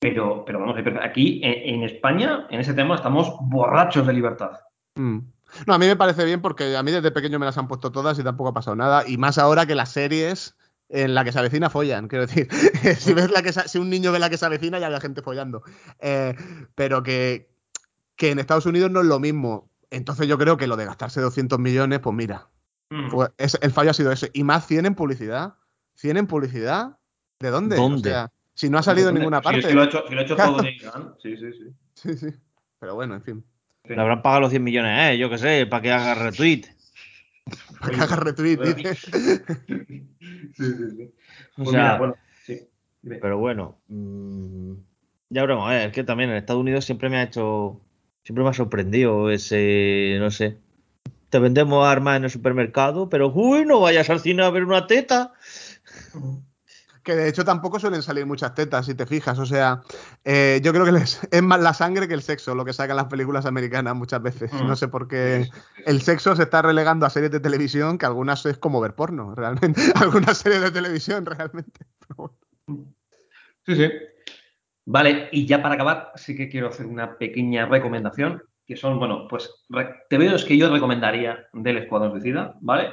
[0.00, 4.52] Pero, pero vamos, aquí en, en España, en ese tema, estamos borrachos de libertad.
[4.94, 5.18] Mm.
[5.66, 7.90] No, a mí me parece bien porque a mí desde pequeño me las han puesto
[7.90, 9.04] todas y tampoco ha pasado nada.
[9.08, 10.56] Y más ahora que las series
[10.90, 12.06] en la que se avecina follan.
[12.08, 12.48] Quiero decir,
[12.98, 15.00] si ves la que se- si un niño ve la que se avecina, ya había
[15.00, 15.62] gente follando.
[16.00, 16.34] Eh,
[16.74, 17.50] pero que,
[18.16, 19.70] que en Estados Unidos no es lo mismo.
[19.90, 22.48] Entonces yo creo que lo de gastarse 200 millones, pues mira,
[22.90, 23.10] Mm.
[23.10, 24.30] pues es- el fallo ha sido ese.
[24.32, 25.54] Y más 100 en publicidad.
[25.96, 26.98] 100 en publicidad.
[27.38, 27.76] ¿De dónde?
[27.76, 28.08] ¿Dónde?
[28.10, 29.68] O sea, si no ha salido en Sí, ninguna sí, parte.
[29.68, 30.50] Si lo ha hecho, si lo ha hecho Claro.
[30.52, 31.14] todo James Gunn.
[31.22, 31.64] Sí, sí, sí.
[31.94, 32.26] Sí, sí.
[32.80, 33.44] Pero bueno, en fin.
[33.86, 33.94] Sí.
[33.94, 35.18] Le habrán pagado los 100 millones, ¿eh?
[35.18, 36.62] Yo qué sé, para que haga retweet.
[37.80, 38.94] Para que haga retweet, dice.
[40.56, 41.12] Sí, sí, sí.
[41.56, 42.68] O Pues sea, mira, bueno, sí.
[43.00, 43.16] Dime.
[43.18, 44.72] Pero bueno, mm,
[45.30, 45.68] ya veremos.
[45.68, 47.80] a ver, es que también en Estados Unidos siempre me ha hecho,
[48.24, 50.58] siempre me ha sorprendido ese, no sé.
[51.30, 54.86] Te vendemos armas en el supermercado, pero uy, no vayas al cine a ver una
[54.88, 55.32] teta.
[57.08, 59.38] Que de hecho tampoco suelen salir muchas tetas, si te fijas.
[59.38, 59.80] O sea,
[60.26, 62.96] eh, yo creo que les, es más la sangre que el sexo lo que sacan
[62.96, 64.52] las películas americanas muchas veces.
[64.52, 64.66] Mm.
[64.66, 65.48] No sé por qué.
[65.86, 69.34] El sexo se está relegando a series de televisión que algunas es como ver porno,
[69.36, 69.80] realmente.
[69.94, 71.86] algunas series de televisión, realmente.
[73.64, 73.90] Sí, sí.
[74.84, 79.26] Vale, y ya para acabar, sí que quiero hacer una pequeña recomendación, que son, bueno,
[79.30, 79.64] pues
[80.10, 82.90] te veo es que yo recomendaría del Escuadrón Suicida, ¿vale?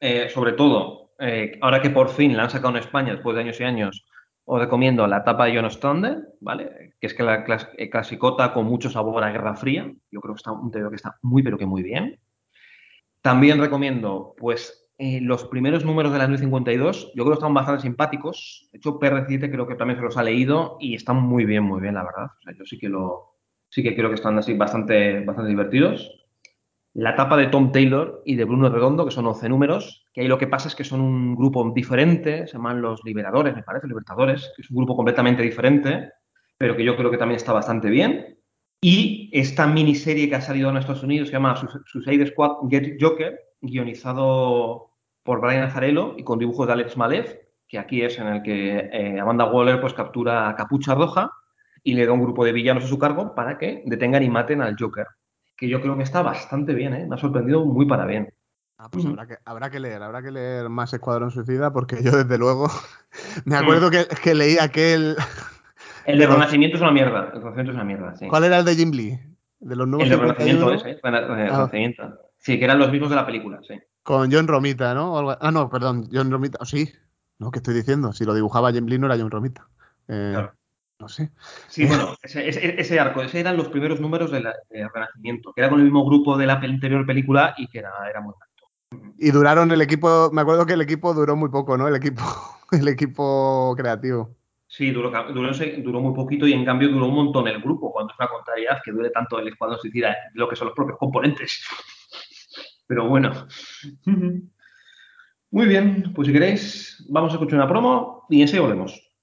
[0.00, 3.42] Eh, sobre todo, eh, ahora que por fin la han sacado en España después de
[3.42, 4.06] años y años,
[4.46, 6.94] os recomiendo la etapa de John Stone, ¿vale?
[7.00, 7.44] Que es que la
[7.76, 9.92] eh, clasicota con mucho sabor a Guerra Fría.
[10.10, 12.20] Yo creo que está un que está muy, pero que muy bien.
[13.22, 17.12] También recomiendo, pues, eh, los primeros números de la 952.
[17.14, 18.68] Yo creo que están bastante simpáticos.
[18.70, 21.80] De hecho, PR7 creo que también se los ha leído y están muy bien, muy
[21.80, 22.30] bien, la verdad.
[22.58, 23.38] Yo sí que lo,
[23.70, 26.23] sí que creo que están así bastante, bastante divertidos.
[26.94, 30.28] La etapa de Tom Taylor y de Bruno Redondo, que son 11 números, que ahí
[30.28, 33.88] lo que pasa es que son un grupo diferente, se llaman los Liberadores, me parece,
[33.88, 36.12] Libertadores, que es un grupo completamente diferente,
[36.56, 38.38] pero que yo creo que también está bastante bien.
[38.80, 41.56] Y esta miniserie que ha salido en Estados Unidos se llama
[41.86, 44.90] Suicide Squad Get Joker, guionizado
[45.24, 48.90] por Brian Azarello y con dibujos de Alex Malev, que aquí es en el que
[48.92, 51.32] eh, Amanda Waller pues, captura a Capucha Roja
[51.82, 54.62] y le da un grupo de villanos a su cargo para que detengan y maten
[54.62, 55.06] al Joker
[55.56, 57.06] que yo creo que está bastante bien, ¿eh?
[57.06, 58.32] me ha sorprendido muy para bien.
[58.76, 62.10] Ah, pues habrá, que, habrá que leer, habrá que leer más Escuadrón Suicida porque yo
[62.10, 62.68] desde luego
[63.44, 65.16] me acuerdo que, que, leí aquel...
[66.06, 68.26] El de Renacimiento es una mierda, el Renacimiento es una mierda, sí.
[68.28, 69.18] ¿Cuál era el de Jim Lee?
[69.60, 72.02] De los nuevos el de Renacimiento ese, Renacimiento.
[72.02, 72.18] Ah.
[72.36, 73.74] Sí, que eran los mismos de la película, sí.
[74.02, 75.30] Con John Romita, ¿no?
[75.40, 76.92] Ah, no, perdón, John Romita, oh, sí.
[77.38, 78.12] No, ¿qué estoy diciendo?
[78.12, 79.66] Si lo dibujaba Jim Lee no era John Romita.
[80.08, 80.54] Eh, claro.
[80.98, 81.30] No sé.
[81.68, 85.80] Sí, bueno, ese, arco, ese eran los primeros números del de Renacimiento, que era con
[85.80, 89.12] el mismo grupo de la anterior película y que era, era muy alto.
[89.18, 91.88] Y duraron el equipo, me acuerdo que el equipo duró muy poco, ¿no?
[91.88, 92.22] El equipo,
[92.72, 94.36] el equipo creativo.
[94.68, 98.12] Sí, duró, duró, duró, muy poquito y en cambio duró un montón el grupo, cuando
[98.12, 101.64] es una contrariedad que dure tanto el Escuadrón Suicida, lo que son los propios componentes.
[102.86, 103.46] Pero bueno.
[105.50, 109.14] Muy bien, pues si queréis, vamos a escuchar una promo y enseguida volvemos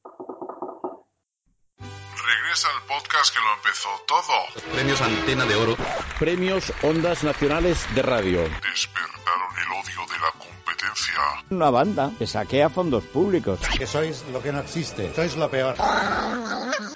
[3.11, 4.73] podcast que lo empezó todo.
[4.73, 5.77] premios Antena de Oro.
[6.19, 8.41] Premios Ondas Nacionales de Radio.
[8.41, 11.19] Despertaron el odio de la competencia.
[11.49, 13.59] Una banda que saquea fondos públicos.
[13.77, 15.13] Que sois lo que no existe.
[15.13, 15.75] Sois lo peor.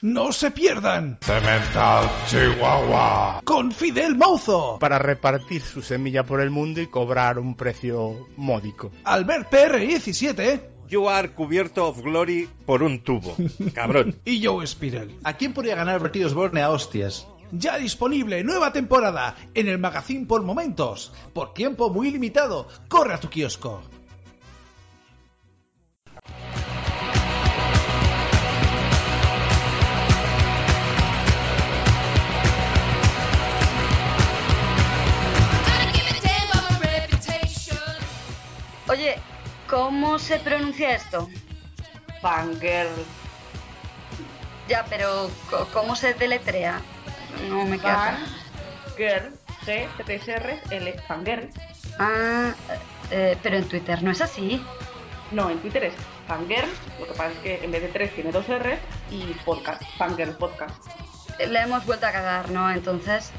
[0.02, 1.18] ¡No se pierdan!
[1.22, 3.42] Cemental Chihuahua.
[3.44, 4.78] Con Fidel Mouzo.
[4.80, 8.92] Para repartir su semilla por el mundo y cobrar un precio módico.
[9.04, 13.36] Albert PR17 You are cubierto of glory por un tubo.
[13.74, 14.20] Cabrón.
[14.26, 15.10] y Joe Spiral.
[15.24, 17.28] ¿A quién podría ganar Vertidos Borne a hostias?
[17.52, 21.14] Ya disponible, nueva temporada, en el magazine por momentos.
[21.34, 22.68] Por tiempo muy limitado.
[22.88, 23.82] Corre a tu kiosco.
[38.88, 39.16] Oye,
[39.70, 41.30] ¿Cómo se pronuncia esto?
[42.22, 42.90] Fangirl.
[44.68, 45.30] Ya, pero
[45.74, 46.82] ¿cómo se deletrea?
[47.50, 48.18] No me queda
[48.98, 49.34] Girl,
[49.66, 51.50] G, T, R, L, Fangirl.
[52.00, 52.54] Ah,
[53.12, 54.64] eh, pero en Twitter no es así.
[55.32, 55.94] No, en Twitter es
[56.28, 56.70] Fangirl,
[57.00, 58.80] lo que pasa es que en vez de tres tiene dos R
[59.12, 60.86] y podcast, Fangirl Podcast.
[61.40, 62.72] Le hemos vuelto a cagar, ¿no?
[62.72, 63.32] Entonces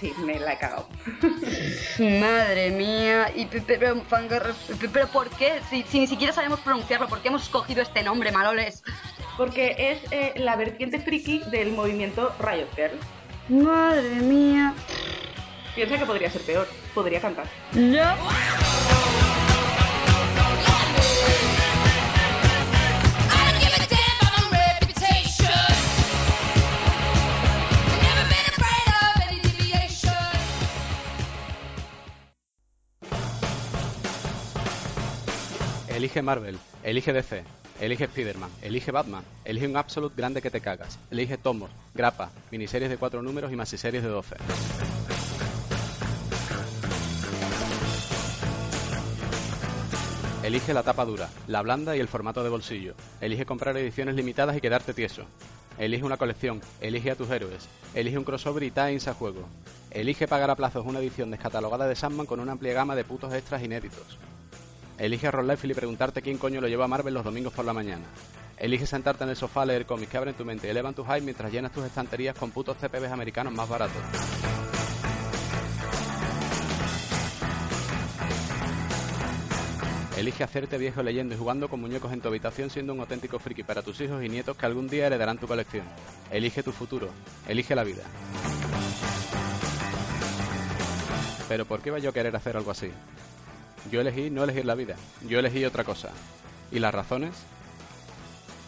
[0.00, 0.88] sí, me la he cagado.
[1.98, 3.30] Madre mía.
[3.34, 4.02] Y, pero,
[4.92, 5.60] pero ¿por qué?
[5.70, 8.82] Si, ni siquiera sabemos pronunciarlo, ¿por qué hemos escogido este nombre, Maloles?
[9.36, 12.98] Porque es eh, la vertiente friki del movimiento Riot Girl.
[13.48, 14.74] Madre mía.
[15.74, 16.68] Piensa que podría ser peor.
[16.94, 17.46] Podría cantar.
[17.74, 18.16] Ya.
[35.96, 37.42] Elige Marvel, elige DC,
[37.80, 42.90] elige Spider-Man, elige Batman, elige un Absolute grande que te cagas, elige tomos, grapa, miniseries
[42.90, 44.36] de 4 números y series de 12.
[50.42, 52.94] Elige la tapa dura, la blanda y el formato de bolsillo.
[53.22, 55.24] Elige comprar ediciones limitadas y quedarte tieso.
[55.78, 59.48] Elige una colección, elige a tus héroes, elige un crossover y times a juego.
[59.90, 63.32] Elige pagar a plazos una edición descatalogada de Sandman con una amplia gama de putos
[63.32, 64.18] extras inéditos.
[64.98, 67.74] Elige Roll Life y preguntarte quién coño lo lleva a Marvel los domingos por la
[67.74, 68.04] mañana.
[68.56, 71.04] Elige sentarte en el sofá a leer cómics que abren tu mente y elevan tu
[71.04, 74.00] hype mientras llenas tus estanterías con putos CPBs americanos más baratos.
[80.16, 83.64] Elige hacerte viejo leyendo y jugando con muñecos en tu habitación siendo un auténtico friki
[83.64, 85.84] para tus hijos y nietos que algún día heredarán tu colección.
[86.30, 87.10] Elige tu futuro.
[87.46, 88.02] Elige la vida.
[91.48, 92.90] Pero ¿por qué iba yo a querer hacer algo así?
[93.90, 94.96] Yo elegí no elegir la vida,
[95.28, 96.10] yo elegí otra cosa.
[96.72, 97.44] ¿Y las razones?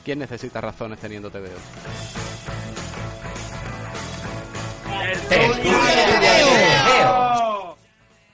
[0.05, 1.49] ¿Quién necesita razones teniendo TVO?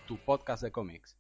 [0.07, 1.17] Tu podcast de cómics.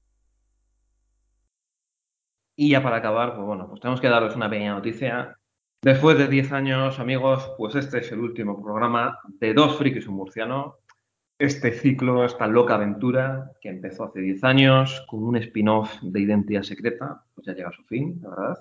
[2.57, 5.37] Y ya para acabar, pues bueno, pues tenemos que daros una pequeña noticia.
[5.83, 10.15] Después de 10 años, amigos, pues este es el último programa de Dos Frikis un
[10.15, 10.79] Murciano
[11.39, 16.63] este ciclo, esta loca aventura que empezó hace 10 años con un spin-off de Identidad
[16.63, 18.59] Secreta, pues ya llega a su fin, la verdad.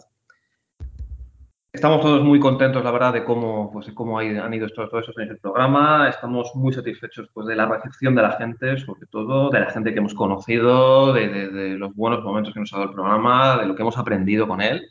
[1.71, 5.29] Estamos todos muy contentos, la verdad, de cómo, pues, cómo han ido estos, todos años
[5.29, 6.07] del programa.
[6.07, 9.91] Estamos muy satisfechos pues, de la recepción de la gente, sobre todo, de la gente
[9.91, 13.57] que hemos conocido, de, de- de los buenos momentos que nos ha dado el programa,
[13.57, 14.87] de lo que hemos aprendido con él.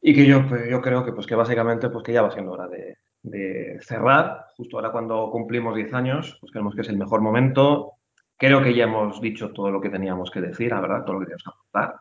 [0.00, 2.52] Y que yo, pues, yo creo que, pues, que básicamente pues, que ya va siendo
[2.52, 4.46] hora de, de cerrar.
[4.56, 7.94] Justo ahora cuando cumplimos 10 años, pues creemos que es el mejor momento.
[8.36, 11.20] Creo que ya hemos dicho todo lo que teníamos que decir, la verdad, todo lo
[11.20, 12.00] que teníamos que aportar.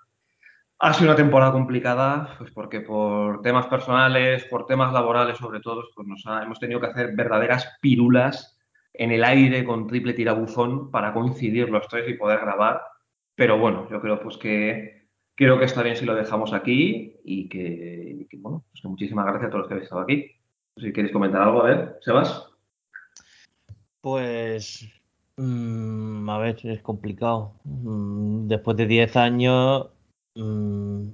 [0.79, 5.83] Ha sido una temporada complicada, pues porque por temas personales, por temas laborales sobre todo,
[5.95, 8.59] pues nos hemos tenido que hacer verdaderas pirulas
[8.93, 12.81] en el aire con triple tirabuzón para coincidir los tres y poder grabar.
[13.33, 17.47] Pero bueno, yo creo pues que creo que está bien si lo dejamos aquí y
[17.47, 20.42] que, y bueno, pues muchísimas gracias a todos los que habéis estado aquí.
[20.77, 22.45] Si queréis comentar algo, a ver, Sebas.
[24.01, 24.85] Pues,
[25.37, 27.53] mm, a ver, es complicado.
[27.63, 29.87] Mm, después de 10 años,
[30.35, 31.07] mm,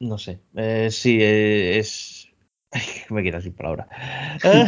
[0.00, 0.40] no sé.
[0.54, 2.28] Eh, sí, eh, es...
[2.72, 3.86] Ay, me quedo sin palabras.
[4.44, 4.66] Eh,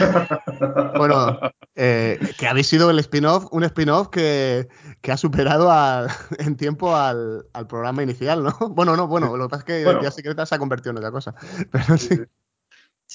[0.97, 1.41] Bueno,
[1.75, 4.69] eh, que habéis sido el spin-off, un spin-off que,
[5.01, 6.09] que ha superado al-
[6.39, 8.53] en tiempo al, al programa inicial, ¿no?
[8.71, 9.91] Bueno, no, bueno, lo que pasa es que Bueno.
[10.01, 11.35] Identidad Secreta se ha convertido en otra cosa.
[11.73, 12.15] Pero sí.
[12.17, 12.23] Sí,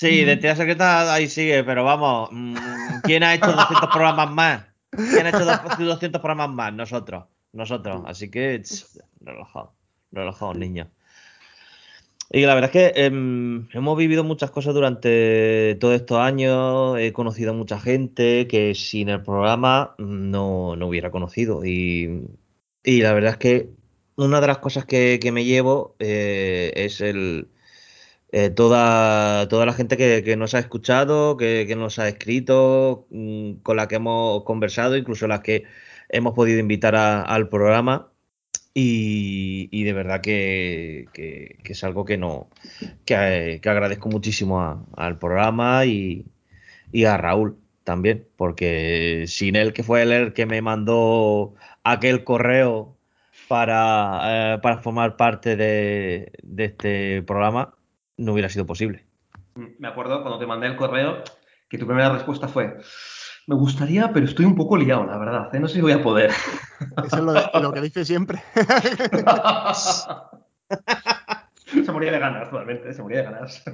[0.01, 2.55] identidad secreta ahí sigue, pero vamos, mm,
[3.03, 4.65] ¿quién ha hecho 200 programas más?
[4.91, 6.73] ¿Quién ha hecho dos- 200 programas más?
[6.73, 8.03] Nosotros, nosotros.
[8.05, 9.71] Así que, tss, relajados,
[10.11, 10.87] relajados, niños.
[12.31, 17.11] Y la verdad es que em, hemos vivido muchas cosas durante todos estos años, he
[17.11, 21.65] conocido a mucha gente que sin el programa no, no hubiera conocido.
[21.65, 22.27] Y,
[22.83, 23.69] y la verdad es que
[24.15, 27.47] una de las cosas que, que me llevo eh, es el,
[28.31, 33.07] eh, toda, toda la gente que, que nos ha escuchado, que, que nos ha escrito,
[33.11, 35.63] mm, con la que hemos conversado, incluso las que
[36.09, 38.11] hemos podido invitar a- al programa.
[38.73, 42.49] Y, de verdad que, que- es algo que no
[43.05, 46.25] que, que agradezco muchísimo a- al programa y,
[46.91, 52.23] y a Raúl también, porque sin él, que fue él el que me mandó aquel
[52.23, 52.97] correo
[53.47, 57.75] para, eh, para formar parte de, de este programa,
[58.19, 59.05] no hubiera sido posible.
[59.55, 61.23] Me acuerdo cuando te mandé el correo
[61.67, 62.77] que tu primera respuesta fue,
[63.47, 65.59] me gustaría, pero estoy un poco liado, la verdad, ¿eh?
[65.59, 66.31] no sé si voy a poder.
[67.05, 68.41] Eso es lo, de- lo que dice siempre.
[71.85, 73.63] se moría de ganas, totalmente, se moría de ganas.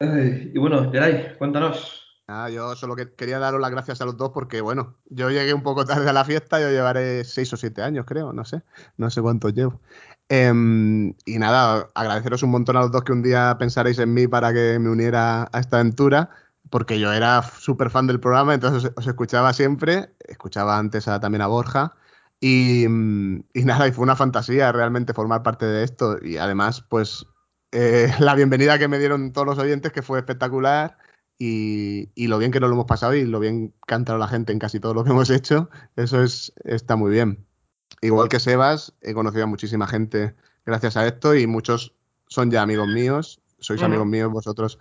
[0.00, 2.03] Ay, y bueno, Geray, cuéntanos.
[2.26, 5.62] Yo solo que quería daros las gracias a los dos porque, bueno, yo llegué un
[5.62, 8.62] poco tarde a la fiesta, yo llevaré seis o siete años, creo, no sé,
[8.96, 9.80] no sé cuántos llevo.
[10.30, 14.26] Em, y nada, agradeceros un montón a los dos que un día pensaréis en mí
[14.26, 16.30] para que me uniera a esta aventura,
[16.70, 21.46] porque yo era súper fan del programa, entonces os, escuchaba siempre, escuchaba antes también a
[21.46, 21.94] Borja,
[22.40, 27.26] y, mm, y nada, fue una fantasía realmente formar parte de esto, y además, pues,
[27.72, 30.96] eh, la bienvenida que me dieron todos los oyentes, que fue espectacular
[31.38, 34.18] y, y lo bien que nos lo hemos pasado y lo bien que ha entrado
[34.18, 37.44] la gente en casi todo lo que hemos hecho, eso es, está muy bien.
[38.00, 40.34] Igual que Sebas, he conocido a muchísima gente
[40.66, 41.94] gracias a esto y muchos
[42.28, 44.78] son ya amigos míos, sois amigos míos vosotros,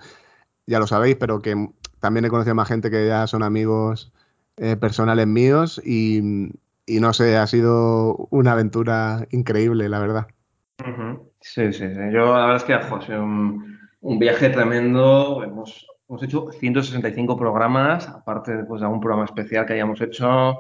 [0.66, 1.70] ya lo sabéis, pero que
[2.00, 4.12] también he conocido a más gente que ya son amigos
[4.58, 6.52] eh, personales míos y,
[6.86, 10.28] y no sé, ha sido una aventura increíble, la verdad.
[11.40, 12.00] Sí, sí, sí.
[12.12, 15.44] Yo la verdad es que ha sido un, un viaje tremendo.
[15.44, 20.60] Hemos, hemos hecho 165 programas, aparte pues, de algún programa especial que hayamos hecho.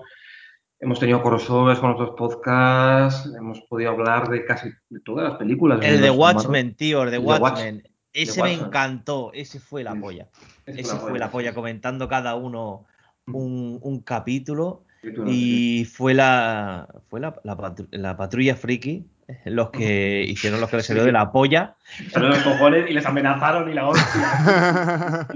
[0.79, 5.79] Hemos tenido crossovers con otros podcasts, hemos podido hablar de casi de todas las películas.
[5.83, 6.09] El de.
[6.09, 7.83] Watchmen, tío, el de Watchmen.
[8.11, 10.27] Ese me encantó, ese fue la polla.
[10.65, 12.85] ese fue la polla, comentando cada uno
[13.27, 14.83] un, un capítulo.
[15.01, 19.05] Capítulo, Y fue la fue la, la patru- la patrulla friki
[19.45, 21.75] los que hicieron lo que les salió de la polla.
[22.13, 25.27] De los cojones y les amenazaron y la hostia.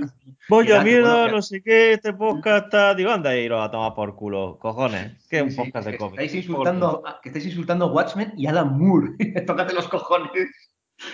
[0.50, 2.96] Vaya Exacto, mierda, no sé qué, este podcast está.
[2.96, 5.12] Digo, anda y lo a tomar por culo, cojones.
[5.30, 6.24] Que es un Sí, sí, podcast de que cómics.
[6.24, 9.10] estáis insultando, a- que estáis insultando a Watchmen y Alan Moore.
[9.46, 10.32] Tócate los cojones.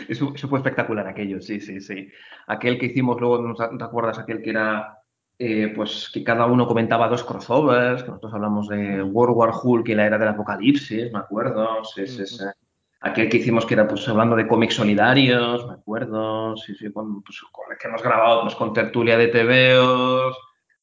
[0.08, 2.08] Eso, eso fue espectacular aquello, sí, sí, sí.
[2.48, 4.18] Aquel que hicimos luego, ¿no te acuerdas?
[4.20, 5.00] Aquel que era,
[5.46, 9.90] eh, pues, que cada uno comentaba dos crossovers, que nosotros hablamos de World War Hulk
[9.90, 11.84] y la era del apocalipsis, me acuerdo.
[11.84, 12.44] Sí, sí, sí.
[13.02, 16.56] Aquel que hicimos que era, pues, hablando de cómics solidarios, me acuerdo.
[16.56, 20.38] Sí, sí, con, pues, con el que hemos grabado, pues, con tertulia de TVOs,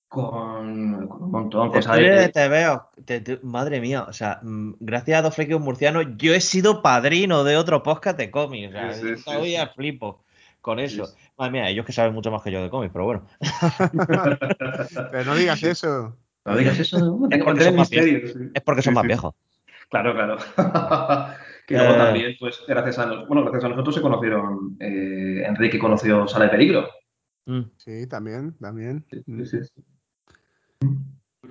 [0.08, 2.20] con, con un montón, cosas Tertulia de...
[2.20, 6.34] de TVO, te- te- madre mía, o sea, mm, gracias a dos frikis murcianos, yo
[6.34, 8.74] he sido padrino de otro podcast de cómics.
[8.74, 10.24] O sea, todavía flipo
[10.60, 11.04] con eso.
[11.40, 13.26] Madre mía, ellos que saben mucho más que yo de cómics, pero bueno.
[15.10, 16.16] Pero no digas eso.
[16.44, 18.18] No digas eso, no, Es porque que son más misterio.
[18.20, 18.32] viejos.
[18.40, 18.50] sí.
[18.54, 19.06] Es porque son Sí, más sí.
[19.08, 19.34] viejos.
[19.88, 20.36] Claro, claro.
[21.66, 21.96] que luego Eh.
[21.98, 26.44] también, pues, gracias a, nos- bueno, gracias a nosotros se conocieron, eh, Enrique conoció Sala
[26.46, 26.88] de Peligro.
[27.46, 27.60] Mm.
[27.78, 29.04] Sí, también, también.
[29.10, 29.82] Sí, sí, sí.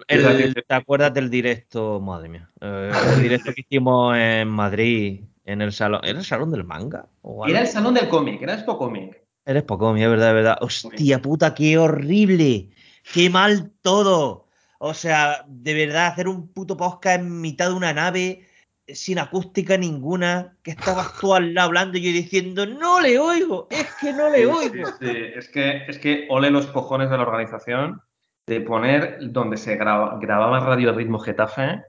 [0.08, 2.00] El- Es decir, ¿Te acuerdas del directo?
[2.00, 2.50] Madre mía.
[2.62, 6.02] Eh, el directo que hicimos en Madrid, en el salón.
[6.04, 7.08] ¿Era el salón del manga?
[7.22, 7.48] ¿O algo?
[7.56, 9.19] Era el salón del cómic, era Expo Cómic.
[9.50, 10.58] Eres poco, es verdad, es verdad.
[10.62, 12.70] Hostia puta, qué horrible.
[13.14, 14.46] Qué mal todo.
[14.78, 18.46] O sea, de verdad, hacer un puto podcast en mitad de una nave
[18.88, 23.68] sin acústica ninguna, que estabas tú al lado hablando y yo diciendo, no le oigo,
[23.72, 24.88] es que no le Sí, oigo.
[24.88, 25.12] sí, sí.
[25.36, 28.02] Es que, es que ole los cojones de la organización
[28.48, 31.82] de poner donde se graba- grababa Radio Ritmo Getafe,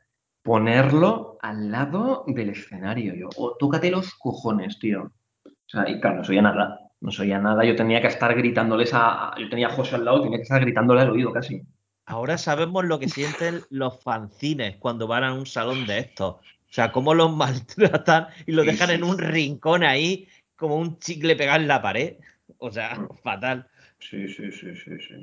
[0.42, 3.14] ponerlo al lado del escenario.
[3.14, 5.04] Yo, oh, tócate los cojones, tío.
[5.44, 6.80] O sea, y claro, no soy nada.
[7.00, 7.64] No soy nada.
[7.64, 9.34] Yo tenía que estar gritándoles a.
[9.38, 11.62] Yo tenía a José al lado, tenía que estar gritándole al oído casi.
[12.04, 16.34] Ahora sabemos lo que sienten los fanzines cuando van a un salón de estos.
[16.34, 20.98] O sea, cómo los maltratan y lo Sí, dejan en un rincón ahí, como un
[20.98, 22.16] chicle pegado en la pared.
[22.58, 23.66] O sea, fatal.
[23.98, 25.22] Sí, sí, sí, sí, sí.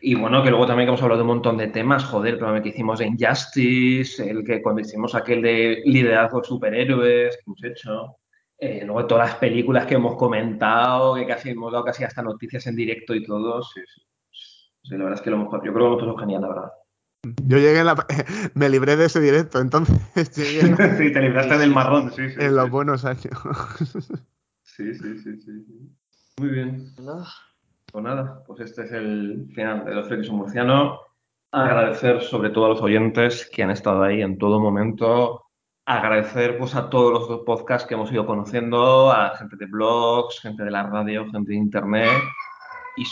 [0.00, 2.38] Y bueno, que luego también que hemos hablado de un montón de temas, joder, el
[2.38, 7.42] programa que hicimos de Injustice, el que cuando hicimos aquel de liderazgo de superhéroes que
[7.46, 8.16] hemos hecho,
[8.58, 12.66] eh, luego todas las películas que hemos comentado, que casi hemos dado casi hasta noticias
[12.66, 14.02] en directo y todo, sí, sí.
[14.84, 16.48] Sí, la verdad es que lo hemos, yo creo que lo hemos pasado genial, la
[16.48, 16.72] verdad.
[17.46, 18.06] Yo llegué en la...
[18.54, 19.96] Me libré de ese directo, entonces
[20.36, 22.36] llegué sí, te libraste del marrón, sí, sí.
[22.38, 23.32] en los buenos años.
[24.62, 25.66] Sí, sí, sí, sí.
[26.38, 26.92] Muy bien.
[26.96, 31.00] Pues nada, pues este es el final de Los un Murciano.
[31.52, 35.43] Agradecer sobre todo a los oyentes que han estado ahí en todo momento.
[35.86, 40.64] Agradecer pues a todos los podcasts que hemos ido conociendo, a gente de blogs, gente
[40.64, 42.10] de la radio, gente de internet
[42.96, 43.04] y,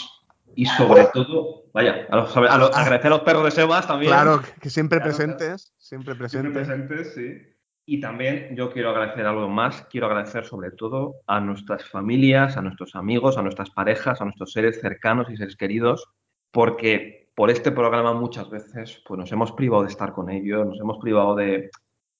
[0.55, 4.11] y sobre todo, vaya, a los- a los- agradecer a los perros de Sebas también.
[4.11, 6.67] Claro, que siempre Claro, presentes, siempre Siempre presentes.
[6.87, 7.49] presentes, sí.
[7.85, 12.61] Y también yo quiero agradecer algo más, quiero agradecer sobre todo a nuestras familias, a
[12.61, 16.07] nuestros amigos, a nuestras parejas, a nuestros seres cercanos y seres queridos,
[16.49, 20.79] porque por este programa muchas veces pues, nos hemos privado de estar con ellos, nos
[20.79, 21.69] hemos privado de,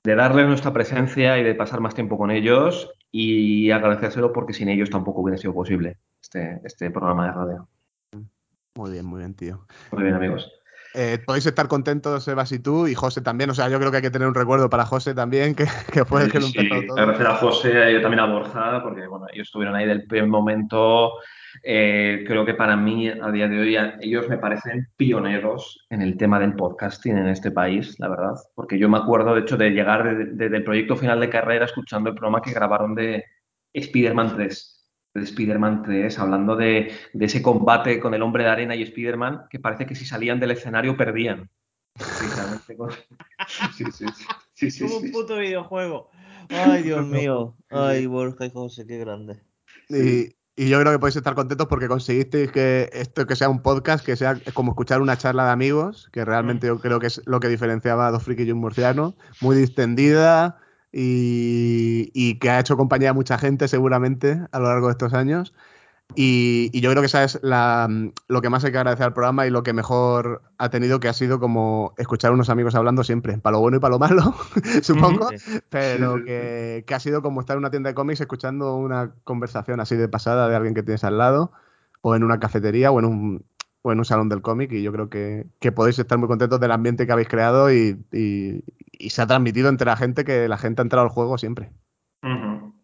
[0.04, 4.68] de darles nuestra presencia y de pasar más tiempo con ellos y agradecérselo porque sin
[4.70, 7.70] ellos tampoco hubiera sido posible este, este programa de radio.
[8.76, 9.66] Muy bien, muy bien, tío.
[9.92, 10.52] Muy bien, amigos.
[10.96, 13.50] Eh, podéis estar contentos, Sebas y tú, y José también.
[13.50, 16.06] O sea, yo creo que hay que tener un recuerdo para José también, que, que
[16.06, 16.98] fue el que lo Sí, empezó sí, todo.
[16.98, 21.14] agradecer a José y también a Borja, porque bueno, ellos estuvieron ahí del primer momento.
[21.62, 26.18] Eh, creo que para mí, a día de hoy, ellos me parecen pioneros en el
[26.18, 28.34] tema del podcasting en este país, la verdad.
[28.56, 31.30] Porque yo me acuerdo, de hecho, de llegar de- de- desde el proyecto final de
[31.30, 33.24] carrera escuchando el programa que grabaron de
[33.74, 34.70] Spider-Man 3.
[35.14, 39.44] De Spider-Man 3, hablando de, de ese combate con el hombre de arena y Spider-Man,
[39.50, 41.50] que parece que si salían del escenario perdían.
[43.78, 44.24] Sí, sí, sí.
[44.56, 46.10] sí, sí, Como un puto videojuego.
[46.50, 47.56] Ay, Dios mío.
[47.70, 49.40] Ay, Borja y José, qué grande.
[49.90, 53.62] Y, y yo creo que podéis estar contentos porque conseguisteis que esto que sea un
[53.62, 57.22] podcast, que sea como escuchar una charla de amigos, que realmente yo creo que es
[57.26, 60.60] lo que diferenciaba a Dos Frikis y un Murciano, muy distendida
[60.92, 65.14] y, y que ha hecho compañía a mucha gente seguramente a lo largo de estos
[65.14, 65.54] años.
[66.16, 67.90] Y, y yo creo que esa es la,
[68.28, 71.08] lo que más hay que agradecer al programa y lo que mejor ha tenido, que
[71.08, 74.00] ha sido como escuchar a unos amigos hablando siempre, para lo bueno y para lo
[74.00, 74.36] malo,
[74.84, 75.60] supongo, Sí.
[75.70, 79.80] pero que, que ha sido como estar en una tienda de cómics escuchando una conversación
[79.80, 81.52] así de pasada de alguien que tienes al lado,
[82.02, 83.46] o en una cafetería, o en un,
[83.82, 86.60] o en un salón del cómic, y yo creo que, que podéis estar muy contentos
[86.60, 90.48] del ambiente que habéis creado y, y- y se ha transmitido entre la gente que
[90.48, 91.72] la gente ha entrado al juego siempre.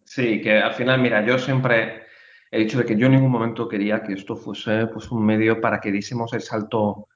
[0.03, 2.08] Sí, que al final, mira, yo siempre
[2.51, 5.61] he dicho de que yo en ningún momento quería que esto fuese pues, un medio
[5.61, 7.07] para que diésemos el salto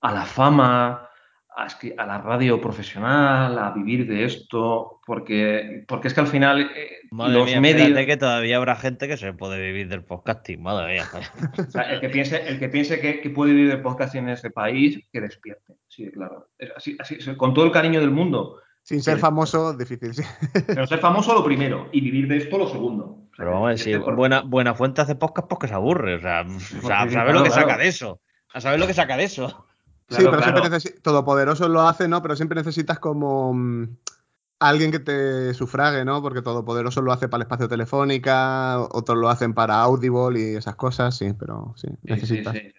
[0.00, 1.08] a la fama,
[1.56, 1.66] a,
[1.96, 6.98] a la radio profesional, a vivir de esto, porque, porque es que al final eh,
[7.10, 8.06] Madre los mía, medios...
[8.06, 10.62] que todavía habrá gente que se puede vivir del podcasting.
[10.62, 11.04] Madre mía.
[11.66, 14.30] O sea, el que piense, el que, piense que, que puede vivir de podcasting en
[14.30, 15.74] este país, que despierte.
[15.88, 16.48] Sí, claro.
[16.76, 18.60] Así, así, con todo el cariño del mundo.
[18.82, 20.22] Sin ser famoso, difícil, sí.
[20.66, 23.25] Pero ser famoso lo primero y vivir de esto lo segundo.
[23.36, 26.16] Pero vamos a por- buena, buena fuente hace podcast porque se aburre.
[26.16, 27.68] O sea, o sea, sí, ¿sabes claro, lo que claro.
[27.68, 28.20] saca de eso?
[28.54, 29.66] A saber lo que saca de eso.
[30.08, 30.42] Sí, Claro, pero claro.
[30.44, 31.02] siempre necesitas.
[31.02, 32.22] Todopoderoso lo hace, ¿no?
[32.22, 33.52] Pero siempre necesitas como.
[33.54, 33.96] mm,
[34.58, 36.22] alguien que te sufrague, ¿no?
[36.22, 40.76] Porque Todopoderoso lo hace para el espacio telefónica, otros lo hacen para Audible y esas
[40.76, 42.54] cosas, sí, pero sí, Sí, sí, necesitas.
[42.54, 42.72] sí.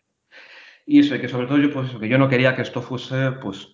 [0.88, 3.32] Y eso, y que sobre todo yo, pues que yo no quería que esto fuese,
[3.34, 3.68] pues,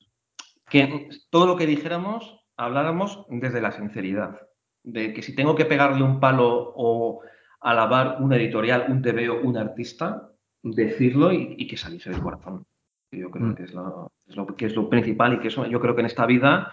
[0.69, 4.35] que todo lo que dijéramos, habláramos desde la sinceridad.
[4.83, 7.21] De que si tengo que pegarle un palo o
[7.61, 10.29] alabar una editorial, un TVO, un artista,
[10.61, 12.65] decirlo y, y que saliese del corazón.
[13.11, 13.55] Yo creo Mm.
[13.55, 16.01] que es, lo, es lo- que es lo principal y que eso, yo creo que
[16.01, 16.71] en esta vida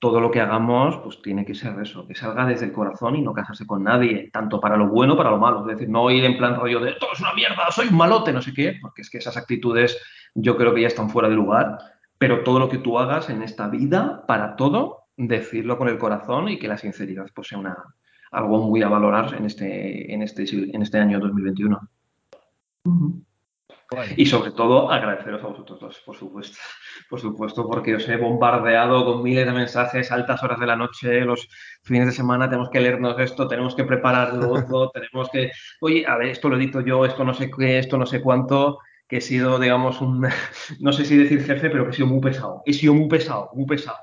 [0.00, 3.22] todo lo que hagamos pues tiene que ser eso, que salga desde el corazón y
[3.22, 5.60] no casarse con nadie, tanto para lo bueno para lo malo.
[5.60, 8.32] Es decir, no ir en plan rollo de todo es una mierda, soy un malote,
[8.32, 9.96] no sé qué, porque es que esas actitudes
[10.34, 11.78] yo creo que ya están fuera de lugar.
[12.18, 16.48] Pero todo lo que tú hagas en esta vida, para todo, decirlo con el corazón
[16.48, 17.76] y que la sinceridad pues, sea una,
[18.30, 21.88] algo muy a valorar en este, en este, en este año 2021.
[24.16, 26.58] Y sobre todo agradeceros a vosotros dos, por supuesto.
[27.10, 31.24] Por supuesto, porque os he bombardeado con miles de mensajes, altas horas de la noche,
[31.24, 31.48] los
[31.82, 35.50] fines de semana tenemos que leernos esto, tenemos que preparar lo otro, tenemos que,
[35.80, 38.78] oye, a ver, esto lo edito yo, esto no sé qué, esto no sé cuánto,
[39.08, 40.26] que he sido, digamos, un,
[40.80, 42.62] no sé si decir jefe, pero que he sido muy pesado.
[42.64, 43.98] He sido muy pesado, muy pesado.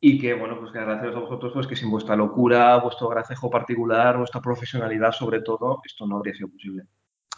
[0.00, 3.50] Y que, bueno, pues que agradeceros a vosotros, pues que sin vuestra locura, vuestro gracejo
[3.50, 6.84] particular, vuestra profesionalidad sobre todo, esto no habría sido posible.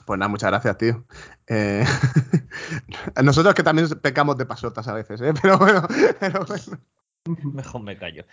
[0.07, 1.05] Pues nada, muchas gracias, tío.
[1.47, 1.85] Eh,
[3.23, 5.33] nosotros que también pecamos de pasotas a veces, ¿eh?
[5.43, 5.83] Pero bueno,
[6.19, 6.79] pero bueno.
[7.55, 8.25] Mejor me callo.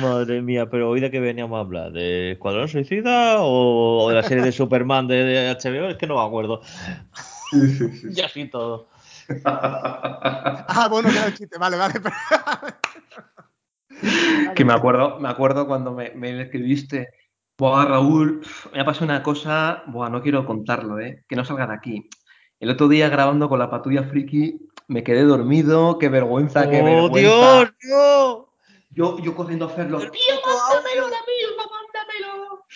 [0.00, 4.22] Madre mía, pero hoy de qué veníamos a hablar, ¿de Escuadrón Suicida o de la
[4.22, 5.88] serie de Superman de, de HBO?
[5.88, 6.60] Es que no me acuerdo.
[7.50, 8.08] Sí, sí, sí.
[8.12, 8.86] Ya sí todo.
[9.44, 11.94] ah, bueno, el chiste, vale, vale.
[14.54, 17.08] que me acuerdo, me acuerdo cuando me, me escribiste
[17.56, 21.24] Buah, Raúl, me ha pasado una cosa, buah, no quiero contarlo, ¿eh?
[21.28, 22.08] Que no salga de aquí.
[22.58, 26.84] El otro día grabando con la patrulla friki me quedé dormido, qué vergüenza, qué ¡Oh,
[26.84, 27.20] vergüenza.
[27.20, 28.48] Dios, no!
[28.90, 29.98] Yo, yo corriendo a hacerlo.
[29.98, 30.10] ¡Tío,
[30.44, 32.66] mándamelo ahora mismo, mándamelo!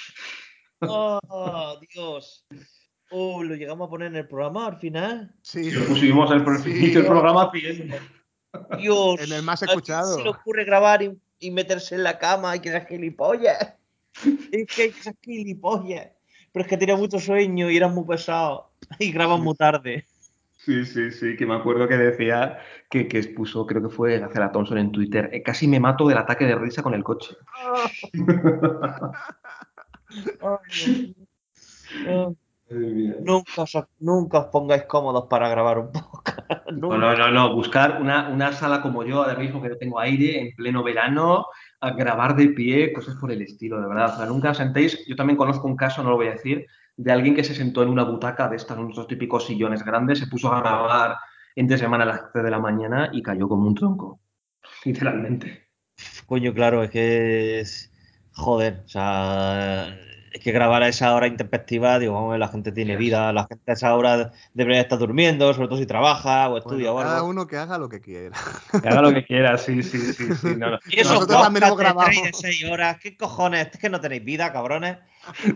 [1.29, 2.47] ¡Oh, Dios!
[3.11, 5.35] Oh, lo llegamos a poner en el programa al final.
[5.43, 5.71] Sí.
[5.71, 6.71] Lo pusimos el, pro- Sí.
[6.71, 7.97] inicio del programa pidiendo.
[8.79, 9.21] Dios.
[9.21, 10.17] En el más ¿a quién escuchado.
[10.17, 13.75] se le ocurre grabar y, y meterse en la cama y que sea gilipollas?
[14.53, 16.09] es que ser gilipollas.
[16.53, 18.73] Pero es que tenía mucho sueño y era muy pesado.
[18.99, 20.07] Y graban muy tarde.
[20.57, 22.59] Sí, sí, sí, que me acuerdo que decía
[22.91, 26.19] que, que expuso, creo que fue Gacela Thompson en Twitter, "Eh, casi me mato del
[26.19, 27.37] ataque de risa con el coche.
[28.13, 28.33] Dios
[32.07, 32.37] mío.
[32.71, 36.39] Nunca, os, nunca os pongáis cómodos para grabar un podcast.
[36.69, 39.99] No, no, no, no, buscar una, una sala como yo ahora mismo que no tengo
[39.99, 41.47] aire en pleno verano,
[41.81, 44.15] a grabar de pie, cosas por el estilo, de verdad.
[44.15, 46.67] O sea, nunca os sentéis, yo también conozco un caso, no lo voy a decir,
[46.97, 50.27] de alguien que se sentó en una butaca de estas, unos típicos sillones grandes, se
[50.27, 51.17] puso a grabar
[51.57, 54.21] entre semana a las 3 de la mañana y cayó como un tronco,
[54.85, 55.69] literalmente.
[56.27, 57.93] Coño, claro, es que es.
[58.33, 59.99] Joder, o sea.
[60.33, 63.33] Es que grabar a esa hora intempestiva, digo, vamos a ver, la gente tiene vida,
[63.33, 67.09] la gente a esa hora debería estar durmiendo, sobre todo si trabaja o estudia Bueno,
[67.09, 68.37] o cada uno que haga lo que quiera.
[68.83, 70.57] Que haga lo que quiera, sí, sí, sí, sí.
[70.57, 70.79] no, no.
[70.91, 72.07] Y esos Nosotros también podcasts hemos de grabado.
[72.07, 73.69] tres y de seis horas, ¿qué cojones?
[73.73, 74.99] Es que no tenéis vida, cabrones.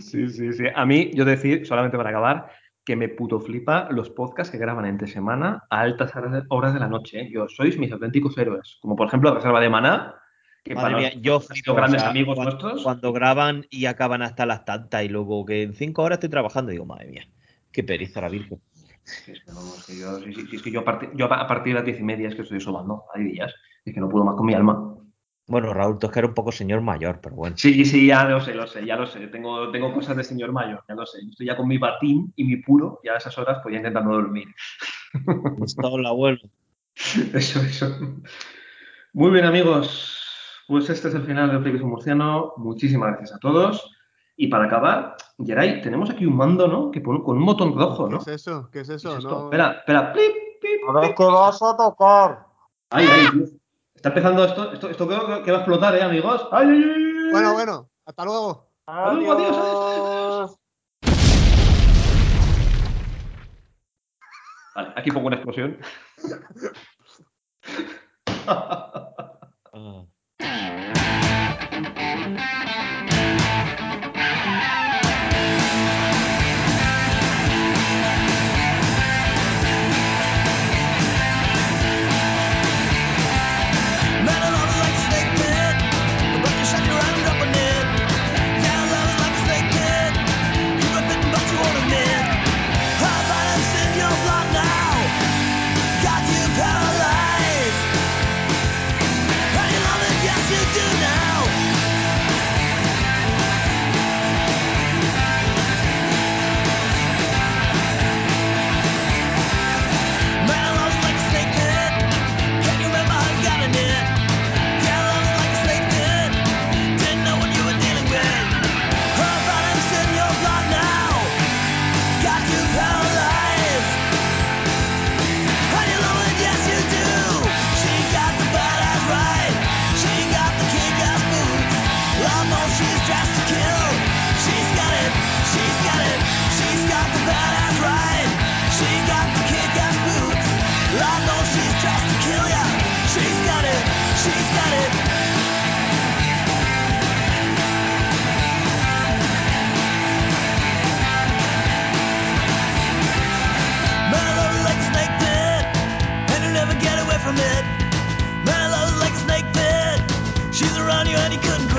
[0.00, 0.64] Sí, sí, sí.
[0.74, 2.50] A mí, yo decir, solamente para acabar,
[2.84, 6.74] que me puto flipa los podcasts que graban entre semana a altas horas de, horas
[6.74, 7.20] de la noche.
[7.20, 7.30] ¿eh?
[7.30, 8.78] Yo, sois mis auténticos héroes.
[8.80, 10.21] Como por ejemplo Reserva de Maná,
[10.62, 12.82] que Madre para mía, los- yo flipo, grandes o sea, amigos cuando, nuestros.
[12.82, 16.70] cuando graban y acaban hasta las tantas y luego que en cinco horas estoy trabajando,
[16.70, 17.26] digo, madre mía,
[17.72, 18.60] qué periza la virgen.
[19.04, 21.26] Sí, es que, vamos, que yo, sí, sí, sí, es que yo, a partir, yo
[21.26, 23.52] a partir de las diez y media es que estoy sobando, hay días.
[23.84, 24.94] Es que no puedo más con mi alma.
[25.48, 27.56] Bueno, Raúl, tú es que eres un poco señor mayor, pero bueno.
[27.58, 29.26] Sí, sí, ya lo sé, lo sé, ya lo sé.
[29.26, 31.18] Tengo, tengo cosas de señor mayor, ya lo sé.
[31.28, 34.12] Estoy ya con mi batín y mi puro, ya a esas horas, pues ya intentando
[34.12, 34.46] dormir.
[35.64, 36.38] Está el abuelo.
[37.34, 38.20] Eso, eso.
[39.14, 40.21] Muy bien, amigos.
[40.72, 42.54] Pues este es el final de Frikis Murciano.
[42.56, 43.94] Muchísimas gracias a todos.
[44.36, 46.90] Y para acabar, Geray, tenemos aquí un mando, ¿no?
[46.90, 48.20] Que pone con un botón rojo, ¿Qué ¿no?
[48.22, 48.70] es eso?
[48.72, 49.10] ¿Qué es ¿Qué eso?
[49.12, 49.28] es esto?
[49.38, 50.14] No- Espera, espera.
[50.14, 50.32] Plip,
[50.62, 51.16] plip, A ver plip.
[51.18, 52.46] qué vas a tocar.
[52.88, 53.50] Ay, ay, Dios.
[53.94, 54.72] Está empezando esto.
[54.72, 56.48] Esto, esto creo que va a explotar, ¿eh, amigos?
[56.50, 56.90] ¡Ay, ay, ay,
[57.26, 57.30] ay!
[57.32, 58.70] Bueno, bueno, hasta luego.
[58.86, 60.58] Hasta luego, adiós, adiós.
[64.74, 65.76] Vale, aquí pongo una explosión.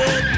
[0.05, 0.32] woman